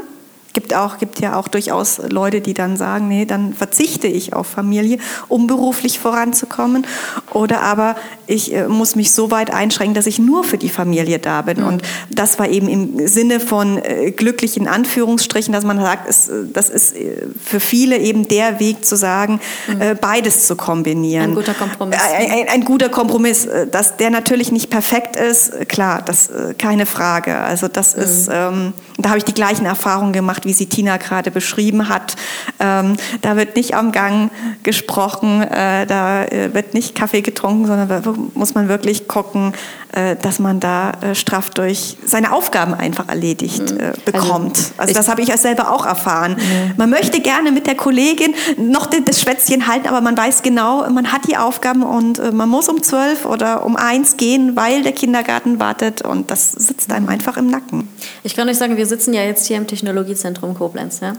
gibt 0.54 0.74
auch 0.74 0.98
gibt 0.98 1.20
ja 1.20 1.36
auch 1.36 1.48
durchaus 1.48 2.00
Leute, 2.10 2.42
die 2.42 2.54
dann 2.54 2.78
sagen, 2.78 3.08
nee, 3.08 3.26
dann 3.26 3.54
verzichte 3.54 4.08
ich 4.08 4.34
auf 4.34 4.48
Familie, 4.48 4.98
um 5.28 5.48
beruflich 5.48 6.00
voranzukommen. 6.00 6.86
Oder 7.34 7.62
aber 7.62 7.96
ich 8.28 8.54
äh, 8.54 8.68
muss 8.68 8.96
mich 8.96 9.12
so 9.12 9.32
weit 9.32 9.54
einschränken, 9.54 9.94
dass 9.94 10.08
ich 10.08 10.20
nur 10.20 10.44
für 10.44 10.58
die 10.58 10.70
Familie 10.70 11.20
da 11.20 11.42
bin. 11.42 11.62
Mhm. 11.62 11.68
Und 11.68 11.82
das 12.10 12.40
war 12.40 12.48
eben 12.50 12.68
im 12.68 13.08
Sinne 13.08 13.40
von 13.40 13.78
äh, 13.78 14.12
glücklich 14.12 14.58
in 14.58 14.68
Anführungsstrichen, 14.68 15.54
dass 15.54 15.64
man 15.64 15.80
sagt, 15.80 16.08
es, 16.10 16.30
äh, 16.30 16.46
das 16.52 16.70
ist 16.70 16.96
äh, 16.96 17.28
für 17.44 17.60
viele 17.60 17.98
eben 17.98 18.28
der 18.28 18.60
Weg 18.60 18.86
zu 18.86 18.96
sagen, 18.96 19.40
mhm. 19.68 19.82
äh, 19.82 19.96
beides 19.96 20.48
zu 20.48 20.56
kombinieren. 20.56 21.32
Ein 21.32 21.36
guter 21.36 21.54
Kompromiss. 21.54 22.00
Ein, 22.16 22.32
ein, 22.32 22.48
ein, 22.50 22.66
guter 22.66 22.90
Kompromiss, 22.90 23.48
dass 23.72 23.98
der 23.98 24.10
natürlich 24.10 24.52
nicht 24.52 24.70
perfekt 24.70 25.16
ist, 25.16 25.68
klar, 25.68 26.02
das 26.02 26.30
keine 26.58 26.86
Frage. 26.86 27.38
Also 27.38 27.68
das 27.68 27.96
mhm. 27.96 28.04
ist, 28.04 28.30
ähm, 28.32 28.74
da 29.02 29.10
habe 29.10 29.18
ich 29.18 29.26
die 29.26 29.34
gleichen 29.34 29.66
Erfahrungen 29.66 30.14
gemacht 30.14 30.46
wie 30.46 30.54
sie 30.54 30.68
Tina 30.68 30.98
gerade 30.98 31.32
beschrieben 31.32 31.90
hat. 31.90 32.16
Ähm, 32.60 32.98
da 33.22 33.36
wird 33.36 33.56
nicht 33.56 33.76
am 33.76 33.92
Gang 33.92 34.32
gesprochen, 34.64 35.42
äh, 35.42 35.86
da 35.86 36.24
äh, 36.26 36.54
wird 36.54 36.74
nicht 36.74 36.96
Kaffee 36.96 37.22
getrunken, 37.22 37.66
sondern 37.66 37.88
da 37.88 38.02
muss 38.34 38.54
man 38.54 38.68
wirklich 38.68 39.08
gucken, 39.08 39.54
äh, 39.94 40.16
dass 40.16 40.40
man 40.40 40.60
da 40.60 40.92
äh, 41.02 41.16
straff 41.16 41.50
durch 41.50 41.98
seine 42.06 42.32
Aufgaben 42.32 42.74
einfach 42.74 43.10
erledigt 43.10 43.72
mhm. 43.72 43.80
äh, 43.80 43.92
bekommt. 44.06 44.58
Also, 44.58 44.74
also 44.78 44.94
das 44.94 45.10
habe 45.10 45.22
ich 45.22 45.32
selber 45.36 45.72
auch 45.72 45.86
erfahren. 45.86 46.38
Mhm. 46.38 46.74
Man 46.78 46.90
möchte 46.90 47.20
gerne 47.20 47.52
mit 47.52 47.68
der 47.68 47.76
Kollegin 47.76 48.34
noch 48.58 48.86
das 48.86 49.20
Schwätzchen 49.20 49.68
halten, 49.68 49.88
aber 49.88 50.00
man 50.00 50.16
weiß 50.16 50.44
genau, 50.44 50.90
man 50.90 51.12
hat 51.12 51.28
die 51.28 51.36
Aufgaben 51.36 51.84
und 51.84 52.20
äh, 52.20 52.32
man 52.32 52.48
muss 52.48 52.70
um 52.70 52.82
zwölf 52.84 53.26
oder 53.26 53.66
um 53.66 53.76
eins 53.76 54.16
gehen, 54.18 54.56
weil 54.56 54.84
der 54.84 54.94
Kindergarten 54.94 55.60
wartet 55.60 56.04
und 56.04 56.32
das 56.32 56.52
sitzt 56.52 56.92
einem 56.94 57.10
einfach 57.10 57.36
im 57.38 57.48
Nacken. 57.48 57.90
Ich 58.24 58.36
kann 58.36 58.48
euch 58.48 58.58
sagen, 58.58 58.78
wir 58.78 58.86
sitzen 58.92 59.14
ja 59.14 59.24
jetzt 59.24 59.48
hier 59.48 59.56
im 59.56 59.68
Technologiezentrum 59.68 60.54
Koblenz. 60.54 61.00
Ja? 61.00 61.14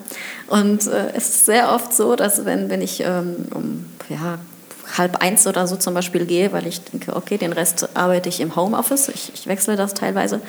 Und 0.46 0.86
äh, 0.86 1.12
es 1.14 1.28
ist 1.28 1.46
sehr 1.46 1.72
oft 1.72 1.94
so, 1.94 2.16
dass 2.16 2.44
wenn, 2.44 2.68
wenn 2.68 2.82
ich 2.82 3.00
ähm, 3.00 3.46
um 3.54 3.86
ja, 4.10 4.38
halb 4.96 5.16
eins 5.22 5.46
oder 5.46 5.66
so 5.66 5.76
zum 5.76 5.94
Beispiel 5.94 6.26
gehe, 6.26 6.52
weil 6.52 6.66
ich 6.66 6.82
denke, 6.82 7.16
okay, 7.16 7.38
den 7.38 7.52
Rest 7.52 7.88
arbeite 7.96 8.28
ich 8.28 8.40
im 8.40 8.54
Homeoffice, 8.54 9.08
ich, 9.08 9.32
ich 9.34 9.46
wechsle 9.46 9.76
das 9.76 9.94
teilweise, 9.94 10.40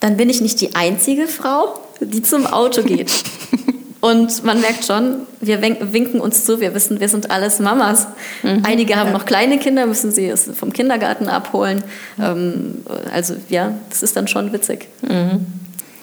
dann 0.00 0.16
bin 0.16 0.30
ich 0.30 0.40
nicht 0.40 0.60
die 0.62 0.74
einzige 0.74 1.26
Frau, 1.26 1.78
die 2.00 2.22
zum 2.22 2.46
Auto 2.46 2.82
geht. 2.82 3.12
Und 4.00 4.44
man 4.44 4.60
merkt 4.60 4.86
schon, 4.86 5.26
wir 5.40 5.60
winken 5.60 6.20
uns 6.20 6.44
zu, 6.44 6.60
wir 6.60 6.74
wissen, 6.74 7.00
wir 7.00 7.08
sind 7.08 7.30
alles 7.30 7.58
Mamas. 7.58 8.06
Mhm, 8.42 8.62
Einige 8.64 8.96
haben 8.96 9.08
ja. 9.08 9.12
noch 9.12 9.26
kleine 9.26 9.58
Kinder, 9.58 9.86
müssen 9.86 10.10
sie 10.10 10.26
es 10.26 10.50
vom 10.54 10.72
Kindergarten 10.72 11.28
abholen. 11.28 11.84
Mhm. 12.16 12.82
also 13.12 13.36
ja, 13.48 13.74
das 13.90 14.02
ist 14.02 14.16
dann 14.16 14.26
schon 14.26 14.52
witzig. 14.52 14.88
Mhm. 15.02 15.46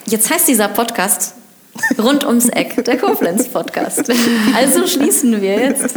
Jetzt 0.06 0.30
heißt 0.30 0.46
dieser 0.46 0.68
Podcast 0.68 1.34
Rund 1.98 2.24
ums 2.24 2.48
Eck, 2.48 2.84
der 2.84 2.98
Koblenz-Podcast. 2.98 4.10
Also 4.56 4.86
schließen 4.86 5.40
wir 5.40 5.58
jetzt 5.60 5.94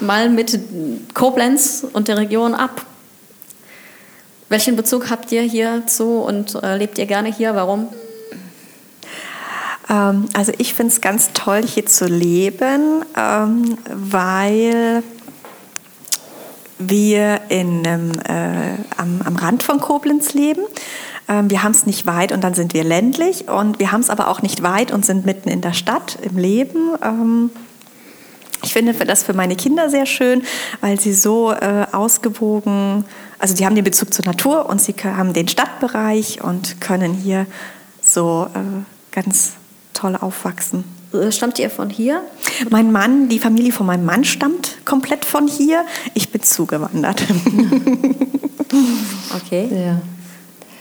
mal 0.00 0.28
mit 0.28 0.58
Koblenz 1.14 1.86
und 1.92 2.08
der 2.08 2.18
Region 2.18 2.54
ab. 2.54 2.84
Welchen 4.48 4.76
Bezug 4.76 5.10
habt 5.10 5.32
ihr 5.32 5.42
hierzu 5.42 6.18
und 6.20 6.54
äh, 6.62 6.76
lebt 6.76 6.98
ihr 6.98 7.06
gerne 7.06 7.32
hier? 7.32 7.54
Warum? 7.54 7.88
Ähm, 9.88 10.26
also 10.32 10.52
ich 10.58 10.74
finde 10.74 10.92
es 10.92 11.00
ganz 11.00 11.30
toll, 11.32 11.62
hier 11.62 11.86
zu 11.86 12.06
leben, 12.06 13.04
ähm, 13.16 13.78
weil 13.88 15.02
wir 16.78 17.40
in, 17.48 17.84
äh, 17.84 18.74
am, 18.96 19.20
am 19.24 19.36
Rand 19.36 19.62
von 19.62 19.80
Koblenz 19.80 20.34
leben. 20.34 20.62
Ähm, 21.28 21.50
wir 21.50 21.62
haben 21.62 21.72
es 21.72 21.86
nicht 21.86 22.06
weit 22.06 22.32
und 22.32 22.42
dann 22.42 22.54
sind 22.54 22.74
wir 22.74 22.84
ländlich 22.84 23.48
und 23.48 23.78
wir 23.78 23.92
haben 23.92 24.00
es 24.00 24.10
aber 24.10 24.28
auch 24.28 24.42
nicht 24.42 24.62
weit 24.62 24.90
und 24.90 25.06
sind 25.06 25.24
mitten 25.24 25.48
in 25.48 25.60
der 25.60 25.72
Stadt, 25.72 26.18
im 26.22 26.38
Leben. 26.38 26.92
Ähm, 27.02 27.50
ich 28.64 28.72
finde 28.72 28.92
das 28.92 29.24
für 29.24 29.32
meine 29.32 29.56
Kinder 29.56 29.90
sehr 29.90 30.06
schön, 30.06 30.42
weil 30.80 31.00
sie 31.00 31.12
so 31.12 31.52
äh, 31.52 31.86
ausgewogen, 31.90 33.04
also 33.38 33.54
die 33.54 33.66
haben 33.66 33.74
den 33.74 33.84
Bezug 33.84 34.14
zur 34.14 34.24
Natur 34.24 34.68
und 34.68 34.80
sie 34.80 34.94
haben 35.02 35.32
den 35.32 35.48
Stadtbereich 35.48 36.42
und 36.42 36.80
können 36.80 37.12
hier 37.12 37.46
so 38.00 38.48
äh, 38.54 39.12
ganz 39.12 39.54
toll 40.02 40.16
aufwachsen. 40.20 40.84
Äh, 41.14 41.30
stammt 41.30 41.58
ihr 41.58 41.70
von 41.70 41.88
hier? 41.88 42.22
Mein 42.70 42.90
Mann, 42.90 43.28
die 43.28 43.38
Familie 43.38 43.72
von 43.72 43.86
meinem 43.86 44.04
Mann 44.04 44.24
stammt 44.24 44.78
komplett 44.84 45.24
von 45.24 45.46
hier. 45.46 45.84
Ich 46.14 46.30
bin 46.30 46.42
zugewandert. 46.42 47.22
okay. 49.36 49.68
Ja. 49.70 50.00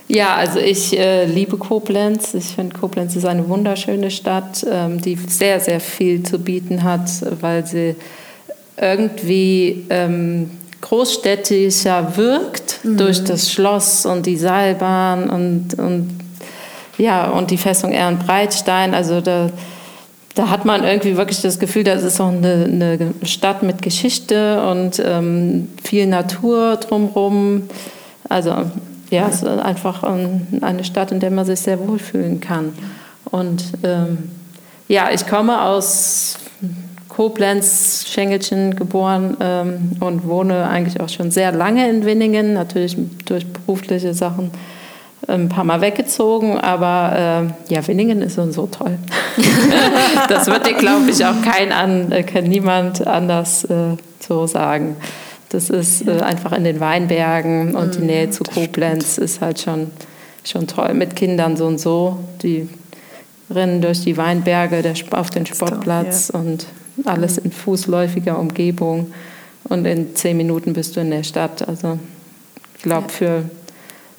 Ja, 0.07 0.35
also 0.35 0.59
ich 0.59 0.97
äh, 0.97 1.25
liebe 1.25 1.57
Koblenz. 1.57 2.33
Ich 2.33 2.47
finde, 2.47 2.77
Koblenz 2.77 3.15
ist 3.15 3.25
eine 3.25 3.47
wunderschöne 3.47 4.11
Stadt, 4.11 4.65
ähm, 4.69 4.99
die 4.99 5.15
sehr, 5.15 5.61
sehr 5.61 5.79
viel 5.79 6.23
zu 6.23 6.37
bieten 6.37 6.83
hat, 6.83 7.09
weil 7.39 7.65
sie 7.65 7.95
irgendwie 8.75 9.85
ähm, 9.89 10.51
großstädtischer 10.81 12.17
wirkt 12.17 12.83
mhm. 12.83 12.97
durch 12.97 13.23
das 13.23 13.51
Schloss 13.51 14.05
und 14.05 14.25
die 14.25 14.35
Seilbahn 14.35 15.29
und, 15.29 15.79
und, 15.79 16.20
ja, 17.01 17.29
und 17.29 17.49
die 17.49 17.57
Festung 17.57 17.91
Ehrenbreitstein. 17.91 18.93
Also 18.93 19.21
da, 19.21 19.49
da 20.35 20.49
hat 20.49 20.65
man 20.65 20.83
irgendwie 20.83 21.17
wirklich 21.17 21.41
das 21.41 21.57
Gefühl, 21.57 21.83
das 21.83 22.03
ist 22.03 22.21
auch 22.21 22.29
eine, 22.29 22.65
eine 22.65 23.13
Stadt 23.23 23.63
mit 23.63 23.81
Geschichte 23.81 24.61
und 24.67 25.01
ähm, 25.03 25.69
viel 25.83 26.05
Natur 26.05 26.77
drumherum. 26.77 27.63
Also 28.29 28.53
ja, 29.09 29.27
es 29.27 29.37
ist 29.37 29.45
einfach 29.45 30.03
eine 30.03 30.83
Stadt, 30.83 31.11
in 31.11 31.19
der 31.19 31.31
man 31.31 31.43
sich 31.43 31.59
sehr 31.59 31.79
wohlfühlen 31.79 32.39
kann. 32.39 32.71
Und 33.25 33.63
ähm, 33.83 34.29
ja, 34.87 35.09
ich 35.11 35.25
komme 35.25 35.59
aus 35.63 36.37
Koblenz, 37.09 38.05
Schengelchen 38.07 38.75
geboren 38.75 39.37
ähm, 39.41 39.91
und 39.99 40.27
wohne 40.27 40.67
eigentlich 40.67 41.01
auch 41.01 41.09
schon 41.09 41.31
sehr 41.31 41.51
lange 41.51 41.89
in 41.89 42.05
Winningen, 42.05 42.53
natürlich 42.53 42.95
durch 43.25 43.45
berufliche 43.47 44.13
Sachen 44.13 44.51
ein 45.27 45.49
paar 45.49 45.63
Mal 45.63 45.81
weggezogen, 45.81 46.57
aber 46.57 47.51
äh, 47.69 47.73
ja, 47.73 47.87
Winningen 47.87 48.21
ist 48.21 48.35
so 48.35 48.67
toll. 48.67 48.97
das 50.29 50.47
wird 50.47 50.65
dir, 50.65 50.73
glaube 50.73 51.09
ich, 51.09 51.23
auch 51.25 51.41
kein 51.43 51.71
an, 51.71 52.11
äh, 52.11 52.23
kann 52.23 52.45
niemand 52.45 53.05
anders 53.05 53.63
äh, 53.65 53.97
so 54.19 54.47
sagen. 54.47 54.95
Das 55.49 55.69
ist 55.69 56.07
äh, 56.07 56.21
einfach 56.21 56.53
in 56.53 56.63
den 56.63 56.79
Weinbergen 56.79 57.75
und 57.75 57.95
die 57.95 57.99
mhm, 57.99 58.05
Nähe 58.05 58.29
zu 58.31 58.43
Koblenz 58.43 59.17
ist 59.17 59.41
halt 59.41 59.59
schon, 59.59 59.91
schon 60.43 60.65
toll. 60.65 60.93
Mit 60.93 61.15
Kindern 61.15 61.57
so 61.57 61.67
und 61.67 61.79
so, 61.79 62.19
die 62.41 62.69
rennen 63.49 63.81
durch 63.81 64.01
die 64.01 64.17
Weinberge 64.17 64.81
der, 64.81 64.93
auf 65.11 65.29
den 65.29 65.45
Sportplatz 65.45 66.29
und 66.29 66.65
alles 67.05 67.37
in 67.37 67.51
fußläufiger 67.51 68.39
Umgebung. 68.39 69.13
Und 69.65 69.85
in 69.85 70.15
zehn 70.15 70.37
Minuten 70.37 70.73
bist 70.73 70.95
du 70.95 71.01
in 71.01 71.11
der 71.11 71.23
Stadt. 71.23 71.67
Also 71.67 71.99
ich 72.77 72.83
glaube, 72.83 73.09
für, 73.09 73.43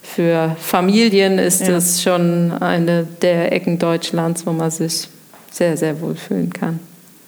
für 0.02 0.56
Familien 0.60 1.38
ist 1.38 1.60
ja. 1.60 1.68
das 1.68 2.02
schon 2.02 2.52
eine 2.52 3.06
der 3.22 3.52
Ecken 3.52 3.78
Deutschlands, 3.78 4.44
wo 4.46 4.52
man 4.52 4.70
sich 4.70 5.08
sehr, 5.50 5.76
sehr 5.76 6.00
wohl 6.00 6.16
fühlen 6.16 6.52
kann. 6.52 6.80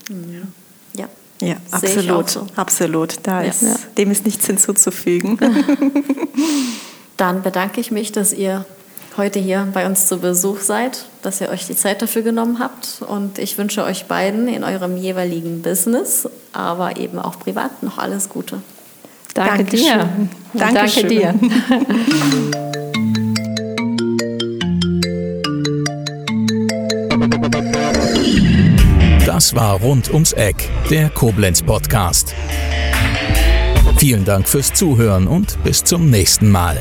Ja. 0.09 0.43
Ja, 1.41 1.57
absolut, 1.71 2.31
so. 2.31 2.47
absolut. 2.57 3.17
Da 3.25 3.43
ja. 3.43 3.51
ist, 3.51 3.89
dem 3.99 4.11
ist 4.11 4.25
nichts 4.25 4.47
hinzuzufügen. 4.47 5.39
Dann 7.17 7.43
bedanke 7.43 7.81
ich 7.81 7.91
mich, 7.91 8.13
dass 8.13 8.33
ihr 8.33 8.65
heute 9.17 9.39
hier 9.39 9.69
bei 9.73 9.87
uns 9.87 10.07
zu 10.07 10.19
Besuch 10.19 10.61
seid, 10.61 11.07
dass 11.23 11.41
ihr 11.41 11.49
euch 11.49 11.67
die 11.67 11.77
Zeit 11.77 12.03
dafür 12.03 12.23
genommen 12.23 12.59
habt. 12.59 13.03
Und 13.07 13.39
ich 13.39 13.59
wünsche 13.59 13.85
euch 13.85 14.07
beiden 14.07 14.49
in 14.49 14.65
eurem 14.65 14.97
jeweiligen 14.97 15.63
Business, 15.63 16.29
aber 16.53 16.97
eben 16.97 17.19
auch 17.19 17.39
privat 17.39 17.83
noch 17.83 17.99
alles 17.99 18.29
Gute. 18.29 18.63
Danke 19.35 19.65
Dankeschön. 19.65 19.89
dir. 19.89 20.11
Danke 20.55 21.05
dir. 21.09 21.35
Das 29.27 29.55
war 29.57 29.81
Rund 29.81 30.13
ums 30.13 30.33
Eck, 30.35 30.71
der 30.91 31.11
Koblenz 31.11 31.61
Podcast. 31.61 32.33
Vielen 33.97 34.25
Dank 34.25 34.49
fürs 34.49 34.73
Zuhören 34.73 35.27
und 35.27 35.63
bis 35.65 35.83
zum 35.83 36.09
nächsten 36.09 36.51
Mal. 36.51 36.81